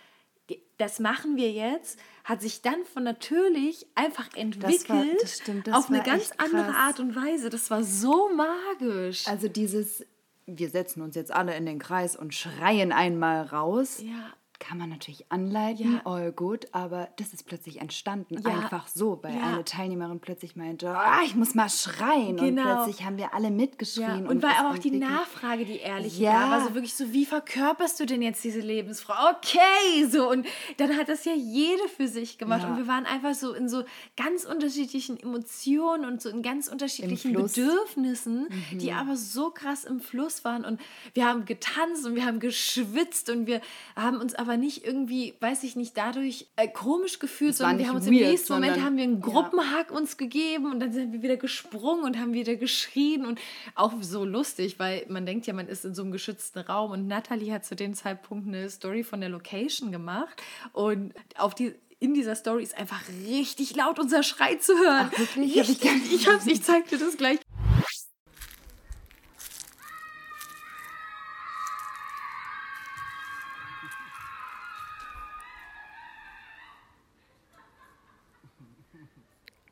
das 0.78 0.98
machen 0.98 1.36
wir 1.36 1.52
jetzt, 1.52 1.98
hat 2.24 2.40
sich 2.40 2.62
dann 2.62 2.84
von 2.86 3.02
natürlich 3.02 3.86
einfach 3.94 4.32
entwickelt 4.34 4.88
war- 4.88 5.04
das 5.20 5.36
stimmt, 5.40 5.66
das 5.66 5.74
auf 5.74 5.90
eine 5.90 6.02
ganz 6.02 6.30
andere 6.38 6.64
krass. 6.72 6.74
Art 6.76 7.00
und 7.00 7.14
Weise. 7.14 7.50
Das 7.50 7.70
war 7.70 7.84
so 7.84 8.30
magisch. 8.34 9.26
Also 9.28 9.48
dieses, 9.48 10.06
wir 10.46 10.70
setzen 10.70 11.02
uns 11.02 11.16
jetzt 11.16 11.32
alle 11.32 11.54
in 11.54 11.66
den 11.66 11.78
Kreis 11.78 12.16
und 12.16 12.32
schreien 12.34 12.92
einmal 12.92 13.42
raus. 13.42 14.00
ja. 14.02 14.32
Kann 14.60 14.76
man 14.78 14.88
natürlich 14.90 15.24
anleiten, 15.30 15.94
Ja. 15.94 16.00
all 16.04 16.32
good, 16.32 16.66
aber 16.72 17.08
das 17.16 17.32
ist 17.32 17.46
plötzlich 17.46 17.80
entstanden, 17.80 18.36
Ja. 18.44 18.56
einfach 18.56 18.88
so, 18.88 19.20
weil 19.22 19.36
Ja. 19.36 19.42
eine 19.54 19.64
Teilnehmerin 19.64 20.18
plötzlich 20.18 20.56
meinte, 20.56 20.90
ah, 20.90 21.20
ich 21.24 21.36
muss 21.36 21.54
mal 21.54 21.68
schreien 21.68 22.36
Genau. 22.36 22.42
und 22.42 22.56
plötzlich 22.84 23.04
haben 23.04 23.16
wir 23.18 23.34
alle 23.34 23.52
mitgeschrien. 23.52 24.26
und, 24.26 24.42
weil 24.42 24.50
es 24.50 24.58
aber 24.58 24.70
auch 24.70 24.78
die 24.78 24.90
Nachfrage, 24.90 25.64
die 25.64 25.76
ehrliche 25.78 26.24
Ja. 26.24 26.50
war, 26.50 26.64
so 26.66 26.74
wirklich 26.74 26.94
so, 26.94 27.12
wie 27.12 27.24
verkörperst 27.24 28.00
du 28.00 28.06
denn 28.06 28.20
jetzt 28.20 28.42
diese 28.42 28.58
Lebensfrau? 28.58 29.14
Okay, 29.36 30.06
so 30.10 30.28
und 30.28 30.44
dann 30.76 30.96
hat 30.96 31.08
das 31.08 31.24
ja 31.24 31.34
jede 31.34 31.86
für 31.96 32.08
sich 32.08 32.36
gemacht 32.36 32.64
und 32.66 32.76
wir 32.78 32.88
waren 32.88 33.06
einfach 33.06 33.34
so 33.34 33.52
in 33.54 33.68
so 33.68 33.84
ganz 34.16 34.44
unterschiedlichen 34.44 35.20
Emotionen 35.20 36.04
und 36.04 36.20
so 36.20 36.30
in 36.30 36.42
ganz 36.42 36.66
unterschiedlichen. 36.66 37.32
Bedürfnissen, 37.32 38.48
die 38.72 38.92
aber 38.92 39.16
so 39.16 39.50
krass 39.50 39.84
im 39.84 40.00
Fluss 40.00 40.44
waren 40.44 40.64
und 40.64 40.80
wir 41.14 41.26
haben 41.26 41.44
getanzt 41.44 42.04
und 42.06 42.14
wir 42.16 42.24
haben 42.26 42.40
geschwitzt 42.40 43.30
und 43.30 43.46
wir 43.46 43.60
haben 43.94 44.16
uns 44.18 44.34
aber 44.34 44.47
nicht 44.56 44.84
irgendwie, 44.84 45.34
weiß 45.40 45.62
ich 45.64 45.76
nicht, 45.76 45.96
dadurch 45.96 46.46
äh, 46.56 46.68
komisch 46.68 47.18
gefühlt, 47.18 47.56
sondern 47.56 47.78
wir 47.78 47.88
haben 47.88 47.96
uns 47.96 48.06
im 48.06 48.14
weird, 48.14 48.30
nächsten 48.30 48.52
Moment 48.54 48.82
haben 48.82 48.96
wir 48.96 49.04
einen 49.04 49.20
Ja. 49.20 49.26
Gruppenhack 49.26 49.90
uns 49.90 50.16
gegeben 50.16 50.70
und 50.72 50.80
dann 50.80 50.92
sind 50.92 51.12
wir 51.12 51.22
wieder 51.22 51.36
gesprungen 51.36 52.04
und 52.04 52.18
haben 52.18 52.32
wieder 52.32 52.56
geschrien 52.56 53.26
und 53.26 53.38
auch 53.74 53.92
so 54.00 54.24
lustig, 54.24 54.78
weil 54.78 55.04
man 55.08 55.26
denkt 55.26 55.46
ja, 55.46 55.52
man 55.52 55.68
ist 55.68 55.84
in 55.84 55.94
so 55.94 56.02
einem 56.02 56.12
geschützten 56.12 56.60
Raum 56.60 56.92
und 56.92 57.06
Natalie 57.06 57.52
hat 57.52 57.64
zu 57.64 57.76
dem 57.76 57.94
Zeitpunkt 57.94 58.48
eine 58.48 58.70
Story 58.70 59.04
von 59.04 59.20
der 59.20 59.28
Location 59.28 59.92
gemacht 59.92 60.42
und 60.72 61.12
auf 61.36 61.54
die 61.54 61.74
in 62.00 62.14
dieser 62.14 62.36
Story 62.36 62.62
ist 62.62 62.78
einfach 62.78 63.00
richtig 63.26 63.74
laut 63.74 63.98
unser 63.98 64.22
Schrei 64.22 64.54
zu 64.54 64.72
hören. 64.72 65.10
Ach, 65.12 65.18
wirklich? 65.18 65.56
Ich 65.56 65.82
nicht 65.82 66.12
Ich, 66.12 66.28
hab's, 66.28 66.46
ich 66.46 66.62
zeig 66.62 66.88
dir 66.88 66.98
das 66.98 67.16
gleich. 67.16 67.38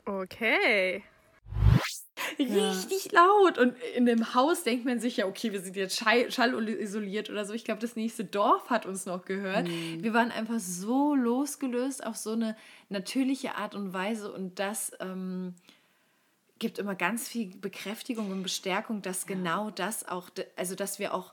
Okay. 0.07 1.03
richtig 2.39 3.13
laut. 3.13 3.59
Und 3.59 3.77
in 3.95 4.07
dem 4.07 4.35
Haus 4.35 4.63
denkt 4.63 4.85
man 4.85 5.01
sich 5.01 5.19
ja, 5.19 5.27
okay, 5.27 5.53
wir 5.53 5.61
sind 5.61 5.77
jetzt 5.77 5.97
schall 5.97 6.31
schallisoliert 6.31 7.31
oder 7.31 7.45
so. 7.45 7.53
Ich 7.53 7.65
glaube, 7.65 7.81
das 7.81 7.97
nächste 7.97 8.25
Dorf 8.25 8.71
hat 8.71 8.87
uns 8.87 9.07
noch 9.07 9.25
gehört. 9.25 9.69
Wir 9.69 10.15
waren 10.15 10.31
einfach 10.31 10.59
so 10.59 11.15
losgelöst 11.15 12.05
auf 12.05 12.17
so 12.17 12.33
eine 12.33 12.57
natürliche 12.89 13.57
Art 13.57 13.75
und 13.75 13.93
Weise. 13.93 14.33
Und 14.33 14.59
das 14.59 14.93
ähm, 15.01 15.55
gibt 16.59 16.79
immer 16.79 16.95
ganz 16.95 17.29
viel 17.29 17.57
Bekräftigung 17.57 18.31
und 18.31 18.43
Bestärkung, 18.43 19.03
dass 19.03 19.27
genau 19.27 19.71
das 19.71 20.09
auch, 20.09 20.31
also 20.57 20.75
dass 20.75 20.99
wir 20.99 21.15
auch 21.15 21.33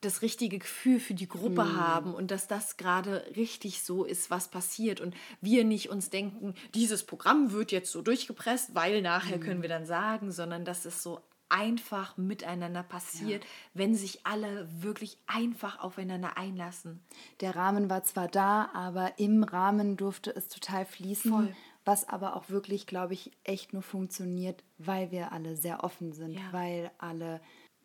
das 0.00 0.22
richtige 0.22 0.58
Gefühl 0.58 1.00
für 1.00 1.14
die 1.14 1.28
Gruppe 1.28 1.76
haben 1.76 2.14
und 2.14 2.30
dass 2.30 2.46
das 2.46 2.76
gerade 2.76 3.24
richtig 3.36 3.82
so 3.82 4.04
ist, 4.04 4.30
was 4.30 4.48
passiert 4.48 5.00
und 5.00 5.14
wir 5.40 5.64
nicht 5.64 5.90
uns 5.90 6.08
denken, 6.10 6.54
dieses 6.74 7.04
Programm 7.04 7.50
wird 7.52 7.72
jetzt 7.72 7.90
so 7.90 8.00
durchgepresst, 8.02 8.74
weil 8.74 9.02
nachher 9.02 9.40
können 9.40 9.62
wir 9.62 9.68
dann 9.68 9.86
sagen, 9.86 10.30
sondern 10.30 10.64
dass 10.64 10.84
es 10.84 11.02
so 11.02 11.20
einfach 11.48 12.16
miteinander 12.16 12.82
passiert, 12.82 13.44
wenn 13.74 13.94
sich 13.94 14.26
alle 14.26 14.68
wirklich 14.82 15.18
einfach 15.26 15.80
aufeinander 15.80 16.36
einlassen. 16.36 17.00
Der 17.40 17.56
Rahmen 17.56 17.88
war 17.88 18.04
zwar 18.04 18.28
da, 18.28 18.70
aber 18.74 19.18
im 19.18 19.42
Rahmen 19.44 19.96
durfte 19.96 20.30
es 20.34 20.48
total 20.48 20.84
fließen. 20.84 21.30
Voll. 21.32 21.56
Was 21.84 22.06
aber 22.06 22.36
auch 22.36 22.50
wirklich, 22.50 22.86
glaube 22.86 23.14
ich, 23.14 23.30
echt 23.44 23.72
nur 23.72 23.80
funktioniert, 23.80 24.62
weil 24.76 25.10
wir 25.10 25.32
alle 25.32 25.56
sehr 25.56 25.82
offen 25.84 26.12
sind, 26.12 26.32
Ja. 26.34 26.52
weil 26.52 26.90
alle 26.98 27.40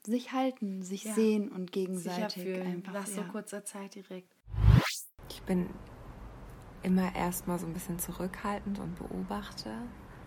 sich 0.05 0.31
halten, 0.33 0.81
sich 0.81 1.03
Ja. 1.05 1.13
sehen 1.13 1.49
und 1.51 1.71
gegenseitig 1.71 2.43
fühlen, 2.43 2.67
einfach. 2.67 2.93
nach 2.93 3.07
so 3.07 3.21
ja. 3.21 3.27
kurzer 3.27 3.63
Zeit 3.63 3.95
direkt. 3.95 4.33
Ich 5.29 5.41
bin 5.43 5.69
immer 6.83 7.15
erstmal 7.15 7.59
so 7.59 7.65
ein 7.65 7.73
bisschen 7.73 7.99
zurückhaltend 7.99 8.79
und 8.79 8.95
beobachte, 8.97 9.73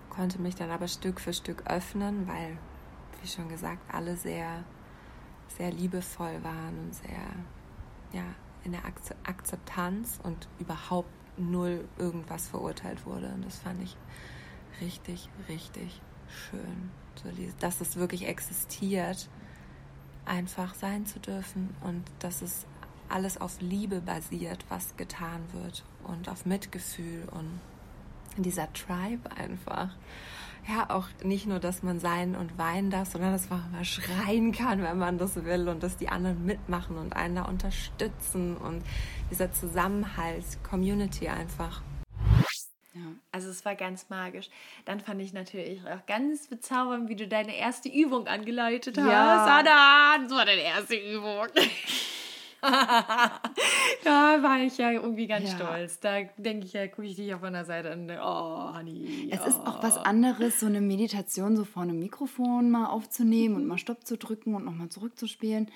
konnte 0.08 0.40
mich 0.40 0.54
dann 0.54 0.70
aber 0.70 0.88
Stück 0.88 1.20
für 1.20 1.32
Stück 1.32 1.64
öffnen, 1.66 2.26
weil, 2.26 2.56
wie 3.20 3.28
schon 3.28 3.48
gesagt, 3.48 3.82
alle 3.92 4.16
sehr, 4.16 4.64
sehr 5.58 5.70
liebevoll 5.70 6.42
waren 6.42 6.78
und 6.78 6.94
sehr 6.94 7.20
ja, 8.12 8.24
in 8.64 8.72
der 8.72 8.84
Akze- 8.86 9.14
Akzeptanz 9.24 10.18
und 10.22 10.48
überhaupt 10.58 11.10
null 11.38 11.86
irgendwas 11.98 12.48
verurteilt 12.48 13.04
wurde. 13.04 13.28
Und 13.34 13.44
das 13.44 13.58
fand 13.58 13.82
ich 13.82 13.96
richtig, 14.80 15.28
richtig 15.48 16.00
schön. 16.28 16.90
So, 17.22 17.30
die- 17.30 17.52
dass 17.60 17.80
es 17.82 17.96
wirklich 17.96 18.26
existiert, 18.26 19.28
einfach 20.26 20.74
sein 20.74 21.06
zu 21.06 21.18
dürfen 21.20 21.74
und 21.82 22.04
dass 22.18 22.42
es 22.42 22.66
alles 23.08 23.40
auf 23.40 23.60
Liebe 23.60 24.00
basiert, 24.00 24.64
was 24.68 24.96
getan 24.96 25.42
wird 25.52 25.84
und 26.04 26.28
auf 26.28 26.44
Mitgefühl 26.46 27.28
und 27.30 27.60
dieser 28.36 28.72
Tribe 28.72 29.30
einfach. 29.36 29.90
Ja, 30.68 30.90
auch 30.90 31.06
nicht 31.22 31.46
nur, 31.46 31.60
dass 31.60 31.84
man 31.84 32.00
sein 32.00 32.34
und 32.34 32.58
weinen 32.58 32.90
darf, 32.90 33.10
sondern 33.12 33.32
dass 33.32 33.48
man 33.48 33.70
mal 33.70 33.84
schreien 33.84 34.50
kann, 34.50 34.82
wenn 34.82 34.98
man 34.98 35.16
das 35.16 35.36
will 35.36 35.68
und 35.68 35.82
dass 35.82 35.96
die 35.96 36.08
anderen 36.08 36.44
mitmachen 36.44 36.96
und 36.96 37.14
einen 37.14 37.36
da 37.36 37.42
unterstützen 37.42 38.56
und 38.56 38.82
dieser 39.30 39.52
Zusammenhalt, 39.52 40.44
Community 40.68 41.28
einfach. 41.28 41.82
Also 43.32 43.50
es 43.50 43.64
war 43.64 43.74
ganz 43.74 44.08
magisch. 44.08 44.48
Dann 44.84 45.00
fand 45.00 45.20
ich 45.20 45.32
natürlich 45.32 45.80
auch 45.86 46.04
ganz 46.06 46.48
bezaubernd, 46.48 47.08
wie 47.08 47.16
du 47.16 47.28
deine 47.28 47.56
erste 47.56 47.88
Übung 47.88 48.26
angeleitet 48.26 48.98
hast. 48.98 49.06
Ja. 49.06 49.44
Anna, 49.44 50.22
das 50.22 50.32
war 50.32 50.44
deine 50.44 50.62
erste 50.62 50.96
Übung. 50.96 51.46
da 54.04 54.42
war 54.42 54.60
ich 54.60 54.78
ja 54.78 54.90
irgendwie 54.92 55.26
ganz 55.26 55.50
Ja. 55.50 55.56
stolz. 55.56 56.00
Da 56.00 56.22
denke 56.36 56.66
ich 56.66 56.72
ja, 56.72 56.86
gucke 56.88 57.06
ich 57.06 57.16
dich 57.16 57.34
auf 57.34 57.42
einer 57.42 57.64
Seite 57.64 57.90
an 57.90 58.10
oh, 58.10 58.74
Honey. 58.74 59.28
Es 59.30 59.46
ist 59.46 59.60
auch 59.60 59.82
was 59.82 59.98
oh. 59.98 60.00
anderes, 60.00 60.60
so 60.60 60.66
eine 60.66 60.80
Meditation 60.80 61.56
so 61.56 61.64
vor 61.64 61.82
einem 61.82 61.98
Mikrofon 61.98 62.70
mal 62.70 62.86
aufzunehmen 62.86 63.56
und 63.56 63.66
mal 63.66 63.78
Stopp 63.78 64.06
zu 64.06 64.16
drücken 64.16 64.54
und 64.54 64.64
nochmal 64.64 64.88
zurückzuspielen. 64.88 65.70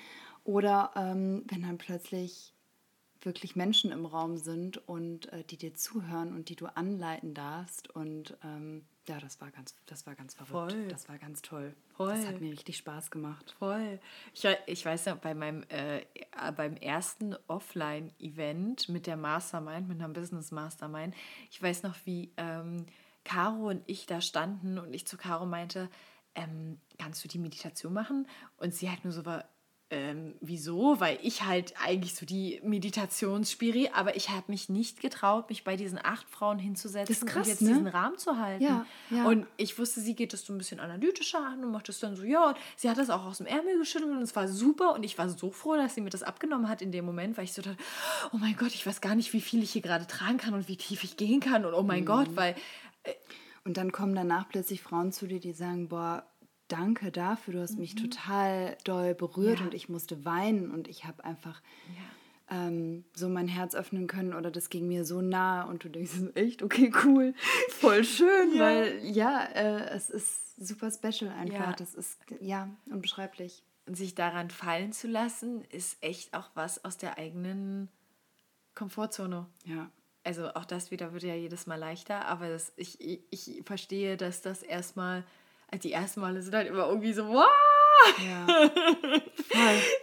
Oder 0.45 0.93
ähm, 0.97 1.45
wenn 1.49 1.62
dann 1.62 1.79
plötzlich 1.79 2.55
wirklich 3.23 3.57
Menschen 3.57 3.93
im 3.93 4.07
Raum 4.07 4.37
sind 4.37 4.77
und 4.89 5.33
äh, 5.33 5.45
die 5.45 5.57
dir 5.57 5.75
zuhören 5.75 6.33
und 6.33 6.49
die 6.49 6.57
du 6.57 6.66
anleiten 6.66 7.35
darfst. 7.35 7.95
Und 7.95 8.37
ähm, 8.43 8.85
ja, 9.07 9.18
das 9.18 9.41
war 9.41 9.51
ganz, 9.51 9.75
das 9.87 10.07
war 10.07 10.14
ganz 10.14 10.35
verrückt. 10.35 10.73
Voll. 10.73 10.89
Das 10.89 11.09
war 11.09 11.18
ganz 11.18 11.43
toll. 11.43 11.75
Voll. 11.97 12.14
Das 12.14 12.27
hat 12.27 12.41
mir 12.41 12.53
richtig 12.53 12.77
Spaß 12.79 13.11
gemacht. 13.11 13.55
Voll. 13.59 13.99
Ich, 14.35 14.47
ich 14.66 14.85
weiß 14.85 15.07
ja, 15.07 15.14
bei 15.14 15.35
meinem 15.35 15.64
äh, 15.64 16.01
äh, 16.01 16.53
beim 16.57 16.77
ersten 16.77 17.35
Offline-Event 17.47 18.89
mit 18.89 19.07
der 19.07 19.16
Mastermind, 19.16 19.89
mit 19.89 20.01
einer 20.01 20.12
Business 20.12 20.51
Mastermind, 20.51 21.14
ich 21.51 21.62
weiß 21.62 21.83
noch, 21.83 21.97
wie 22.05 22.33
ähm, 22.37 22.87
Caro 23.25 23.68
und 23.68 23.83
ich 23.87 24.07
da 24.07 24.21
standen 24.21 24.79
und 24.79 24.95
ich 24.95 25.07
zu 25.07 25.16
Caro 25.16 25.45
meinte, 25.45 25.91
ähm, 26.35 26.79
kannst 26.99 27.25
du 27.25 27.29
die 27.29 27.39
Meditation 27.39 27.93
machen? 27.93 28.27
Und 28.57 28.75
sie 28.75 28.89
halt 28.89 29.05
nur 29.05 29.12
so 29.12 29.25
war, 29.27 29.45
ähm, 29.91 30.34
wieso? 30.41 31.01
Weil 31.01 31.18
ich 31.22 31.45
halt 31.45 31.74
eigentlich 31.84 32.14
so 32.14 32.24
die 32.24 32.61
Meditationsspiri, 32.62 33.91
aber 33.93 34.14
ich 34.14 34.30
habe 34.30 34.45
mich 34.47 34.68
nicht 34.68 35.01
getraut, 35.01 35.49
mich 35.49 35.64
bei 35.64 35.76
diesen 35.76 35.99
acht 36.03 36.28
Frauen 36.30 36.59
hinzusetzen 36.59 37.26
krass, 37.26 37.47
und 37.47 37.53
jetzt 37.53 37.62
ne? 37.62 37.68
diesen 37.70 37.86
Rahmen 37.88 38.16
zu 38.16 38.38
halten. 38.38 38.62
Ja, 38.62 38.86
ja. 39.11 39.26
Und 39.26 39.47
ich 39.57 39.78
wusste, 39.78 40.01
sie 40.01 40.14
geht 40.14 40.32
das 40.32 40.47
so 40.47 40.53
ein 40.53 40.59
bisschen 40.59 40.78
analytischer 40.78 41.45
an 41.45 41.64
und 41.64 41.72
macht 41.72 41.88
das 41.88 41.99
dann 41.99 42.14
so, 42.14 42.22
ja. 42.22 42.51
Und 42.51 42.57
sie 42.76 42.88
hat 42.88 42.99
das 42.99 43.11
auch 43.11 43.24
aus 43.24 43.38
dem 43.38 43.47
Ärmel 43.47 43.78
geschüttelt 43.78 44.12
und 44.12 44.22
es 44.22 44.36
war 44.36 44.47
super. 44.47 44.95
Und 44.95 45.03
ich 45.03 45.18
war 45.18 45.28
so 45.28 45.51
froh, 45.51 45.74
dass 45.74 45.97
sie 45.97 46.01
mir 46.01 46.11
das 46.11 46.22
abgenommen 46.22 46.68
hat 46.68 46.82
in 46.82 46.93
dem 46.93 47.05
Moment, 47.05 47.36
weil 47.36 47.45
ich 47.45 47.53
so 47.53 47.61
dachte, 47.61 47.78
oh 48.32 48.36
mein 48.36 48.57
Gott, 48.57 48.74
ich 48.74 48.86
weiß 48.86 49.01
gar 49.01 49.16
nicht, 49.16 49.32
wie 49.32 49.41
viel 49.41 49.62
ich 49.62 49.72
hier 49.72 49.82
gerade 49.82 50.07
tragen 50.07 50.38
kann 50.38 50.55
und 50.55 50.68
wie 50.68 50.76
tief 50.76 51.03
ich 51.03 51.16
gehen 51.16 51.41
kann. 51.41 51.64
Und 51.64 51.74
oh 51.74 51.82
mein 51.82 52.05
Gott, 52.05 52.28
weil 52.36 52.55
Und 53.64 53.76
dann 53.76 53.93
kommen 53.93 54.14
danach 54.14 54.49
plötzlich 54.49 54.82
Frauen 54.82 55.12
zu 55.12 55.26
dir, 55.26 55.41
die 55.41 55.53
sagen, 55.53 55.88
boah, 55.88 56.24
danke 56.71 57.11
dafür, 57.12 57.55
du 57.55 57.61
hast 57.61 57.79
mich 57.79 57.95
total 57.95 58.77
doll 58.85 59.14
berührt 59.14 59.61
Ja. 59.61 59.66
und 59.66 59.75
ich 59.75 59.89
musste 59.89 60.25
weinen 60.25 60.71
und 60.71 60.89
ich 60.89 61.05
habe 61.05 61.25
einfach 61.25 61.61
ähm, 62.53 63.05
so 63.14 63.29
mein 63.29 63.47
Herz 63.47 63.75
öffnen 63.77 64.07
können 64.09 64.35
oder 64.35 64.51
das 64.51 64.71
ging 64.71 64.89
mir 64.89 65.05
so 65.05 65.21
nah 65.21 65.62
und 65.62 65.85
du 65.85 65.89
denkst, 65.89 66.12
echt, 66.35 66.62
okay, 66.62 66.93
cool, 67.05 67.33
voll 67.68 68.03
schön, 68.05 68.59
weil 68.59 68.99
ja, 69.05 69.45
äh, 69.55 69.89
es 69.91 70.11
ist 70.11 70.57
super 70.57 70.91
special 70.91 71.31
einfach, 71.31 71.55
Ja. 71.71 71.73
das 71.73 71.95
ist, 71.95 72.18
ja, 72.41 72.68
unbeschreiblich. 72.91 73.62
sich 73.87 74.14
daran 74.14 74.51
fallen 74.51 74.93
zu 74.93 75.07
lassen, 75.09 75.62
ist 75.71 76.03
echt 76.03 76.35
auch 76.35 76.51
was 76.55 76.85
aus 76.85 76.97
der 76.97 77.18
eigenen 77.18 77.89
Komfortzone. 78.75 79.47
Ja. 79.64 79.91
also 80.25 80.49
auch 80.55 80.64
das 80.64 80.91
wieder 80.91 81.12
wird 81.12 81.23
ja 81.23 81.35
jedes 81.35 81.66
Mal 81.66 81.77
leichter, 81.77 82.27
aber 82.27 82.49
das, 82.49 82.73
ich, 82.77 83.01
ich, 83.01 83.21
ich 83.31 83.62
verstehe, 83.64 84.16
dass 84.16 84.43
das 84.43 84.62
erstmal, 84.62 85.25
also 85.71 85.83
die 85.83 85.93
ersten 85.93 86.21
Male 86.21 86.43
sind 86.43 86.55
halt 86.55 86.68
immer 86.68 86.87
irgendwie 86.89 87.12
so, 87.12 87.29
wow, 87.29 87.47
Ja. 88.27 88.47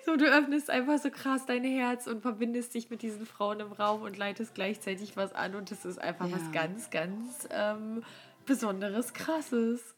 So, 0.05 0.15
du 0.17 0.25
öffnest 0.25 0.69
einfach 0.69 0.99
so 0.99 1.09
krass 1.09 1.45
dein 1.45 1.63
Herz 1.63 2.07
und 2.07 2.21
verbindest 2.21 2.73
dich 2.73 2.89
mit 2.89 3.01
diesen 3.01 3.25
Frauen 3.25 3.59
im 3.59 3.71
Raum 3.71 4.01
und 4.03 4.17
leitest 4.17 4.55
gleichzeitig 4.55 5.17
was 5.17 5.33
an 5.33 5.55
und 5.55 5.71
das 5.71 5.83
ist 5.85 5.99
einfach 5.99 6.31
was 6.31 6.43
Ja. 6.45 6.51
ganz, 6.51 6.89
ganz 6.89 7.47
ähm, 7.51 8.03
Besonderes, 8.45 9.13
Krasses. 9.13 9.95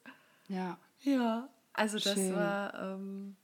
Ja. 0.48 0.78
Ja, 1.02 1.48
also 1.74 1.98
das 2.00 2.14
Schön. 2.14 2.36
war, 2.36 2.74
ähm, 2.74 3.36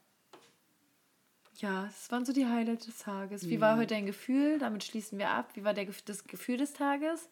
ja, 1.57 1.83
das 1.85 2.11
waren 2.11 2.25
so 2.25 2.33
die 2.33 2.45
Highlights 2.47 2.85
des 2.85 2.97
Tages. 2.99 3.49
Wie 3.49 3.57
Mhm. 3.57 3.61
war 3.61 3.77
heute 3.77 3.93
dein 3.93 4.05
Gefühl? 4.05 4.57
Damit 4.59 4.83
schließen 4.83 5.17
wir 5.19 5.29
ab. 5.29 5.49
Wie 5.53 5.63
war 5.63 5.73
der, 5.73 5.85
das 6.05 6.25
Gefühl 6.25 6.57
des 6.57 6.73
Tages? 6.73 7.29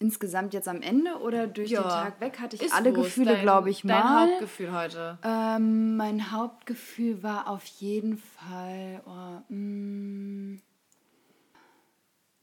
Insgesamt 0.00 0.54
jetzt 0.54 0.68
am 0.68 0.80
Ende 0.80 1.16
oder 1.18 1.48
durch 1.48 1.70
Ja. 1.70 1.82
den 1.82 1.88
Tag 1.88 2.20
weg 2.20 2.38
hatte 2.38 2.54
ich 2.54 2.72
alle. 2.72 2.92
Gefühle, 2.92 3.32
Dein- 3.32 3.42
glaube 3.42 3.68
ich, 3.70 3.82
Dein 3.82 3.88
mal. 3.88 4.28
Hauptgefühl 4.30 4.72
heute. 4.72 5.18
Ähm, 5.24 5.96
mein 5.96 6.30
Hauptgefühl 6.30 7.22
war 7.24 7.48
auf 7.48 7.64
jeden 7.64 8.16
Fall 8.18 9.02
oh, 9.06 9.52
mm, 9.52 10.60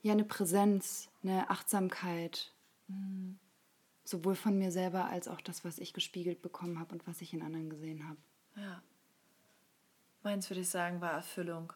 ja 0.01 0.12
eine 0.12 0.26
Präsenz, 0.26 1.08
eine 1.24 1.49
Achtsamkeit. 1.49 2.53
Mhm. 2.89 3.39
Sowohl 4.03 4.36
von 4.36 4.58
mir 4.58 4.72
selber 4.72 5.06
als 5.06 5.28
auch 5.30 5.39
das, 5.41 5.64
was 5.64 5.80
ich 5.80 5.93
gespiegelt 5.93 6.41
bekommen 6.41 6.78
habe 6.80 6.93
und 6.93 7.08
was 7.08 7.22
ich 7.22 7.34
in 7.34 7.41
anderen 7.41 7.70
gesehen 7.70 8.08
habe. 8.08 8.18
Ja. 8.58 8.82
Meins 10.24 10.49
würde 10.49 10.62
ich 10.62 10.70
sagen, 10.70 10.99
war 11.01 11.12
Erfüllung. 11.14 11.72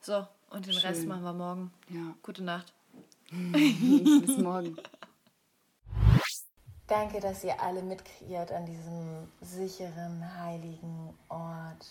So, 0.00 0.26
und 0.50 0.66
den 0.66 0.74
Rest 0.76 1.00
Schön. 1.00 1.08
machen 1.08 1.22
wir 1.22 1.32
morgen. 1.34 1.70
Ja. 1.90 2.14
Gute 2.22 2.42
Nacht. 2.42 2.72
Bis 3.30 4.38
morgen. 4.38 4.76
Danke, 6.92 7.20
dass 7.20 7.42
ihr 7.42 7.58
alle 7.58 7.80
mitkreiert 7.80 8.52
an 8.52 8.66
diesem 8.66 9.32
sicheren, 9.40 10.22
heiligen 10.38 11.18
Ort. 11.30 11.86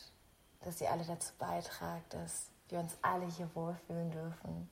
Dass 0.64 0.80
ihr 0.80 0.92
alle 0.92 1.04
dazu 1.04 1.34
beitragt, 1.40 2.14
dass 2.14 2.52
wir 2.70 2.78
uns 2.78 2.96
alle 3.02 3.26
hier 3.26 3.50
wohlfühlen 3.56 4.12
dürfen. 4.12 4.70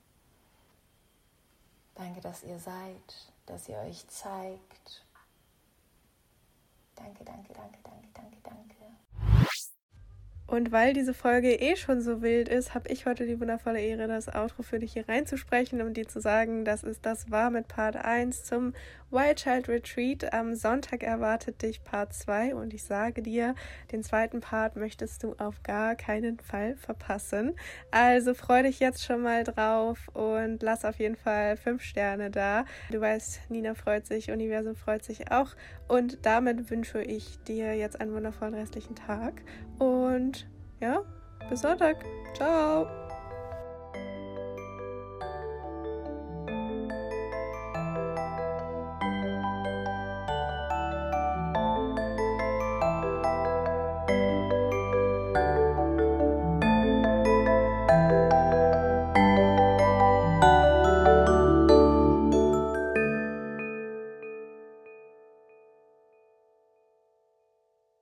Danke, 1.96 2.22
dass 2.22 2.44
ihr 2.44 2.60
seid, 2.60 3.34
dass 3.48 3.68
ihr 3.70 3.80
euch 3.80 4.08
zeigt. 4.08 5.04
Danke, 6.96 7.24
danke, 7.26 7.52
danke, 7.52 7.80
danke, 7.84 8.08
danke, 8.14 8.38
danke. 8.44 8.76
Und 10.50 10.72
weil 10.72 10.94
diese 10.94 11.14
Folge 11.14 11.54
eh 11.54 11.76
schon 11.76 12.02
so 12.02 12.24
wild 12.24 12.50
ist, 12.50 12.74
habe 12.74 12.90
ich 12.90 13.06
heute 13.06 13.28
die 13.28 13.40
wundervolle 13.40 13.82
Ehre, 13.82 14.08
das 14.08 14.28
Outro 14.28 14.64
für 14.64 14.80
dich 14.80 14.94
hier 14.94 15.08
reinzusprechen, 15.08 15.80
um 15.80 15.94
dir 15.94 16.08
zu 16.08 16.20
sagen, 16.20 16.66
dass 16.66 16.82
es 16.82 17.02
das 17.02 17.30
war 17.30 17.52
mit 17.52 17.68
Part 17.68 17.96
1 17.96 18.46
zum 18.46 18.74
Wild 19.12 19.38
Child 19.38 19.68
Retreat. 19.68 20.34
Am 20.34 20.56
Sonntag 20.56 21.04
erwartet 21.04 21.62
dich 21.62 21.84
Part 21.84 22.14
2 22.14 22.56
und 22.56 22.74
ich 22.74 22.84
sage 22.84 23.22
dir, 23.22 23.56
den 23.92 24.04
zweiten 24.04 24.40
Part 24.40 24.76
möchtest 24.76 25.24
du 25.24 25.34
auf 25.38 25.64
gar 25.64 25.96
keinen 25.96 26.40
Fall 26.40 26.76
verpassen. 26.76 27.56
Also 27.92 28.34
freu 28.34 28.64
dich 28.64 28.80
jetzt 28.80 29.04
schon 29.04 29.22
mal 29.22 29.44
drauf 29.44 30.08
und 30.14 30.62
lass 30.62 30.86
auf 30.86 31.00
jeden 31.00 31.16
Fall 31.16 31.58
5 31.58 31.82
Sterne 31.82 32.30
da. 32.30 32.66
Du 32.92 33.02
weißt, 33.02 33.50
Nina 33.50 33.74
freut 33.74 34.06
sich, 34.06 34.32
Universum 34.32 34.76
freut 34.76 35.04
sich 35.04 35.32
auch 35.32 35.56
und 35.88 36.26
damit 36.26 36.70
wünsche 36.70 37.02
ich 37.02 37.40
dir 37.44 37.76
jetzt 37.76 38.00
einen 38.00 38.14
wundervollen 38.14 38.54
restlichen 38.54 38.96
Tag 38.96 39.42
und 39.80 40.48
ja, 40.80 41.04
bis 41.50 41.62
Sonntag. 41.62 42.06
Ciao. 42.36 43.09